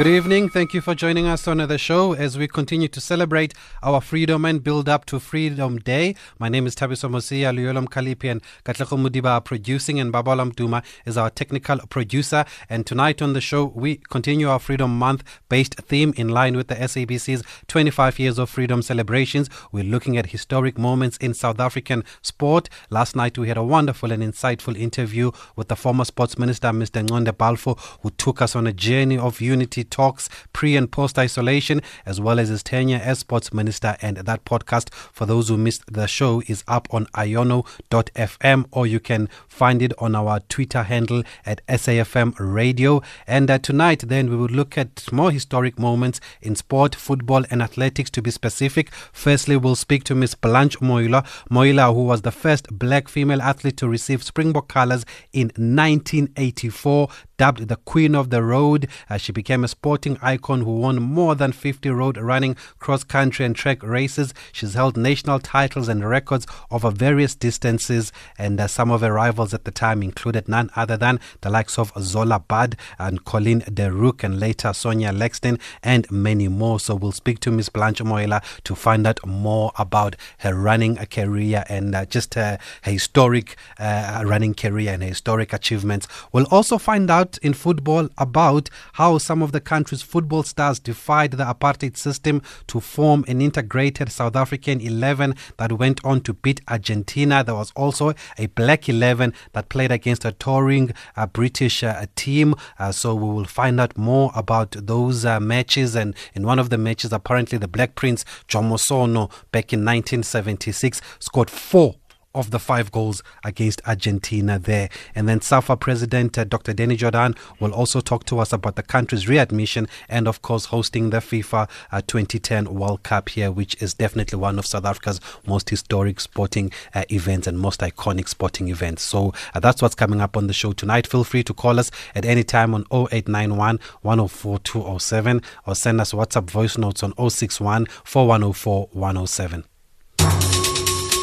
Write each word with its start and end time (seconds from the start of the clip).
Good 0.00 0.06
evening. 0.06 0.48
Thank 0.48 0.72
you 0.72 0.80
for 0.80 0.94
joining 0.94 1.26
us 1.26 1.46
on 1.46 1.58
the 1.58 1.76
show 1.76 2.14
as 2.14 2.38
we 2.38 2.48
continue 2.48 2.88
to 2.88 3.02
celebrate 3.02 3.52
our 3.82 4.00
freedom 4.00 4.46
and 4.46 4.64
build 4.64 4.88
up 4.88 5.04
to 5.04 5.20
Freedom 5.20 5.76
Day. 5.76 6.14
My 6.38 6.48
name 6.48 6.66
is 6.66 6.74
Thabiso 6.74 7.10
Mosia, 7.10 7.54
Luyolom 7.54 7.84
Kalipi 7.86 8.30
and 8.30 8.40
Katleko 8.64 8.96
Mudiba 8.96 9.26
are 9.26 9.40
producing 9.42 10.00
and 10.00 10.10
Babalam 10.10 10.56
Duma 10.56 10.82
is 11.04 11.18
our 11.18 11.28
technical 11.28 11.76
producer. 11.88 12.46
And 12.70 12.86
tonight 12.86 13.20
on 13.20 13.34
the 13.34 13.42
show, 13.42 13.66
we 13.76 13.96
continue 13.96 14.48
our 14.48 14.58
Freedom 14.58 14.98
Month 14.98 15.22
based 15.50 15.74
theme 15.74 16.14
in 16.16 16.30
line 16.30 16.56
with 16.56 16.68
the 16.68 16.76
SABC's 16.76 17.42
25 17.68 18.18
years 18.18 18.38
of 18.38 18.48
freedom 18.48 18.80
celebrations. 18.80 19.50
We're 19.70 19.84
looking 19.84 20.16
at 20.16 20.30
historic 20.30 20.78
moments 20.78 21.18
in 21.18 21.34
South 21.34 21.60
African 21.60 22.04
sport. 22.22 22.70
Last 22.88 23.16
night 23.16 23.36
we 23.36 23.48
had 23.48 23.58
a 23.58 23.62
wonderful 23.62 24.12
and 24.12 24.22
insightful 24.22 24.78
interview 24.78 25.30
with 25.56 25.68
the 25.68 25.76
former 25.76 26.06
sports 26.06 26.38
minister, 26.38 26.68
Mr. 26.68 27.06
Ngconde 27.06 27.36
Balfour, 27.36 27.76
who 28.00 28.08
took 28.08 28.40
us 28.40 28.56
on 28.56 28.66
a 28.66 28.72
journey 28.72 29.18
of 29.18 29.42
unity 29.42 29.84
talks 29.90 30.28
pre 30.52 30.76
and 30.76 30.90
post 30.90 31.18
isolation, 31.18 31.82
as 32.06 32.20
well 32.20 32.38
as 32.38 32.48
his 32.48 32.62
tenure 32.62 33.00
as 33.02 33.18
sports 33.18 33.52
minister. 33.52 33.96
And 34.00 34.16
that 34.18 34.44
podcast, 34.44 34.92
for 34.92 35.26
those 35.26 35.48
who 35.48 35.56
missed 35.56 35.92
the 35.92 36.06
show, 36.06 36.42
is 36.46 36.64
up 36.68 36.88
on 36.92 37.06
iono.fm 37.06 38.66
or 38.70 38.86
you 38.86 39.00
can 39.00 39.28
find 39.48 39.82
it 39.82 39.92
on 39.98 40.14
our 40.14 40.40
Twitter 40.40 40.82
handle 40.82 41.22
at 41.44 41.66
SAFM 41.66 42.34
Radio. 42.38 43.02
And 43.26 43.50
uh, 43.50 43.58
tonight, 43.58 44.04
then, 44.08 44.30
we 44.30 44.36
will 44.36 44.46
look 44.46 44.78
at 44.78 45.12
more 45.12 45.30
historic 45.30 45.78
moments 45.78 46.20
in 46.40 46.54
sport, 46.56 46.94
football, 46.94 47.44
and 47.50 47.62
athletics 47.62 48.10
to 48.10 48.22
be 48.22 48.30
specific. 48.30 48.90
Firstly, 49.12 49.56
we'll 49.56 49.76
speak 49.76 50.04
to 50.04 50.14
Miss 50.14 50.34
Blanche 50.34 50.80
Moila, 50.80 51.24
Moila, 51.48 51.92
who 51.92 52.04
was 52.04 52.22
the 52.22 52.30
first 52.30 52.68
black 52.78 53.08
female 53.08 53.42
athlete 53.42 53.76
to 53.78 53.88
receive 53.88 54.22
Springbok 54.22 54.68
colors 54.68 55.04
in 55.32 55.48
1984 55.56 57.08
dubbed 57.40 57.68
the 57.68 57.76
Queen 57.76 58.14
of 58.14 58.28
the 58.28 58.42
Road. 58.42 58.86
Uh, 59.08 59.16
she 59.16 59.32
became 59.32 59.64
a 59.64 59.68
sporting 59.68 60.18
icon 60.20 60.60
who 60.60 60.76
won 60.76 61.00
more 61.00 61.34
than 61.34 61.52
50 61.52 61.88
road 61.88 62.18
running, 62.18 62.54
cross 62.78 63.02
country, 63.02 63.46
and 63.46 63.56
track 63.56 63.82
races. 63.82 64.34
She's 64.52 64.74
held 64.74 64.98
national 64.98 65.38
titles 65.38 65.88
and 65.88 66.06
records 66.06 66.46
over 66.70 66.90
various 66.90 67.34
distances, 67.34 68.12
and 68.36 68.60
uh, 68.60 68.66
some 68.66 68.90
of 68.90 69.00
her 69.00 69.14
rivals 69.14 69.54
at 69.54 69.64
the 69.64 69.70
time 69.70 70.02
included 70.02 70.50
none 70.50 70.68
other 70.76 70.98
than 70.98 71.18
the 71.40 71.48
likes 71.48 71.78
of 71.78 71.94
Zola 71.98 72.40
Budd 72.40 72.76
and 72.98 73.24
Colleen 73.24 73.60
de 73.60 73.90
Reuck, 73.90 74.22
and 74.22 74.38
later 74.38 74.68
Sonja 74.68 75.10
Laxton, 75.10 75.58
and 75.82 76.10
many 76.10 76.46
more. 76.46 76.78
So 76.78 76.94
we'll 76.94 77.12
speak 77.12 77.40
to 77.40 77.50
Miss 77.50 77.70
Blanche 77.70 78.02
Moila 78.02 78.42
to 78.64 78.74
find 78.74 79.06
out 79.06 79.26
more 79.26 79.72
about 79.78 80.14
her 80.40 80.54
running 80.54 80.96
career 80.96 81.64
and 81.70 81.94
uh, 81.94 82.04
just 82.04 82.34
her, 82.34 82.58
her 82.82 82.92
historic 82.92 83.56
uh, 83.78 84.24
running 84.26 84.52
career 84.52 84.92
and 84.92 85.02
her 85.02 85.08
historic 85.08 85.54
achievements. 85.54 86.06
We'll 86.32 86.46
also 86.50 86.76
find 86.76 87.10
out 87.10 87.29
in 87.38 87.54
football 87.54 88.08
about 88.18 88.68
how 88.94 89.18
some 89.18 89.42
of 89.42 89.52
the 89.52 89.60
country's 89.60 90.02
football 90.02 90.42
stars 90.42 90.78
defied 90.78 91.32
the 91.32 91.44
apartheid 91.44 91.96
system 91.96 92.42
to 92.66 92.80
form 92.80 93.24
an 93.28 93.40
integrated 93.40 94.10
South 94.10 94.36
African 94.36 94.80
11 94.80 95.34
that 95.56 95.72
went 95.72 96.04
on 96.04 96.20
to 96.22 96.34
beat 96.34 96.60
Argentina. 96.68 97.44
There 97.44 97.54
was 97.54 97.72
also 97.76 98.14
a 98.38 98.46
black 98.46 98.88
11 98.88 99.34
that 99.52 99.68
played 99.68 99.92
against 99.92 100.24
a 100.24 100.32
touring 100.32 100.92
uh, 101.16 101.26
British 101.26 101.82
uh, 101.82 102.06
team. 102.16 102.54
Uh, 102.78 102.92
so 102.92 103.14
we 103.14 103.28
will 103.28 103.44
find 103.44 103.80
out 103.80 103.96
more 103.96 104.32
about 104.34 104.72
those 104.72 105.24
uh, 105.24 105.40
matches. 105.40 105.94
And 105.94 106.14
in 106.34 106.44
one 106.44 106.58
of 106.58 106.70
the 106.70 106.78
matches, 106.78 107.12
apparently 107.12 107.58
the 107.58 107.68
Black 107.68 107.94
Prince, 107.94 108.24
Jomo 108.48 108.78
Sono, 108.78 109.28
back 109.52 109.72
in 109.72 109.80
1976, 109.80 111.00
scored 111.18 111.50
four 111.50 111.99
of 112.34 112.50
the 112.50 112.58
five 112.58 112.92
goals 112.92 113.22
against 113.44 113.80
Argentina 113.86 114.58
there. 114.58 114.88
And 115.14 115.28
then 115.28 115.40
SAFA 115.40 115.76
President 115.76 116.38
uh, 116.38 116.44
Dr. 116.44 116.72
Danny 116.72 116.96
Jordaan 116.96 117.36
will 117.58 117.72
also 117.72 118.00
talk 118.00 118.24
to 118.26 118.38
us 118.38 118.52
about 118.52 118.76
the 118.76 118.82
country's 118.82 119.28
readmission 119.28 119.88
and, 120.08 120.28
of 120.28 120.42
course, 120.42 120.66
hosting 120.66 121.10
the 121.10 121.18
FIFA 121.18 121.68
uh, 121.90 122.00
2010 122.06 122.74
World 122.74 123.02
Cup 123.02 123.30
here, 123.30 123.50
which 123.50 123.80
is 123.82 123.94
definitely 123.94 124.38
one 124.38 124.58
of 124.58 124.66
South 124.66 124.84
Africa's 124.84 125.20
most 125.46 125.70
historic 125.70 126.20
sporting 126.20 126.72
uh, 126.94 127.04
events 127.10 127.46
and 127.46 127.58
most 127.58 127.80
iconic 127.80 128.28
sporting 128.28 128.68
events. 128.68 129.02
So 129.02 129.32
uh, 129.54 129.60
that's 129.60 129.82
what's 129.82 129.94
coming 129.94 130.20
up 130.20 130.36
on 130.36 130.46
the 130.46 130.52
show 130.52 130.72
tonight. 130.72 131.06
Feel 131.06 131.24
free 131.24 131.42
to 131.44 131.54
call 131.54 131.78
us 131.78 131.90
at 132.14 132.24
any 132.24 132.44
time 132.44 132.74
on 132.74 132.84
0891 132.92 133.80
104 134.02 134.58
207 134.60 135.42
or 135.66 135.74
send 135.74 136.00
us 136.00 136.12
WhatsApp 136.12 136.50
voice 136.50 136.78
notes 136.78 137.02
on 137.02 137.12
061 137.30 137.86
4104 138.04 138.88
107 138.92 139.64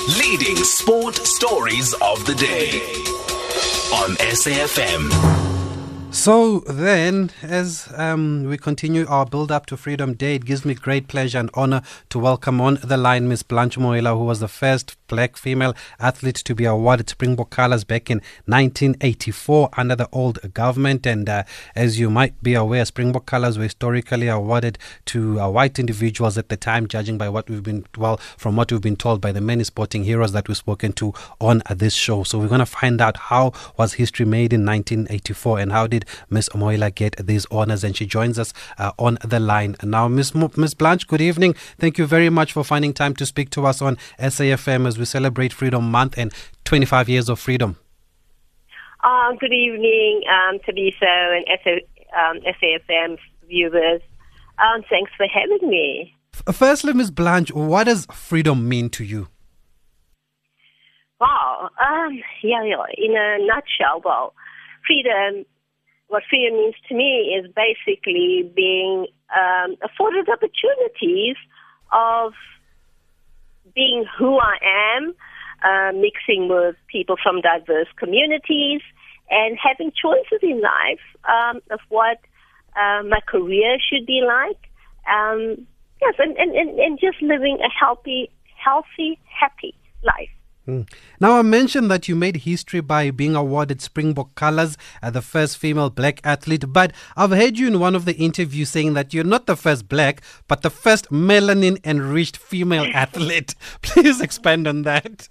leading 0.08 0.56
sport 0.64 1.16
stories 1.28 1.94
of 1.96 2.26
the 2.26 2.34
day 2.36 2.80
on 3.92 4.16
SAFM. 4.16 5.57
So 6.10 6.62
then, 6.62 7.32
as 7.44 7.92
um, 7.96 8.46
we 8.46 8.58
continue 8.58 9.06
our 9.08 9.26
build 9.26 9.52
up 9.52 9.66
to 9.68 9.78
Freedom 9.78 10.14
Day, 10.14 10.36
it 10.36 10.46
gives 10.46 10.64
me 10.64 10.74
great 10.74 11.10
pleasure 11.10 11.38
and 11.38 11.50
honor 11.54 11.82
to 12.10 12.18
welcome 12.18 12.62
on 12.62 12.80
the 12.82 12.98
line 12.98 13.28
Miss 13.28 13.44
Blanche 13.44 13.78
Moila, 13.78 14.16
who 14.16 14.24
was 14.24 14.40
the 14.40 14.48
first 14.48 14.96
black 15.08 15.38
female 15.38 15.76
athlete 16.00 16.36
to 16.36 16.56
be 16.56 16.66
awarded 16.66 17.10
Springbok 17.10 17.50
colors 17.50 17.84
back 17.84 18.10
in 18.10 18.18
1984 18.46 19.70
under 19.78 19.96
the 19.96 20.08
old 20.12 20.54
government. 20.54 21.06
And 21.06 21.28
uh, 21.28 21.44
as 21.76 22.00
you 22.00 22.10
might 22.10 22.42
be 22.42 22.54
aware, 22.54 22.86
Springbok 22.86 23.26
colors 23.26 23.58
were 23.58 23.66
historically 23.66 24.28
awarded 24.28 24.78
to 25.06 25.40
uh, 25.40 25.50
white 25.50 25.78
individuals 25.78 26.38
at 26.38 26.50
the 26.50 26.58
time, 26.58 26.88
judging 26.88 27.18
by 27.18 27.30
what 27.30 27.50
we've 27.50 27.64
been, 27.64 27.86
well, 27.98 28.18
from 28.38 28.56
what 28.56 28.72
we've 28.72 28.82
been 28.82 28.96
told 28.96 29.22
by 29.22 29.32
the 29.32 29.42
many 29.42 29.66
sporting 29.66 30.04
heroes 30.04 30.32
that 30.32 30.48
we've 30.48 30.58
spoken 30.58 30.94
to 30.94 31.14
on 31.40 31.62
uh, 31.66 31.74
this 31.74 31.94
show. 31.94 32.24
So 32.24 32.40
we're 32.40 32.48
going 32.48 32.60
to 32.60 32.66
find 32.66 33.02
out 33.02 33.18
how 33.18 33.52
was 33.78 33.94
history 33.94 34.26
made 34.26 34.54
in 34.54 34.66
1984 34.66 35.60
and 35.60 35.72
how 35.72 35.88
did 35.88 35.97
Miss 36.30 36.54
Moila 36.54 36.92
get 36.92 37.16
these 37.18 37.46
honors. 37.52 37.84
And 37.84 37.96
she 37.96 38.06
joins 38.06 38.38
us 38.40 38.54
uh, 38.78 38.92
on 38.98 39.18
the 39.24 39.40
line 39.40 39.76
now. 39.84 40.08
Miss, 40.08 40.34
Miss 40.34 40.74
Blanche, 40.74 41.08
good 41.08 41.22
evening. 41.22 41.54
Thank 41.78 41.98
you 41.98 42.06
very 42.06 42.30
much 42.30 42.54
for 42.54 42.64
finding 42.64 42.94
time 42.94 43.16
to 43.16 43.26
speak 43.26 43.50
to 43.52 43.66
us 43.66 43.82
on 43.82 43.98
SAFM 44.20 44.88
as 44.88 44.98
we 44.98 45.06
celebrate 45.06 45.54
Freedom 45.54 45.90
Month 45.90 46.18
and 46.18 46.34
25 46.66 47.10
years 47.10 47.30
of 47.30 47.40
freedom. 47.40 47.78
Uh, 49.04 49.34
good 49.40 49.54
evening, 49.54 50.24
um, 50.30 50.60
Thabiso 50.60 51.38
and 51.38 51.82
um, 52.18 52.40
SAFM 52.62 53.18
viewers. 53.48 54.02
Um, 54.60 54.84
thanks 54.90 55.12
for 55.16 55.28
having 55.28 55.70
me. 55.70 56.14
Firstly, 56.52 56.94
Ms. 56.94 57.12
Blanche, 57.12 57.52
what 57.54 57.86
does 57.86 58.06
freedom 58.12 58.68
mean 58.68 58.90
to 58.92 59.04
you? 59.04 59.28
Wow, 61.20 61.70
um, 61.80 62.20
yeah, 62.44 62.64
yeah. 62.64 62.84
In 62.96 63.16
a 63.16 63.46
nutshell, 63.46 64.02
well, 64.06 64.34
freedom, 64.86 65.46
what 66.08 66.24
freedom 66.30 66.58
means 66.58 66.76
to 66.88 66.96
me 66.96 67.38
is 67.38 67.52
basically 67.54 68.50
being 68.56 69.08
um, 69.36 69.76
afforded 69.84 70.28
opportunities 70.30 71.36
of 71.92 72.34
being 73.76 74.06
who 74.18 74.40
I 74.40 74.58
am, 74.98 75.14
uh, 75.64 75.92
mixing 75.94 76.48
with 76.48 76.76
people 76.88 77.16
from 77.22 77.42
diverse 77.42 77.88
communities, 77.98 78.82
and 79.30 79.58
having 79.62 79.92
choices 79.92 80.40
in 80.42 80.62
life 80.62 81.04
um, 81.28 81.62
of 81.72 81.80
what 81.90 82.20
uh, 82.76 83.04
my 83.04 83.20
career 83.28 83.78
should 83.80 84.06
be 84.06 84.24
like. 84.26 84.60
Um, 85.12 85.68
yes, 86.02 86.14
and, 86.20 86.38
and, 86.38 86.80
and 86.80 87.00
just 87.00 87.22
living 87.22 87.60
a 87.62 87.70
healthy, 87.70 88.30
healthy, 88.56 89.20
happy 89.26 89.76
life. 90.04 90.30
Mm. 90.68 90.88
Now, 91.22 91.40
I 91.40 91.44
mentioned 91.44 91.90
that 91.92 92.10
you 92.10 92.16
made 92.16 92.38
history 92.38 92.82
by 92.82 93.10
being 93.10 93.36
awarded 93.36 93.82
Springbok 93.82 94.36
colors 94.36 94.78
as 95.02 95.14
the 95.14 95.22
first 95.22 95.58
female 95.58 95.90
black 95.90 96.20
athlete, 96.26 96.66
but 96.74 96.92
I've 97.16 97.32
heard 97.32 97.58
you 97.58 97.68
in 97.68 97.80
one 97.80 97.96
of 97.96 98.04
the 98.04 98.16
interviews 98.16 98.70
saying 98.70 98.94
that 98.96 99.14
you're 99.14 99.24
not 99.24 99.46
the 99.46 99.56
first 99.56 99.88
black, 99.88 100.22
but 100.48 100.64
the 100.64 100.70
first 100.70 101.10
melanin 101.10 101.84
enriched 101.86 102.36
female 102.36 102.86
athlete. 102.94 103.56
Please 103.82 104.20
expand 104.20 104.68
on 104.68 104.82
that. 104.82 105.30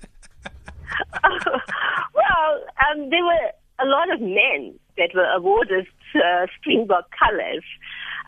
well, 1.22 2.64
um, 2.90 3.10
there 3.10 3.24
were 3.24 3.50
a 3.78 3.84
lot 3.84 4.10
of 4.10 4.20
men 4.20 4.78
that 4.96 5.10
were 5.14 5.30
awarded 5.36 5.86
uh, 6.14 6.46
Springbok 6.58 7.10
colors. 7.10 7.64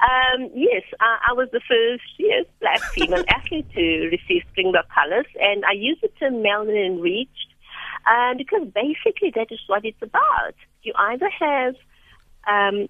Um, 0.01 0.51
yes, 0.55 0.83
I, 1.01 1.31
I, 1.31 1.33
was 1.33 1.49
the 1.51 1.61
first 1.67 2.05
yes, 2.19 2.45
black 2.61 2.81
female 2.93 3.25
athlete 3.29 3.67
to 3.75 4.09
receive 4.13 4.43
Springbok 4.51 4.87
colors, 4.95 5.27
and 5.41 5.65
I 5.65 5.73
use 5.73 5.99
the 6.01 6.09
term 6.21 6.35
melanin 6.35 6.87
enriched 6.87 7.55
um, 8.07 8.37
because 8.37 8.69
basically 8.73 9.33
that 9.35 9.49
is 9.51 9.59
what 9.67 9.85
it's 9.85 10.01
about. 10.01 10.55
You 10.83 10.93
either 10.97 11.29
have 11.41 11.75
um, 12.47 12.89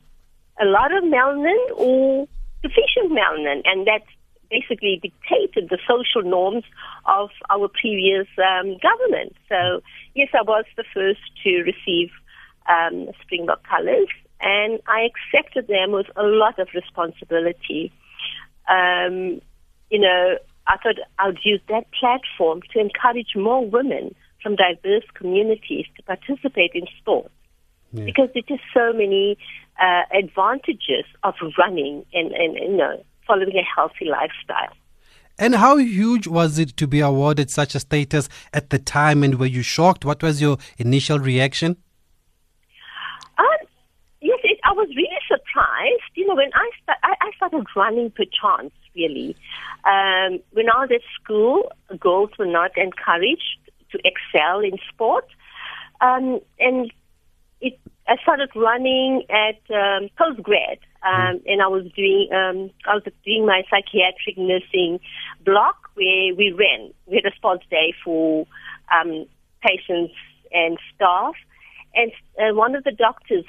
a 0.61 0.67
lot 0.67 0.95
of 0.95 1.03
melanin 1.05 1.71
or 1.77 2.29
deficient 2.63 3.11
melanin, 3.13 3.63
and 3.65 3.87
that 3.87 4.03
basically 4.51 5.01
dictated 5.03 5.71
the 5.71 5.79
social 5.89 6.29
norms 6.29 6.65
of 7.07 7.31
our 7.51 7.69
previous 7.69 8.27
um, 8.39 8.77
government. 8.83 9.35
So, 9.49 9.81
yes, 10.15 10.29
I 10.35 10.43
was 10.43 10.65
the 10.77 10.85
first 10.93 11.21
to 11.45 11.63
receive 11.63 12.11
um, 12.69 13.09
Springbok 13.23 13.67
colors, 13.67 14.09
and 14.41 14.81
I 14.87 15.09
accepted 15.11 15.67
them 15.69 15.93
with 15.93 16.07
a 16.17 16.23
lot 16.23 16.59
of 16.59 16.69
responsibility. 16.75 17.93
Um, 18.69 19.41
you 19.91 19.99
know, 19.99 20.37
I 20.67 20.77
thought 20.77 20.97
I 21.19 21.27
would 21.27 21.39
use 21.45 21.61
that 21.69 21.87
platform 21.99 22.61
to 22.73 22.81
encourage 22.81 23.35
more 23.35 23.65
women 23.67 24.15
from 24.43 24.57
diverse 24.57 25.05
communities 25.15 25.87
to 25.97 26.03
participate 26.03 26.73
in 26.75 26.85
sport 26.99 27.31
Yeah. 27.93 28.05
because 28.05 28.29
there's 28.35 28.45
just 28.47 28.63
so 28.75 28.93
many 28.93 29.39
uh, 29.81 30.03
advantages 30.13 31.07
of 31.23 31.35
running 31.57 32.05
and, 32.13 32.33
and, 32.33 32.55
you 32.55 32.77
know, 32.77 33.03
following 33.27 33.57
a 33.57 33.65
healthy 33.75 34.05
lifestyle. 34.05 34.75
And 35.39 35.55
how 35.55 35.77
huge 35.77 36.27
was 36.27 36.59
it 36.59 36.77
to 36.79 36.87
be 36.87 37.01
awarded 37.01 37.51
such 37.51 37.75
a 37.75 37.81
status 37.81 38.29
at 38.53 38.71
the 38.71 38.79
time? 38.79 39.23
And 39.23 39.39
were 39.39 39.47
you 39.47 39.63
shocked? 39.63 40.05
What 40.05 40.23
was 40.23 40.41
your 40.41 40.59
initial 40.79 41.19
reaction? 41.21 41.77
Um, 43.39 43.45
yes, 43.45 43.47
it, 43.47 43.67
I 43.67 43.68
was 44.79 44.89
really 44.95 45.23
surprised. 45.27 46.11
You 46.15 46.27
know, 46.27 46.37
when 46.37 46.51
I, 46.55 46.71
sta- 46.83 47.03
I, 47.03 47.15
I 47.21 47.31
started 47.37 47.67
running 47.75 48.11
per 48.11 48.25
chance, 48.25 48.73
really. 48.95 49.37
Um, 49.85 50.41
when 50.53 50.71
I 50.71 50.81
was 50.83 50.91
at 50.95 51.03
school, 51.21 51.73
girls 51.99 52.31
were 52.39 52.47
not 52.47 52.71
encouraged 52.77 53.59
to 53.93 53.99
excel 54.05 54.61
in 54.61 54.79
sport. 54.89 55.27
Um, 56.01 56.41
and 56.61 56.93
it, 57.61 57.79
I 58.07 58.17
started 58.23 58.51
running 58.55 59.25
at 59.29 59.61
um, 59.75 60.09
postgrad, 60.19 60.79
um, 61.03 61.41
and 61.47 61.61
I 61.61 61.67
was 61.67 61.85
doing 61.97 62.29
um, 62.33 62.71
I 62.87 62.95
was 62.95 63.03
doing 63.25 63.47
my 63.47 63.63
psychiatric 63.69 64.39
nursing 64.39 65.01
block 65.45 65.91
where 65.95 66.35
we 66.35 66.55
ran. 66.57 66.93
We 67.07 67.17
had 67.17 67.31
a 67.31 67.35
sports 67.37 67.65
day 67.71 67.95
for 68.05 68.47
um, 68.95 69.27
patients 69.61 70.15
and 70.53 70.79
staff, 70.95 71.35
and 71.95 72.13
uh, 72.39 72.55
one 72.55 72.77
of 72.77 72.85
the 72.85 72.93
doctors 72.93 73.45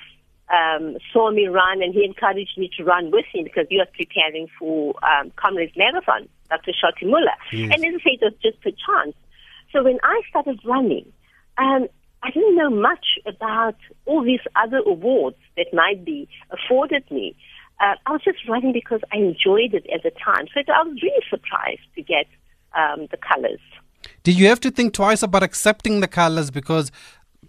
um, 0.50 0.98
saw 1.14 1.32
me 1.32 1.48
run, 1.48 1.82
and 1.82 1.94
he 1.94 2.04
encouraged 2.04 2.58
me 2.58 2.70
to 2.78 2.84
run 2.84 3.12
with 3.12 3.26
him 3.32 3.44
because 3.44 3.68
he 3.70 3.78
was 3.78 3.88
preparing 3.96 4.48
for 4.58 4.96
um, 5.04 5.32
Comrades 5.36 5.74
Marathon, 5.78 6.28
Dr. 6.50 6.72
Shoti 6.72 7.08
Muller. 7.08 7.38
Yes. 7.52 7.72
And 7.74 7.86
as 7.86 8.02
I 8.02 8.04
say, 8.04 8.18
it 8.20 8.22
was 8.22 8.34
just 8.42 8.62
per 8.62 8.72
chance. 8.72 9.16
So 9.72 9.84
when 9.84 10.00
I 10.04 10.22
started 10.30 10.60
running, 10.66 11.12
um, 11.58 11.88
I 12.24 12.32
didn't 12.32 12.56
know 12.56 12.70
much 12.70 13.06
about 13.26 13.76
all 14.06 14.24
these 14.24 14.42
other 14.56 14.80
awards 14.86 15.38
that 15.56 15.68
might 15.74 16.04
be 16.04 16.28
afforded 16.52 17.10
me. 17.12 17.36
Uh, 17.80 17.96
I 18.06 18.12
was 18.12 18.22
just 18.24 18.40
running 18.48 18.74
because 18.74 19.02
I 19.14 19.18
enjoyed 19.18 19.74
it 19.74 19.86
at 19.94 20.04
the 20.04 20.12
time. 20.24 20.48
So 20.54 20.62
I 20.74 20.84
was 20.84 21.00
really 21.02 21.24
surprised 21.30 21.88
to 21.96 22.02
get 22.02 22.26
um, 22.76 23.08
the 23.12 23.18
colors. 23.18 23.62
Did 24.24 24.38
you 24.38 24.48
have 24.48 24.60
to 24.62 24.72
think 24.72 24.94
twice 24.94 25.24
about 25.24 25.44
accepting 25.44 26.00
the 26.00 26.08
colors 26.08 26.52
because 26.52 26.92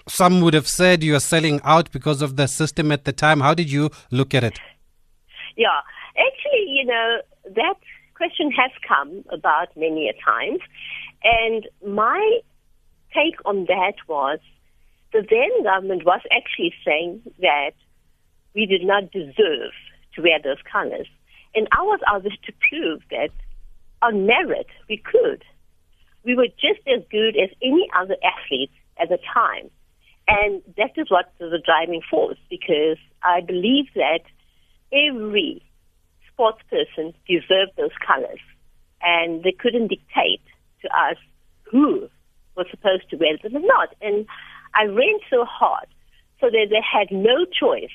some 0.08 0.40
would 0.40 0.54
have 0.54 0.68
said 0.68 1.02
you 1.02 1.14
are 1.14 1.20
selling 1.20 1.60
out 1.64 1.90
because 1.90 2.22
of 2.22 2.36
the 2.36 2.46
system 2.46 2.92
at 2.92 3.04
the 3.04 3.12
time? 3.12 3.40
How 3.40 3.54
did 3.54 3.70
you 3.70 3.90
look 4.10 4.34
at 4.34 4.44
it? 4.44 4.58
Yeah, 5.56 5.80
actually, 6.16 6.66
you 6.68 6.84
know, 6.84 7.18
that 7.44 7.74
question 8.14 8.50
has 8.52 8.70
come 8.86 9.24
about 9.30 9.68
many 9.76 10.08
a 10.08 10.14
times. 10.24 10.60
And 11.24 11.66
my 11.86 12.40
take 13.14 13.36
on 13.44 13.66
that 13.66 13.94
was 14.08 14.38
the 15.12 15.26
then 15.28 15.64
government 15.64 16.04
was 16.04 16.20
actually 16.30 16.72
saying 16.84 17.22
that 17.40 17.72
we 18.54 18.66
did 18.66 18.84
not 18.84 19.10
deserve 19.10 19.72
to 20.14 20.22
wear 20.22 20.38
those 20.42 20.62
colors. 20.70 21.08
And 21.54 21.66
I 21.72 21.82
was 21.82 22.00
out 22.06 22.22
to 22.22 22.52
prove 22.68 23.02
that 23.10 23.30
on 24.02 24.26
merit 24.26 24.68
we 24.88 24.96
could. 24.96 25.44
We 26.24 26.36
were 26.36 26.48
just 26.48 26.86
as 26.86 27.02
good 27.10 27.36
as 27.36 27.50
any 27.62 27.88
other 27.98 28.16
athlete 28.22 28.70
at 29.00 29.08
the 29.08 29.18
time. 29.32 29.70
And 30.30 30.62
that 30.76 30.92
is 30.96 31.10
what 31.10 31.32
the 31.38 31.60
driving 31.64 32.02
force 32.08 32.38
because 32.48 32.98
I 33.22 33.40
believe 33.40 33.86
that 33.96 34.20
every 34.92 35.62
sports 36.32 36.60
person 36.70 37.12
deserved 37.26 37.72
those 37.76 37.90
colors. 38.06 38.38
And 39.02 39.42
they 39.42 39.52
couldn't 39.52 39.88
dictate 39.88 40.42
to 40.82 40.88
us 40.88 41.16
who 41.64 42.08
was 42.56 42.66
supposed 42.70 43.10
to 43.10 43.16
wear 43.16 43.36
them 43.42 43.56
or 43.56 43.66
not. 43.66 43.88
And 44.00 44.26
I 44.74 44.84
ran 44.84 45.18
so 45.28 45.44
hard 45.44 45.86
so 46.40 46.46
that 46.46 46.66
they 46.70 46.80
had 46.80 47.08
no 47.10 47.44
choice. 47.44 47.90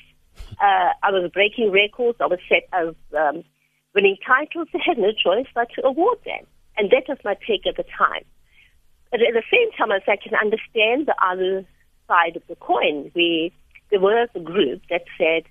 Uh, 0.60 0.92
I 1.02 1.10
was 1.10 1.30
breaking 1.32 1.70
records. 1.72 2.18
I 2.20 2.26
was 2.26 2.38
set 2.48 2.68
of 2.72 2.96
um, 3.16 3.44
winning 3.94 4.16
titles. 4.26 4.68
They 4.72 4.80
had 4.84 4.98
no 4.98 5.12
choice 5.12 5.46
but 5.54 5.68
to 5.76 5.86
award 5.86 6.18
them. 6.26 6.44
And 6.76 6.90
that 6.90 7.04
was 7.08 7.18
my 7.24 7.36
take 7.46 7.66
at 7.66 7.76
the 7.76 7.84
time. 7.96 8.24
But 9.10 9.20
at 9.22 9.32
the 9.32 9.42
same 9.50 9.70
time, 9.78 9.92
as 9.92 10.02
I 10.06 10.16
can 10.16 10.34
understand 10.34 11.06
the 11.06 11.14
other 11.24 11.64
side 12.08 12.36
of 12.36 12.42
the 12.48 12.56
coin, 12.56 13.10
where 13.14 13.50
there 13.90 14.00
was 14.00 14.28
a 14.34 14.40
group 14.40 14.82
that 14.90 15.04
said, 15.18 15.44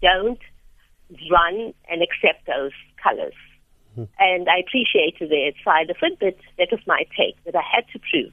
don't 0.00 0.40
run 1.30 1.74
and 1.88 2.02
accept 2.02 2.46
those 2.46 2.72
colors. 3.02 3.34
And 4.18 4.48
I 4.48 4.58
appreciated 4.66 5.30
their 5.30 5.52
side 5.62 5.90
of 5.90 5.96
it, 6.00 6.18
but 6.18 6.36
that 6.56 6.68
was 6.70 6.80
my 6.86 7.04
take, 7.16 7.36
that 7.44 7.54
I 7.54 7.62
had 7.62 7.84
to 7.92 7.98
prove 7.98 8.32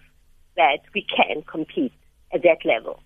that 0.56 0.80
we 0.94 1.06
can 1.16 1.42
compete 1.44 1.92
at 2.34 2.44
that 2.44 2.64
level. 2.64 3.02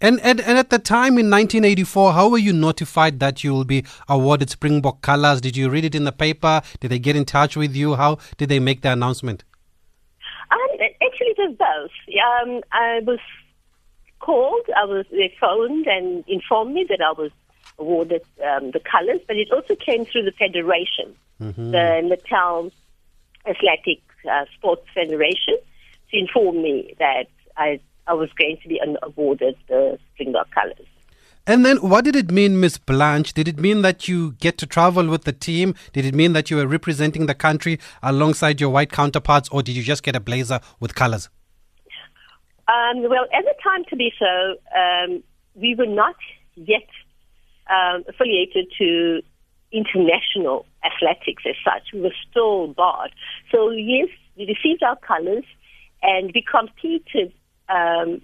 And, 0.00 0.18
and 0.20 0.40
and 0.40 0.58
at 0.58 0.70
the 0.70 0.80
time 0.80 1.18
in 1.18 1.30
1984, 1.30 2.12
how 2.14 2.28
were 2.28 2.38
you 2.38 2.52
notified 2.52 3.20
that 3.20 3.44
you 3.44 3.52
will 3.52 3.64
be 3.64 3.84
awarded 4.08 4.50
Springbok 4.50 5.00
colors? 5.00 5.40
Did 5.40 5.56
you 5.56 5.70
read 5.70 5.84
it 5.84 5.94
in 5.94 6.04
the 6.04 6.12
paper? 6.12 6.60
Did 6.80 6.90
they 6.90 6.98
get 6.98 7.14
in 7.14 7.24
touch 7.24 7.56
with 7.56 7.76
you? 7.76 7.94
How 7.94 8.18
did 8.36 8.48
they 8.48 8.58
make 8.58 8.80
the 8.82 8.90
announcement? 8.90 9.44
Um, 10.50 10.58
actually, 10.80 11.28
it 11.28 11.38
was 11.38 11.56
both. 11.56 11.90
Um, 12.08 12.62
I 12.72 13.00
was 13.06 13.20
called, 14.22 14.64
I 14.76 14.84
was 14.84 15.04
they 15.10 15.34
phoned 15.38 15.86
and 15.86 16.24
informed 16.26 16.74
me 16.74 16.86
that 16.88 17.00
I 17.02 17.12
was 17.12 17.30
awarded 17.78 18.22
um, 18.48 18.70
the 18.70 18.80
colors, 18.80 19.20
but 19.26 19.36
it 19.36 19.50
also 19.52 19.74
came 19.74 20.04
through 20.06 20.24
the 20.24 20.32
federation, 20.32 21.14
the 21.70 22.00
Natal 22.02 22.70
Athletic 23.46 24.00
uh, 24.30 24.44
Sports 24.56 24.86
Federation, 24.94 25.58
to 26.10 26.18
inform 26.18 26.62
me 26.62 26.94
that 26.98 27.26
I 27.56 27.80
I 28.06 28.14
was 28.14 28.30
going 28.32 28.58
to 28.62 28.68
be 28.68 28.80
awarded 29.02 29.56
the 29.68 29.98
Springbok 30.14 30.50
colors. 30.50 30.86
And 31.44 31.66
then, 31.66 31.78
what 31.78 32.04
did 32.04 32.14
it 32.14 32.30
mean, 32.30 32.60
Miss 32.60 32.78
Blanche? 32.78 33.32
Did 33.32 33.48
it 33.48 33.58
mean 33.58 33.82
that 33.82 34.06
you 34.06 34.32
get 34.34 34.58
to 34.58 34.66
travel 34.66 35.08
with 35.08 35.24
the 35.24 35.32
team? 35.32 35.74
Did 35.92 36.04
it 36.04 36.14
mean 36.14 36.34
that 36.34 36.50
you 36.50 36.56
were 36.56 36.68
representing 36.68 37.26
the 37.26 37.34
country 37.34 37.80
alongside 38.00 38.60
your 38.60 38.70
white 38.70 38.92
counterparts, 38.92 39.48
or 39.48 39.60
did 39.60 39.74
you 39.74 39.82
just 39.82 40.04
get 40.04 40.14
a 40.14 40.20
blazer 40.20 40.60
with 40.78 40.94
colors? 40.94 41.28
Um, 42.68 43.02
well, 43.02 43.26
at 43.32 43.44
the 43.44 43.54
time, 43.62 43.84
to 43.90 43.96
be 43.96 44.12
so, 44.18 44.56
um, 44.76 45.22
we 45.54 45.74
were 45.74 45.86
not 45.86 46.16
yet 46.54 46.88
um, 47.68 48.04
affiliated 48.08 48.72
to 48.78 49.22
international 49.72 50.66
athletics 50.84 51.42
as 51.48 51.56
such. 51.64 51.92
We 51.92 52.00
were 52.02 52.14
still 52.30 52.68
barred. 52.68 53.12
So, 53.50 53.70
yes, 53.70 54.08
we 54.36 54.46
received 54.46 54.82
our 54.82 54.96
colors 54.96 55.44
and 56.02 56.32
we 56.34 56.44
competed 56.48 57.32
um, 57.68 58.20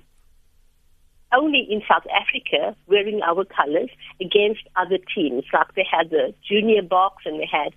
only 1.33 1.67
in 1.71 1.83
South 1.89 2.07
Africa 2.13 2.77
wearing 2.87 3.21
our 3.23 3.45
colors 3.45 3.91
against 4.21 4.63
other 4.77 4.99
teams. 5.15 5.45
Like 5.53 5.75
they 5.75 5.87
had 5.91 6.11
the 6.11 6.35
junior 6.49 6.83
box 6.83 7.25
and 7.27 7.41
they 7.41 7.49
had 7.51 7.73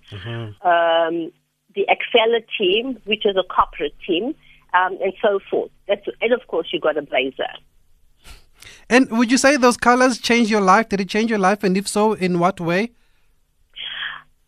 um, 0.62 1.32
the 1.74 1.86
Exceller 1.88 2.40
team, 2.58 2.98
which 3.04 3.24
is 3.24 3.36
a 3.36 3.42
corporate 3.42 3.94
team, 4.06 4.34
um, 4.74 4.98
and 5.02 5.12
so 5.20 5.40
forth. 5.50 5.70
That's, 5.88 6.06
and 6.20 6.32
of 6.32 6.46
course, 6.46 6.68
you 6.72 6.80
got 6.80 6.96
a 6.96 7.02
blazer. 7.02 7.52
And 8.88 9.10
would 9.10 9.30
you 9.30 9.38
say 9.38 9.56
those 9.56 9.76
colors 9.76 10.18
changed 10.18 10.50
your 10.50 10.60
life? 10.60 10.88
Did 10.88 11.00
it 11.00 11.08
change 11.08 11.30
your 11.30 11.38
life? 11.38 11.64
And 11.64 11.76
if 11.76 11.88
so, 11.88 12.12
in 12.12 12.38
what 12.38 12.60
way? 12.60 12.90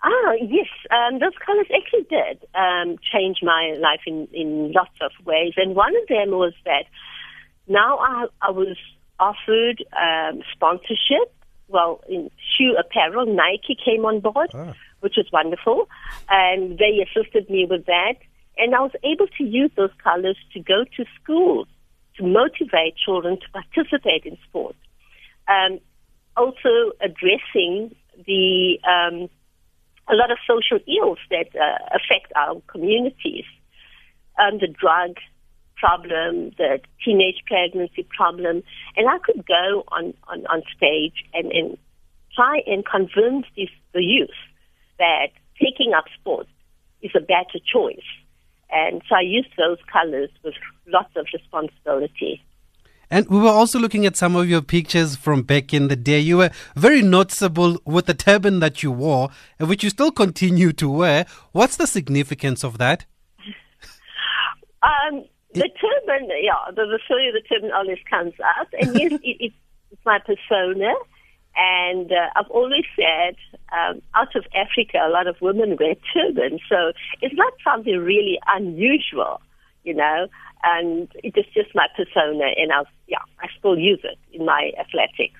Ah, 0.02 0.32
yes, 0.32 0.68
um, 0.90 1.18
those 1.18 1.32
colors 1.44 1.66
actually 1.74 2.06
did 2.10 2.44
um, 2.54 2.98
change 3.10 3.38
my 3.42 3.74
life 3.80 4.00
in, 4.06 4.28
in 4.32 4.72
lots 4.72 4.98
of 5.00 5.12
ways. 5.24 5.54
And 5.56 5.74
one 5.74 5.96
of 5.96 6.06
them 6.08 6.32
was 6.32 6.52
that 6.66 6.84
now 7.68 7.98
I, 7.98 8.26
I 8.42 8.50
was 8.50 8.76
offered 9.18 9.82
um, 9.98 10.42
sponsorship. 10.52 11.32
Well, 11.68 12.02
in 12.06 12.30
shoe 12.54 12.76
apparel, 12.78 13.24
Nike 13.24 13.78
came 13.82 14.04
on 14.04 14.20
board, 14.20 14.50
which 15.00 15.14
was 15.16 15.26
wonderful. 15.32 15.88
And 16.28 16.78
they 16.78 17.02
assisted 17.02 17.48
me 17.48 17.66
with 17.68 17.86
that. 17.86 18.16
And 18.56 18.74
I 18.74 18.80
was 18.80 18.92
able 19.02 19.26
to 19.38 19.44
use 19.44 19.70
those 19.76 19.90
colors 20.02 20.36
to 20.52 20.60
go 20.60 20.84
to 20.96 21.04
schools 21.20 21.66
to 22.16 22.22
motivate 22.22 22.94
children 22.96 23.38
to 23.40 23.46
participate 23.50 24.24
in 24.24 24.38
sports. 24.48 24.78
Um, 25.48 25.80
also 26.36 26.92
addressing 27.00 27.94
the 28.26 28.78
um, 28.86 29.28
a 30.08 30.14
lot 30.14 30.30
of 30.30 30.38
social 30.46 30.78
ills 30.86 31.18
that 31.30 31.48
uh, 31.54 31.96
affect 31.96 32.32
our 32.36 32.60
communities. 32.68 33.44
Um, 34.38 34.58
the 34.58 34.66
drug 34.66 35.16
problem, 35.76 36.50
the 36.58 36.80
teenage 37.04 37.42
pregnancy 37.46 38.06
problem, 38.16 38.62
and 38.96 39.08
I 39.08 39.18
could 39.18 39.44
go 39.46 39.84
on, 39.88 40.14
on, 40.28 40.46
on 40.46 40.62
stage 40.76 41.24
and, 41.32 41.50
and 41.52 41.78
try 42.34 42.60
and 42.66 42.84
convince 42.84 43.46
the 43.56 44.02
youth 44.02 44.30
that 44.98 45.28
taking 45.60 45.92
up 45.94 46.04
sports 46.18 46.50
is 47.02 47.12
a 47.14 47.20
better 47.20 47.58
choice. 47.72 47.98
And 48.70 49.02
so 49.08 49.16
I 49.16 49.20
used 49.20 49.50
those 49.56 49.78
colors 49.92 50.30
with 50.42 50.54
lots 50.86 51.14
of 51.16 51.26
responsibility. 51.32 52.42
And 53.10 53.28
we 53.28 53.38
were 53.38 53.50
also 53.50 53.78
looking 53.78 54.06
at 54.06 54.16
some 54.16 54.34
of 54.34 54.48
your 54.48 54.62
pictures 54.62 55.14
from 55.14 55.42
back 55.42 55.72
in 55.74 55.88
the 55.88 55.96
day. 55.96 56.18
You 56.18 56.38
were 56.38 56.50
very 56.74 57.02
noticeable 57.02 57.78
with 57.84 58.06
the 58.06 58.14
turban 58.14 58.60
that 58.60 58.82
you 58.82 58.90
wore, 58.90 59.28
and 59.58 59.68
which 59.68 59.84
you 59.84 59.90
still 59.90 60.10
continue 60.10 60.72
to 60.72 60.88
wear. 60.88 61.26
What's 61.52 61.76
the 61.76 61.86
significance 61.86 62.64
of 62.64 62.78
that? 62.78 63.04
Um, 64.84 65.24
the 65.54 65.70
turban, 65.80 66.28
yeah, 66.42 66.52
the, 66.68 66.84
the 66.84 66.98
story 67.06 67.26
of 67.28 67.32
the 67.32 67.40
turban 67.48 67.70
always 67.72 67.96
comes 68.10 68.34
up. 68.60 68.68
And 68.78 68.94
yes, 69.00 69.12
it, 69.22 69.36
it, 69.40 69.52
it's 69.90 70.04
my 70.04 70.18
persona. 70.18 70.92
And 71.56 72.10
uh, 72.10 72.30
I've 72.36 72.50
always 72.50 72.84
said, 72.96 73.36
um, 73.72 74.02
out 74.14 74.34
of 74.34 74.44
Africa, 74.54 74.98
a 75.06 75.08
lot 75.08 75.26
of 75.26 75.40
women 75.40 75.76
wear 75.78 75.94
turbans. 76.12 76.60
So 76.68 76.92
it's 77.22 77.34
not 77.34 77.52
something 77.62 77.98
really 77.98 78.38
unusual, 78.48 79.40
you 79.84 79.94
know. 79.94 80.26
And 80.64 81.08
it 81.22 81.36
is 81.36 81.44
just 81.54 81.74
my 81.74 81.86
persona. 81.96 82.46
And 82.56 82.72
I, 82.72 82.82
yeah, 83.06 83.18
I 83.40 83.48
still 83.58 83.78
use 83.78 84.00
it 84.02 84.18
in 84.32 84.44
my 84.44 84.72
athletics. 84.78 85.38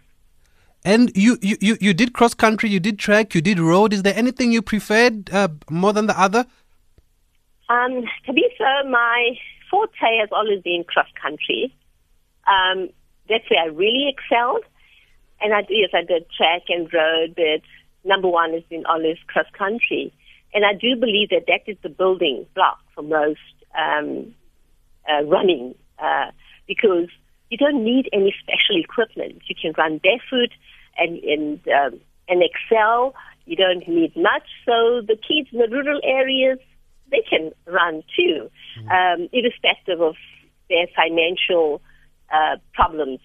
And 0.85 1.11
you, 1.17 1.39
you, 1.41 1.57
you, 1.61 1.79
you 1.81 1.95
did 1.95 2.13
cross 2.13 2.35
country, 2.35 2.69
you 2.69 2.79
did 2.79 2.99
track, 2.99 3.35
you 3.35 3.41
did 3.41 3.59
road. 3.59 3.93
Is 3.93 4.03
there 4.03 4.15
anything 4.15 4.53
you 4.53 4.61
preferred 4.61 5.31
uh, 5.33 5.49
more 5.71 5.95
than 5.95 6.07
the 6.07 6.21
other? 6.21 6.47
Um, 7.71 8.05
to 8.27 8.33
be 8.33 8.47
fair, 8.59 8.89
my 8.89 9.31
forte 9.71 10.19
has 10.21 10.29
always 10.31 10.63
been 10.63 10.85
cross 10.85 11.09
country. 11.21 11.75
Um, 12.47 12.91
that's 13.29 13.49
where 13.49 13.63
I 13.63 13.67
really 13.69 14.15
excelled. 14.15 14.65
And 15.45 15.53
I 15.53 15.61
do, 15.61 15.75
yes, 15.75 15.91
I 15.93 16.03
did 16.03 16.25
track 16.37 16.63
and 16.69 16.91
road, 16.93 17.35
but 17.37 17.61
number 18.03 18.29
one 18.29 18.55
has 18.55 18.63
been 18.71 18.87
always 18.87 19.19
cross 19.27 19.45
country. 19.57 20.11
And 20.55 20.65
I 20.65 20.73
do 20.73 20.97
believe 20.99 21.29
that 21.29 21.45
that 21.49 21.71
is 21.71 21.77
the 21.83 21.91
building 21.91 22.47
block 22.55 22.79
for 22.95 23.03
most 23.03 23.41
um, 23.77 24.35
uh, 25.07 25.23
running 25.25 25.75
uh, 25.99 26.31
because 26.67 27.09
you 27.51 27.59
don't 27.59 27.85
need 27.85 28.09
any 28.13 28.35
special 28.41 28.83
equipment. 28.83 29.43
You 29.47 29.55
can 29.61 29.75
run 29.77 29.99
barefoot 29.99 30.51
and 30.97 31.19
and 31.25 31.61
um, 31.69 32.01
and 32.27 32.43
excel. 32.43 33.15
You 33.45 33.57
don't 33.57 33.87
need 33.87 34.17
much. 34.17 34.49
So 34.65 35.03
the 35.07 35.17
kids 35.17 35.51
in 35.53 35.59
the 35.59 35.69
rural 35.69 36.01
areas 36.03 36.59
they 37.11 37.23
can 37.29 37.53
run 37.67 38.03
too, 38.17 38.51
mm. 38.81 38.89
um, 38.91 39.29
irrespective 39.33 40.01
of 40.01 40.15
their 40.71 40.87
financial 40.97 41.83
uh, 42.33 42.57
problems. 42.73 43.21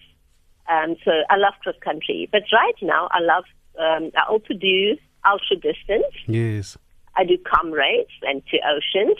Um, 0.68 0.96
so 1.04 1.10
I 1.28 1.36
love 1.36 1.54
cross 1.62 1.74
country, 1.82 2.28
but 2.30 2.42
right 2.52 2.76
now 2.82 3.08
I 3.10 3.20
love. 3.20 3.44
Um, 3.78 4.10
I 4.16 4.28
also 4.28 4.52
do 4.52 4.96
ultra 5.24 5.56
distance. 5.56 6.14
Yes. 6.26 6.76
I 7.16 7.24
do 7.24 7.38
comrades 7.38 8.10
and 8.22 8.42
two 8.50 8.58
oceans. 8.64 9.16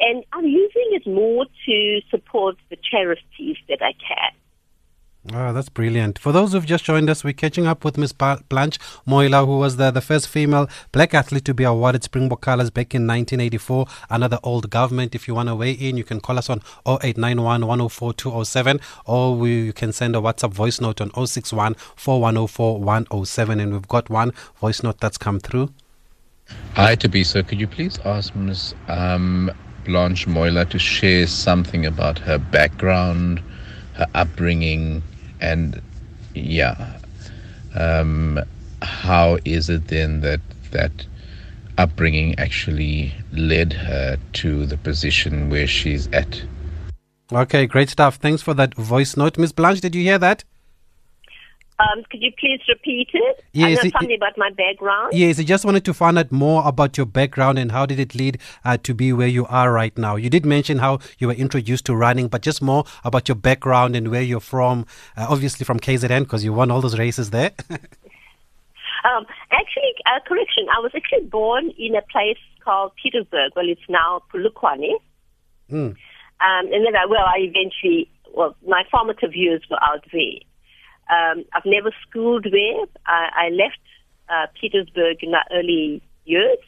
And 0.00 0.24
I'm 0.32 0.46
using 0.46 0.88
it 0.92 1.06
more 1.06 1.46
to 1.66 2.00
support 2.10 2.56
the 2.70 2.76
charities 2.76 3.56
that 3.68 3.82
I 3.82 3.92
can. 3.92 4.32
Oh, 5.34 5.52
that's 5.52 5.68
brilliant. 5.68 6.18
For 6.18 6.32
those 6.32 6.52
who've 6.52 6.64
just 6.64 6.84
joined 6.84 7.10
us, 7.10 7.22
we're 7.22 7.34
catching 7.34 7.66
up 7.66 7.84
with 7.84 7.98
Miss 7.98 8.12
Blanche 8.12 8.78
Moila, 9.04 9.44
who 9.44 9.58
was 9.58 9.76
the, 9.76 9.90
the 9.90 10.00
first 10.00 10.26
female 10.26 10.68
black 10.90 11.12
athlete 11.12 11.44
to 11.44 11.54
be 11.54 11.64
awarded 11.64 12.02
Springbok 12.02 12.40
colors 12.40 12.70
back 12.70 12.94
in 12.94 13.06
1984 13.06 13.86
under 14.08 14.28
the 14.28 14.40
old 14.42 14.70
government. 14.70 15.14
If 15.14 15.28
you 15.28 15.34
want 15.34 15.50
to 15.50 15.54
weigh 15.54 15.72
in, 15.72 15.98
you 15.98 16.04
can 16.04 16.20
call 16.20 16.38
us 16.38 16.48
on 16.48 16.62
0891 16.86 17.66
104 17.66 18.14
207 18.14 18.80
or 19.04 19.34
we, 19.34 19.64
you 19.64 19.72
can 19.74 19.92
send 19.92 20.16
a 20.16 20.18
WhatsApp 20.18 20.52
voice 20.52 20.80
note 20.80 21.00
on 21.02 21.10
061 21.26 21.74
4104 21.74 22.80
107. 22.80 23.60
And 23.60 23.72
we've 23.74 23.88
got 23.88 24.08
one 24.08 24.32
voice 24.60 24.82
note 24.82 24.98
that's 24.98 25.18
come 25.18 25.40
through. 25.40 25.72
Hi, 26.72 26.96
Tabisa. 26.96 27.46
Could 27.46 27.60
you 27.60 27.66
please 27.66 27.98
ask 28.06 28.34
Ms. 28.34 28.74
Um, 28.86 29.50
Blanche 29.84 30.26
Moila 30.26 30.64
to 30.66 30.78
share 30.78 31.26
something 31.26 31.84
about 31.84 32.18
her 32.18 32.38
background, 32.38 33.42
her 33.94 34.06
upbringing, 34.14 35.02
and 35.40 35.80
yeah, 36.34 36.98
um, 37.74 38.40
how 38.82 39.38
is 39.44 39.68
it 39.68 39.88
then 39.88 40.20
that 40.20 40.40
that 40.70 40.92
upbringing 41.76 42.38
actually 42.38 43.12
led 43.32 43.72
her 43.72 44.18
to 44.32 44.66
the 44.66 44.76
position 44.76 45.48
where 45.50 45.66
she's 45.66 46.08
at? 46.08 46.42
Okay, 47.30 47.66
great 47.66 47.90
stuff. 47.90 48.16
Thanks 48.16 48.42
for 48.42 48.54
that 48.54 48.74
voice 48.74 49.16
note, 49.16 49.38
Miss 49.38 49.52
Blanche. 49.52 49.80
Did 49.80 49.94
you 49.94 50.02
hear 50.02 50.18
that? 50.18 50.44
Um, 51.80 52.02
could 52.10 52.20
you 52.20 52.32
please 52.38 52.60
repeat 52.68 53.08
it? 53.12 53.44
Yes, 53.52 53.78
I 53.78 53.84
know 53.84 53.90
something 53.90 54.16
about 54.16 54.36
my 54.36 54.50
background. 54.50 55.12
Yes, 55.12 55.38
I 55.38 55.44
just 55.44 55.64
wanted 55.64 55.84
to 55.84 55.94
find 55.94 56.18
out 56.18 56.32
more 56.32 56.66
about 56.66 56.96
your 56.96 57.06
background 57.06 57.56
and 57.58 57.70
how 57.70 57.86
did 57.86 58.00
it 58.00 58.16
lead 58.16 58.38
uh, 58.64 58.78
to 58.78 58.94
be 58.94 59.12
where 59.12 59.28
you 59.28 59.46
are 59.46 59.72
right 59.72 59.96
now. 59.96 60.16
You 60.16 60.28
did 60.28 60.44
mention 60.44 60.78
how 60.78 60.98
you 61.18 61.28
were 61.28 61.34
introduced 61.34 61.86
to 61.86 61.94
running, 61.94 62.26
but 62.26 62.42
just 62.42 62.60
more 62.60 62.84
about 63.04 63.28
your 63.28 63.36
background 63.36 63.94
and 63.94 64.10
where 64.10 64.22
you're 64.22 64.40
from. 64.40 64.86
Uh, 65.16 65.26
obviously 65.28 65.64
from 65.64 65.78
KZN 65.78 66.24
because 66.24 66.42
you 66.42 66.52
won 66.52 66.70
all 66.72 66.80
those 66.80 66.98
races 66.98 67.30
there. 67.30 67.52
Um, 69.04 69.26
actually, 69.52 69.94
uh, 70.06 70.18
correction. 70.26 70.66
I 70.74 70.80
was 70.80 70.90
actually 70.94 71.26
born 71.26 71.70
in 71.78 71.94
a 71.94 72.02
place 72.02 72.38
called 72.64 72.92
Petersburg. 73.00 73.52
Well, 73.54 73.68
it's 73.68 73.80
now 73.88 74.22
Polokwane. 74.32 74.90
Mm. 75.70 75.94
Um, 75.94 75.96
and 76.40 76.86
then, 76.86 76.96
I, 76.96 77.06
well, 77.06 77.24
I 77.24 77.38
eventually, 77.38 78.10
well, 78.34 78.56
my 78.66 78.84
formative 78.90 79.34
years 79.34 79.62
were 79.70 79.82
out 79.82 80.04
there. 80.12 80.40
Um, 81.10 81.44
I've 81.54 81.64
never 81.64 81.90
schooled 82.06 82.44
there. 82.44 82.84
I, 83.06 83.46
I 83.46 83.48
left 83.50 83.80
uh, 84.28 84.46
Petersburg 84.60 85.22
in 85.22 85.30
my 85.30 85.42
early 85.52 86.02
years, 86.24 86.58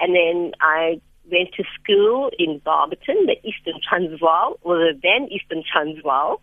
and 0.00 0.14
then 0.14 0.52
I 0.60 1.00
went 1.30 1.52
to 1.54 1.64
school 1.80 2.30
in 2.38 2.60
Barberton, 2.64 3.26
the 3.26 3.36
Eastern 3.46 3.80
Transvaal, 3.86 4.58
or 4.62 4.78
the 4.78 4.98
then 5.02 5.28
Eastern 5.30 5.62
Transvaal, 5.70 6.40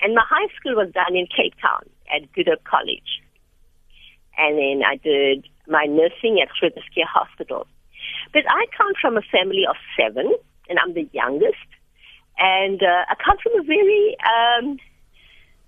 and 0.00 0.14
my 0.14 0.22
high 0.28 0.48
school 0.58 0.74
was 0.74 0.92
done 0.92 1.16
in 1.16 1.26
Cape 1.26 1.54
Town 1.60 1.88
at 2.12 2.32
Good 2.32 2.48
Hope 2.48 2.64
College. 2.64 3.22
And 4.36 4.58
then 4.58 4.82
I 4.86 4.96
did 4.96 5.46
my 5.68 5.84
nursing 5.84 6.40
at 6.42 6.48
Schuur 6.58 6.72
Hospital. 7.06 7.66
But 8.32 8.42
I 8.48 8.66
come 8.76 8.92
from 9.00 9.16
a 9.16 9.22
family 9.22 9.64
of 9.68 9.76
seven, 9.96 10.34
and 10.68 10.78
I'm 10.78 10.94
the 10.94 11.08
youngest. 11.12 11.68
And 12.38 12.82
uh, 12.82 13.04
I 13.08 13.14
come 13.24 13.36
from 13.42 13.60
a 13.60 13.62
very 13.62 14.16
um, 14.26 14.78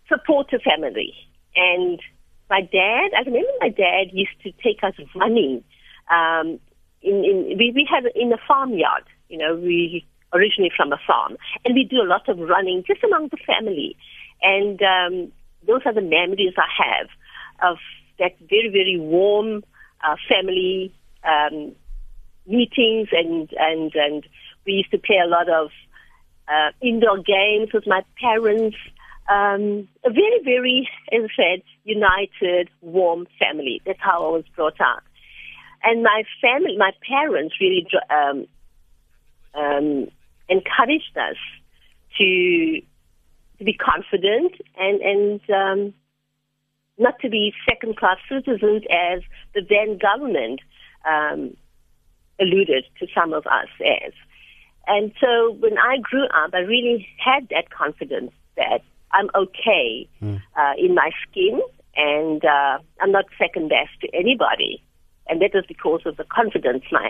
supportive 0.08 0.62
family. 0.62 1.14
And 1.56 2.00
my 2.50 2.60
dad, 2.60 3.10
I 3.16 3.22
remember 3.24 3.48
my 3.60 3.68
dad 3.68 4.08
used 4.12 4.40
to 4.42 4.52
take 4.62 4.82
us 4.82 4.94
running. 5.14 5.64
Um, 6.10 6.60
in, 7.02 7.24
in 7.24 7.56
we, 7.58 7.72
we 7.74 7.88
had 7.88 8.04
in 8.14 8.32
a 8.32 8.38
farmyard, 8.46 9.04
you 9.28 9.38
know, 9.38 9.54
we 9.54 10.06
originally 10.32 10.72
from 10.76 10.92
a 10.92 10.98
farm, 11.06 11.36
and 11.64 11.74
we 11.74 11.84
do 11.84 12.00
a 12.02 12.08
lot 12.08 12.28
of 12.28 12.38
running 12.38 12.82
just 12.86 13.02
among 13.04 13.28
the 13.28 13.38
family. 13.46 13.96
And 14.42 14.80
um, 14.82 15.32
those 15.66 15.82
are 15.86 15.94
the 15.94 16.02
memories 16.02 16.54
I 16.56 16.68
have 16.84 17.08
of 17.62 17.78
that 18.18 18.36
very 18.40 18.68
very 18.68 18.98
warm 18.98 19.64
uh, 20.02 20.16
family 20.28 20.92
um, 21.24 21.74
meetings, 22.46 23.08
and 23.12 23.48
and 23.58 23.94
and 23.94 24.26
we 24.66 24.72
used 24.72 24.90
to 24.90 24.98
play 24.98 25.18
a 25.24 25.28
lot 25.28 25.48
of 25.48 25.70
uh, 26.48 26.70
indoor 26.82 27.18
games 27.18 27.72
with 27.72 27.86
my 27.86 28.02
parents 28.20 28.76
um, 29.28 29.88
a 30.04 30.10
very, 30.10 30.40
very, 30.44 30.88
as 31.12 31.22
I 31.24 31.42
said, 31.42 31.62
united, 31.84 32.68
warm 32.80 33.26
family. 33.38 33.80
That's 33.86 34.00
how 34.00 34.26
I 34.26 34.30
was 34.36 34.44
brought 34.54 34.80
up. 34.80 35.02
And 35.82 36.02
my 36.02 36.24
family, 36.40 36.76
my 36.76 36.92
parents 37.06 37.54
really 37.60 37.86
um, 38.10 38.46
um, 39.54 40.08
encouraged 40.48 41.16
us 41.16 41.36
to 42.18 42.80
to 43.58 43.64
be 43.64 43.74
confident 43.74 44.52
and 44.76 45.00
and 45.00 45.40
um, 45.50 45.94
not 46.98 47.18
to 47.20 47.28
be 47.28 47.52
second 47.68 47.96
class 47.96 48.18
citizens 48.28 48.82
as 48.90 49.20
the 49.54 49.60
then 49.68 49.98
government 49.98 50.60
um, 51.08 51.56
alluded 52.40 52.84
to 52.98 53.06
some 53.14 53.32
of 53.32 53.46
us 53.46 53.68
as. 53.80 54.12
And 54.86 55.12
so 55.20 55.52
when 55.60 55.78
I 55.78 55.98
grew 55.98 56.24
up, 56.24 56.50
I 56.52 56.58
really 56.58 57.08
had 57.18 57.48
that 57.50 57.70
confidence 57.70 58.32
that 58.56 58.82
I'm 59.16 59.28
okay 59.44 60.08
Mm. 60.22 60.38
uh, 60.60 60.74
in 60.84 60.94
my 60.94 61.10
skin, 61.24 61.60
and 61.96 62.40
uh, 62.44 62.78
I'm 63.00 63.12
not 63.18 63.24
second 63.38 63.66
best 63.76 63.92
to 64.02 64.06
anybody. 64.22 64.82
And 65.28 65.40
that 65.42 65.52
was 65.54 65.64
because 65.74 66.02
of 66.04 66.14
the 66.20 66.24
confidence 66.38 66.84
my 66.92 67.08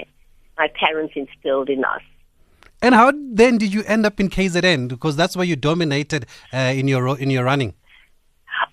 my 0.61 0.69
parents 0.83 1.15
instilled 1.23 1.69
in 1.77 1.83
us. 1.95 2.05
and 2.85 2.95
how 2.95 3.09
then 3.41 3.55
did 3.63 3.71
you 3.77 3.83
end 3.95 4.05
up 4.09 4.17
in 4.23 4.29
KZN? 4.37 4.81
Because 4.95 5.15
that's 5.21 5.35
where 5.39 5.47
you 5.53 5.57
dominated 5.71 6.23
uh, 6.53 6.73
in 6.81 6.87
your 6.93 7.03
in 7.25 7.31
your 7.37 7.45
running. 7.51 7.73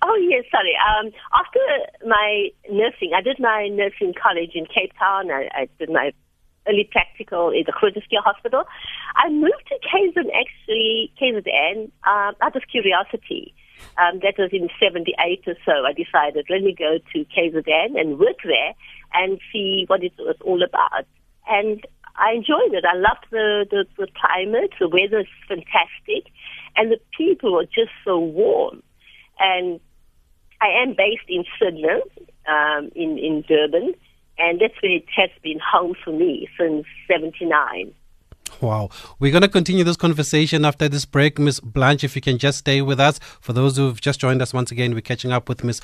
Oh 0.08 0.16
yes, 0.32 0.44
sorry. 0.54 0.74
Um, 0.88 1.06
after 1.42 1.62
my 2.16 2.48
nursing, 2.70 3.10
I 3.18 3.20
did 3.28 3.38
my 3.50 3.60
nursing 3.80 4.12
college 4.24 4.52
in 4.54 4.64
Cape 4.66 4.92
Town. 4.98 5.30
I, 5.30 5.42
I 5.60 5.68
did 5.78 5.90
my 5.90 6.12
early 6.68 6.88
practical 6.90 7.50
in 7.50 7.64
the 7.66 7.72
Schuur 7.72 8.22
Hospital. 8.22 8.64
I 9.16 9.28
moved 9.28 9.64
to 9.68 9.78
KZN 9.88 10.30
actually 10.34 11.12
KZN 11.20 11.90
um, 12.06 12.34
out 12.40 12.56
of 12.56 12.62
curiosity. 12.70 13.54
Um, 13.98 14.20
that 14.22 14.34
was 14.38 14.50
in 14.52 14.68
'78 14.78 15.42
or 15.46 15.54
so. 15.64 15.84
I 15.84 15.92
decided 15.92 16.46
let 16.48 16.62
me 16.62 16.74
go 16.76 16.98
to 17.12 17.26
KZN 17.36 17.98
and 17.98 18.18
work 18.18 18.38
there 18.44 18.74
and 19.14 19.40
see 19.52 19.84
what 19.88 20.02
it 20.02 20.12
was 20.18 20.36
all 20.44 20.62
about. 20.62 21.04
And 21.48 21.84
I 22.16 22.32
enjoyed 22.32 22.74
it. 22.74 22.84
I 22.84 22.96
loved 22.96 23.26
the, 23.30 23.66
the, 23.70 23.84
the 23.98 24.06
climate. 24.20 24.70
The 24.78 24.88
weather 24.88 25.20
is 25.20 25.26
fantastic, 25.48 26.32
and 26.76 26.92
the 26.92 26.98
people 27.16 27.54
were 27.54 27.64
just 27.64 27.90
so 28.04 28.18
warm. 28.18 28.82
And 29.38 29.80
I 30.60 30.82
am 30.82 30.90
based 30.90 31.28
in 31.28 31.44
Sydney, 31.58 32.02
um, 32.46 32.90
in 32.94 33.18
in 33.18 33.44
Durban, 33.48 33.94
and 34.42 34.60
that's 34.60 34.74
where 34.82 34.92
it 34.92 35.06
has 35.16 35.30
been 35.42 35.60
home 35.60 35.94
for 36.04 36.12
me 36.12 36.48
since 36.58 36.84
'79. 37.08 37.94
Wow. 38.60 38.90
We're 39.18 39.32
going 39.32 39.42
to 39.42 39.48
continue 39.48 39.82
this 39.82 39.96
conversation 39.96 40.64
after 40.64 40.88
this 40.88 41.04
break. 41.04 41.38
Miss 41.38 41.58
Blanche, 41.60 42.04
if 42.04 42.14
you 42.14 42.22
can 42.22 42.38
just 42.38 42.58
stay 42.58 42.82
with 42.82 43.00
us. 43.00 43.18
For 43.40 43.52
those 43.52 43.76
who've 43.76 44.00
just 44.00 44.20
joined 44.20 44.42
us 44.42 44.52
once 44.52 44.70
again, 44.70 44.94
we're 44.94 45.00
catching 45.00 45.32
up 45.32 45.48
with 45.48 45.64
Miss 45.64 45.80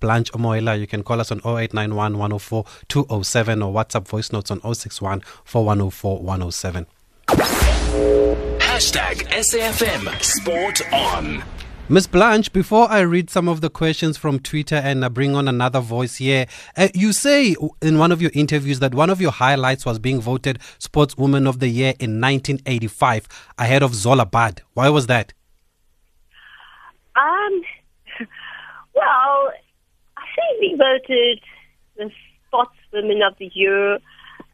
Blanche 0.00 0.34
Moila. 0.34 0.74
You 0.76 0.86
can 0.86 1.02
call 1.02 1.20
us 1.20 1.30
on 1.30 1.38
0891 1.38 2.18
104 2.18 2.64
207 2.88 3.62
or 3.62 3.72
WhatsApp 3.72 4.08
voice 4.08 4.32
notes 4.32 4.50
on 4.50 4.60
061 4.60 5.20
4104 5.44 6.18
107. 6.22 6.86
Hashtag 8.58 9.22
SAFM 9.28 10.22
Sport 10.22 10.82
On. 10.92 11.55
Miss 11.88 12.08
Blanche, 12.08 12.52
before 12.52 12.90
I 12.90 13.02
read 13.02 13.30
some 13.30 13.48
of 13.48 13.60
the 13.60 13.70
questions 13.70 14.16
from 14.16 14.40
Twitter 14.40 14.74
and 14.74 15.04
I 15.04 15.08
bring 15.08 15.36
on 15.36 15.46
another 15.46 15.78
voice 15.78 16.16
here, 16.16 16.46
uh, 16.76 16.88
you 16.94 17.12
say 17.12 17.54
in 17.80 17.98
one 17.98 18.10
of 18.10 18.20
your 18.20 18.32
interviews 18.34 18.80
that 18.80 18.92
one 18.92 19.08
of 19.08 19.20
your 19.20 19.30
highlights 19.30 19.86
was 19.86 20.00
being 20.00 20.20
voted 20.20 20.58
Sportswoman 20.80 21.48
of 21.48 21.60
the 21.60 21.68
Year 21.68 21.94
in 22.00 22.20
1985 22.20 23.28
ahead 23.56 23.84
of 23.84 23.94
Zola 23.94 24.26
Budd. 24.26 24.62
Why 24.74 24.88
was 24.88 25.06
that? 25.06 25.32
Um, 27.14 27.62
well, 28.92 29.52
I 30.16 30.24
think 30.34 30.60
we 30.60 30.76
voted 30.76 31.40
the 31.96 32.10
Sportswoman 32.52 33.24
of 33.24 33.38
the 33.38 33.48
Year, 33.54 33.94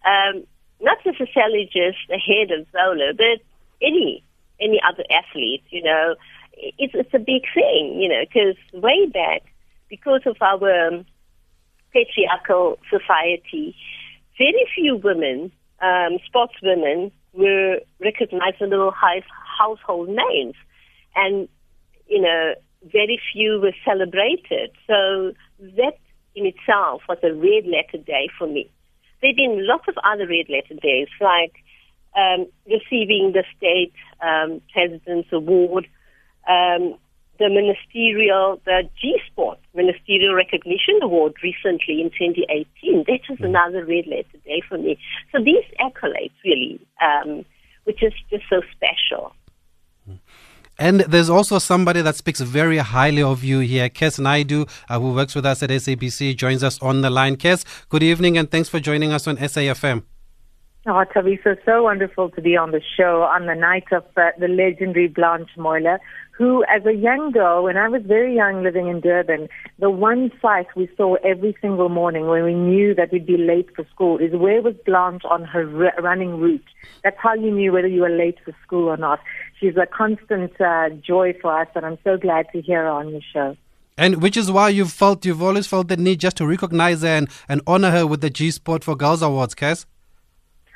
um, 0.04 0.44
not 0.82 0.98
necessarily 1.06 1.64
just 1.72 2.10
ahead 2.10 2.50
of 2.50 2.66
Zola, 2.72 3.14
but 3.16 3.40
any 3.80 4.22
any 4.60 4.78
other 4.86 5.02
athlete, 5.10 5.64
you 5.70 5.82
know 5.82 6.14
it's, 6.54 6.94
it's 6.94 7.14
a 7.14 7.18
big 7.18 7.42
thing, 7.54 7.99
you 8.00 8.09
know, 8.09 8.23
because 8.23 8.56
way 8.73 9.06
back, 9.06 9.42
because 9.88 10.23
of 10.26 10.37
our 10.40 10.88
um, 10.88 11.04
patriarchal 11.92 12.78
society, 12.90 13.76
very 14.38 14.66
few 14.75 14.97
women, 14.97 15.52
um, 15.80 16.18
sportswomen, 16.28 17.12
were 17.32 17.78
recognized 18.00 18.61
as 18.61 18.71
little 18.71 18.92
household 19.59 20.09
names. 20.09 20.54
And, 21.14 21.49
you 22.06 22.21
know, 22.21 22.54
very 22.85 23.21
few 23.32 23.61
were 23.61 23.75
celebrated. 23.85 24.71
So 24.87 25.32
that 25.59 25.99
in 26.35 26.47
itself 26.47 27.02
was 27.09 27.18
a 27.23 27.32
red 27.35 27.66
letter 27.66 28.02
day 28.04 28.28
for 28.38 28.47
me. 28.47 28.71
There 29.21 29.30
have 29.30 29.37
been 29.37 29.66
lots 29.66 29.85
of 29.88 29.94
other 30.02 30.26
red 30.26 30.47
letter 30.49 30.80
days, 30.80 31.09
like 31.21 31.54
um, 32.16 32.47
receiving 32.66 33.32
the 33.32 33.44
state 33.56 33.94
um, 34.21 34.61
president's 34.73 35.28
award 35.32 35.87
um, 36.49 36.96
the 37.38 37.49
ministerial, 37.49 38.61
the 38.64 38.88
G 39.00 39.18
Sport 39.26 39.58
Ministerial 39.75 40.34
Recognition 40.34 40.99
Award 41.02 41.34
recently 41.42 42.00
in 42.00 42.11
2018. 42.11 43.04
That 43.06 43.20
was 43.28 43.38
another 43.40 43.84
red 43.84 44.06
letter 44.06 44.38
day 44.44 44.62
for 44.68 44.78
me. 44.78 44.99
So 45.32 45.42
these 45.42 45.64
accolades 45.80 46.32
really, 46.44 46.80
um, 47.00 47.44
which 47.84 48.02
is 48.02 48.12
just 48.30 48.44
so 48.49 48.62
special. 48.70 49.34
And 50.78 51.00
there's 51.00 51.30
also 51.30 51.58
somebody 51.58 52.00
that 52.02 52.16
speaks 52.16 52.40
very 52.40 52.78
highly 52.78 53.22
of 53.22 53.44
you 53.44 53.61
here, 53.61 53.88
Kes 53.88 54.18
Naidoo, 54.18 54.68
uh, 54.88 54.99
who 54.99 55.12
works 55.12 55.34
with 55.34 55.46
us 55.46 55.62
at 55.62 55.70
SABC, 55.70 56.37
joins 56.37 56.64
us 56.64 56.80
on 56.80 57.02
the 57.02 57.11
line. 57.11 57.37
Kes, 57.37 57.64
good 57.88 58.02
evening 58.02 58.38
and 58.38 58.50
thanks 58.50 58.68
for 58.68 58.80
joining 58.80 59.12
us 59.12 59.26
on 59.26 59.37
SAFM. 59.37 60.02
Oh, 60.84 61.04
Thabiso, 61.14 61.56
so 61.64 61.84
wonderful 61.84 62.30
to 62.30 62.40
be 62.40 62.56
on 62.56 62.72
the 62.72 62.80
show 62.96 63.22
on 63.22 63.46
the 63.46 63.54
night 63.54 63.84
of 63.92 64.04
uh, 64.16 64.30
the 64.40 64.49
legendary 64.49 65.06
Blanche 65.06 65.50
Moila, 65.56 66.00
who, 66.42 66.64
as 66.64 66.84
a 66.84 66.92
young 66.92 67.30
girl, 67.30 67.62
when 67.62 67.76
I 67.76 67.88
was 67.88 68.02
very 68.04 68.34
young 68.34 68.64
living 68.64 68.88
in 68.88 69.00
Durban, 69.00 69.49
the 69.78 69.90
one 69.90 70.32
sight 70.42 70.66
we 70.75 70.90
saw 70.96 71.14
every 71.22 71.56
single 71.61 71.88
morning 71.88 72.26
when 72.26 72.42
we 72.42 72.52
knew 72.52 72.96
that 72.96 73.12
we'd 73.12 73.26
be 73.26 73.37
late 73.37 73.68
for 73.76 73.87
school 73.94 74.18
is 74.18 74.32
where 74.32 74.61
was 74.61 74.75
Blanche 74.84 75.22
on 75.30 75.44
her 75.44 75.64
running 76.02 76.40
route. 76.40 76.64
That's 77.04 77.16
how 77.16 77.34
you 77.34 77.52
knew 77.52 77.70
whether 77.70 77.87
you 77.87 78.00
were 78.00 78.08
late 78.25 78.38
for 78.44 78.52
school 78.64 78.88
or 78.88 78.96
not. 78.96 79.20
She's 79.61 79.76
a 79.76 79.87
constant 79.87 80.61
uh, 80.61 80.88
joy 80.90 81.34
for 81.40 81.61
us, 81.61 81.68
and 81.76 81.87
I'm 81.87 81.98
so 82.02 82.16
glad 82.16 82.46
to 82.52 82.61
hear 82.61 82.83
her 82.83 82.88
on 82.88 83.11
your 83.11 83.22
show. 83.33 83.57
And 83.96 84.20
which 84.20 84.37
is 84.37 84.50
why 84.50 84.70
you've 84.70 84.90
felt, 84.90 85.24
you've 85.24 85.42
always 85.42 85.68
felt 85.68 85.87
the 85.87 85.96
need 85.96 86.18
just 86.18 86.38
to 86.38 86.46
recognize 86.46 87.02
her 87.02 87.09
and, 87.09 87.28
and 87.48 87.61
honor 87.68 87.92
her 87.92 88.05
with 88.05 88.20
the 88.20 88.31
G 88.31 88.50
Sport 88.50 88.83
for 88.83 88.96
Girls 88.96 89.22
Awards, 89.22 89.55
Kes? 89.55 89.87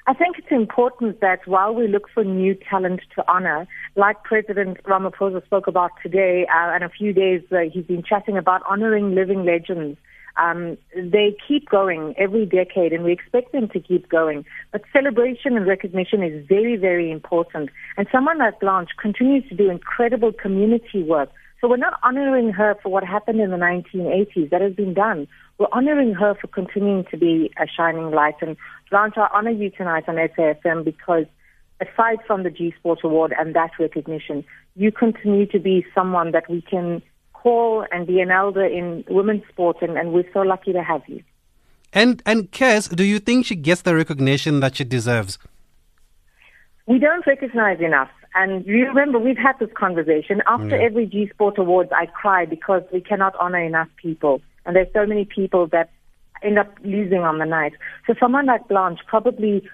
I 0.09 0.15
think 0.15 0.39
it's 0.39 0.53
important 0.53 1.21
that 1.21 1.41
while 1.47 1.75
we 1.75 1.89
look 1.89 2.09
for 2.15 2.23
new 2.23 2.55
talent 2.55 3.01
to 3.17 3.25
honor, 3.29 3.67
like 3.97 4.23
President 4.23 4.81
Ramaphosa 4.85 5.45
spoke 5.45 5.67
about 5.67 5.91
today, 6.01 6.47
uh, 6.47 6.71
and 6.75 6.85
a 6.85 6.89
few 6.89 7.13
days 7.13 7.43
uh, 7.51 7.69
he's 7.73 7.87
been 7.87 8.05
chatting 8.05 8.39
about 8.39 8.63
honoring 8.71 9.17
living 9.17 9.45
legends. 9.45 9.99
Um, 10.37 10.79
they 10.95 11.37
keep 11.49 11.69
going 11.69 12.15
every 12.19 12.47
decade, 12.47 12.93
and 12.93 13.03
we 13.03 13.11
expect 13.11 13.51
them 13.51 13.69
to 13.71 13.81
keep 13.81 14.09
going. 14.09 14.45
But 14.71 14.83
celebration 14.93 15.57
and 15.57 15.67
recognition 15.67 16.23
is 16.23 16.47
very, 16.47 16.77
very 16.77 17.11
important. 17.11 17.71
And 17.97 18.07
someone 18.13 18.39
like 18.39 18.61
Blanche 18.61 18.91
continues 19.03 19.49
to 19.49 19.57
do 19.57 19.71
incredible 19.71 20.33
community 20.33 21.03
work. 21.03 21.31
So 21.61 21.69
we're 21.69 21.79
not 21.79 21.99
honoring 22.05 22.51
her 22.53 22.77
for 22.81 22.91
what 22.91 23.03
happened 23.03 23.41
in 23.41 23.51
the 23.51 23.57
1980s. 23.57 24.51
That 24.51 24.61
has 24.61 24.75
been 24.75 24.95
done. 24.95 25.27
We're 25.59 25.69
honoring 25.73 26.15
her 26.15 26.35
for 26.35 26.49
continuing 26.49 27.05
to 27.11 27.17
be 27.17 27.51
a 27.59 27.67
shining 27.67 28.11
light. 28.11 28.37
And 28.43 28.57
Blanche, 28.91 29.17
I 29.17 29.29
honor 29.33 29.51
you 29.51 29.71
tonight 29.71 30.05
on 30.07 30.17
SAFM 30.17 30.85
because 30.85 31.25
aside 31.81 32.19
from 32.27 32.43
the 32.43 32.51
G 32.51 32.75
Sport 32.79 33.01
Award 33.05 33.33
and 33.39 33.55
that 33.55 33.71
recognition, 33.79 34.45
you 34.75 34.93
continue 34.93 35.47
to 35.47 35.59
be 35.59 35.85
someone 35.95 36.33
that 36.33 36.51
we 36.51 36.61
can 36.61 37.03
call 37.33 37.87
and 37.91 38.07
be 38.07 38.21
an 38.21 38.31
elder 38.31 38.65
in 38.65 39.05
women's 39.09 39.47
sport, 39.49 39.79
and, 39.81 39.97
and 39.97 40.13
we're 40.13 40.31
so 40.33 40.41
lucky 40.41 40.73
to 40.73 40.83
have 40.83 41.03
you. 41.07 41.23
And 41.93 42.23
and 42.27 42.51
Kes, 42.51 42.95
do 42.95 43.05
you 43.05 43.19
think 43.19 43.47
she 43.47 43.55
gets 43.55 43.83
the 43.83 43.95
recognition 43.95 44.61
that 44.61 44.77
she 44.77 44.85
deserves? 44.85 45.39
We 46.87 46.99
don't 46.99 47.27
recognize 47.27 47.81
enough. 47.81 48.11
And 48.35 48.67
you 48.67 48.87
remember, 48.87 49.19
we've 49.19 49.39
had 49.39 49.59
this 49.59 49.71
conversation. 49.75 50.43
After 50.47 50.77
yeah. 50.77 50.87
every 50.87 51.07
G 51.07 51.29
Sport 51.33 51.57
Awards, 51.57 51.91
I 51.93 52.07
cry 52.07 52.45
because 52.45 52.83
we 52.93 53.01
cannot 53.01 53.35
honor 53.37 53.63
enough 53.63 53.89
people. 53.97 54.43
And 54.67 54.77
there's 54.77 54.93
so 54.93 55.07
many 55.07 55.25
people 55.25 55.67
that 55.69 55.91
end 56.43 56.59
up 56.59 56.77
losing 56.85 57.21
on 57.21 57.39
the 57.39 57.47
night. 57.47 57.73
So 58.07 58.15
someone 58.21 58.47
like 58.47 58.69
Blanche 58.69 59.01
probably 59.07 59.67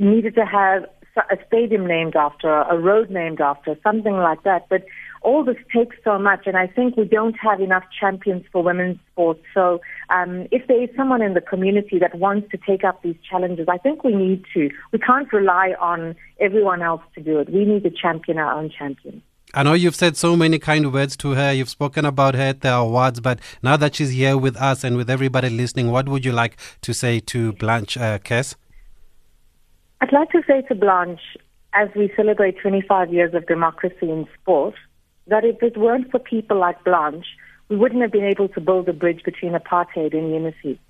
needed 0.00 0.34
to 0.36 0.46
have 0.46 0.84
a 1.16 1.36
stadium 1.46 1.86
named 1.86 2.16
after, 2.16 2.48
a 2.48 2.78
road 2.78 3.10
named 3.10 3.40
after, 3.40 3.76
something 3.82 4.16
like 4.16 4.42
that. 4.44 4.66
But 4.70 4.84
all 5.20 5.44
this 5.44 5.56
takes 5.74 5.96
so 6.02 6.18
much, 6.18 6.46
and 6.46 6.56
I 6.56 6.66
think 6.66 6.96
we 6.96 7.04
don't 7.04 7.34
have 7.34 7.60
enough 7.60 7.84
champions 7.98 8.44
for 8.50 8.62
women's 8.62 8.98
sports. 9.12 9.42
So, 9.54 9.80
um, 10.10 10.48
if 10.50 10.66
there 10.66 10.82
is 10.82 10.88
someone 10.96 11.22
in 11.22 11.34
the 11.34 11.40
community 11.40 11.98
that 11.98 12.14
wants 12.16 12.50
to 12.50 12.56
take 12.56 12.82
up 12.82 13.02
these 13.02 13.16
challenges, 13.28 13.68
I 13.68 13.78
think 13.78 14.02
we 14.02 14.14
need 14.14 14.44
to. 14.54 14.70
We 14.90 14.98
can't 14.98 15.32
rely 15.32 15.74
on 15.80 16.16
everyone 16.40 16.82
else 16.82 17.02
to 17.14 17.20
do 17.20 17.38
it. 17.38 17.50
We 17.50 17.64
need 17.64 17.84
to 17.84 17.90
champion 17.90 18.38
our 18.38 18.52
own 18.52 18.70
champions. 18.70 19.22
I 19.54 19.62
know 19.62 19.74
you've 19.74 19.94
said 19.94 20.16
so 20.16 20.34
many 20.34 20.58
kind 20.58 20.90
words 20.94 21.14
to 21.18 21.32
her. 21.32 21.52
You've 21.52 21.68
spoken 21.68 22.06
about 22.06 22.34
her 22.34 22.40
at 22.40 22.62
the 22.62 22.72
awards, 22.72 23.20
but 23.20 23.38
now 23.62 23.76
that 23.76 23.94
she's 23.94 24.12
here 24.12 24.38
with 24.38 24.56
us 24.56 24.82
and 24.82 24.96
with 24.96 25.10
everybody 25.10 25.50
listening, 25.50 25.90
what 25.90 26.08
would 26.08 26.24
you 26.24 26.32
like 26.32 26.56
to 26.80 26.94
say 26.94 27.20
to 27.20 27.52
Blanche 27.52 27.98
uh, 27.98 28.18
Kes? 28.18 28.54
I'd 30.00 30.10
like 30.10 30.30
to 30.30 30.42
say 30.46 30.62
to 30.62 30.74
Blanche, 30.74 31.36
as 31.74 31.90
we 31.94 32.10
celebrate 32.16 32.60
25 32.62 33.12
years 33.12 33.34
of 33.34 33.46
democracy 33.46 34.10
in 34.10 34.26
sport, 34.40 34.74
that 35.26 35.44
if 35.44 35.62
it 35.62 35.76
weren't 35.76 36.10
for 36.10 36.18
people 36.18 36.58
like 36.58 36.82
Blanche, 36.82 37.26
we 37.68 37.76
wouldn't 37.76 38.00
have 38.00 38.10
been 38.10 38.24
able 38.24 38.48
to 38.48 38.60
build 38.60 38.88
a 38.88 38.94
bridge 38.94 39.22
between 39.22 39.52
apartheid 39.52 40.14
and 40.14 40.32
unity. 40.32 40.80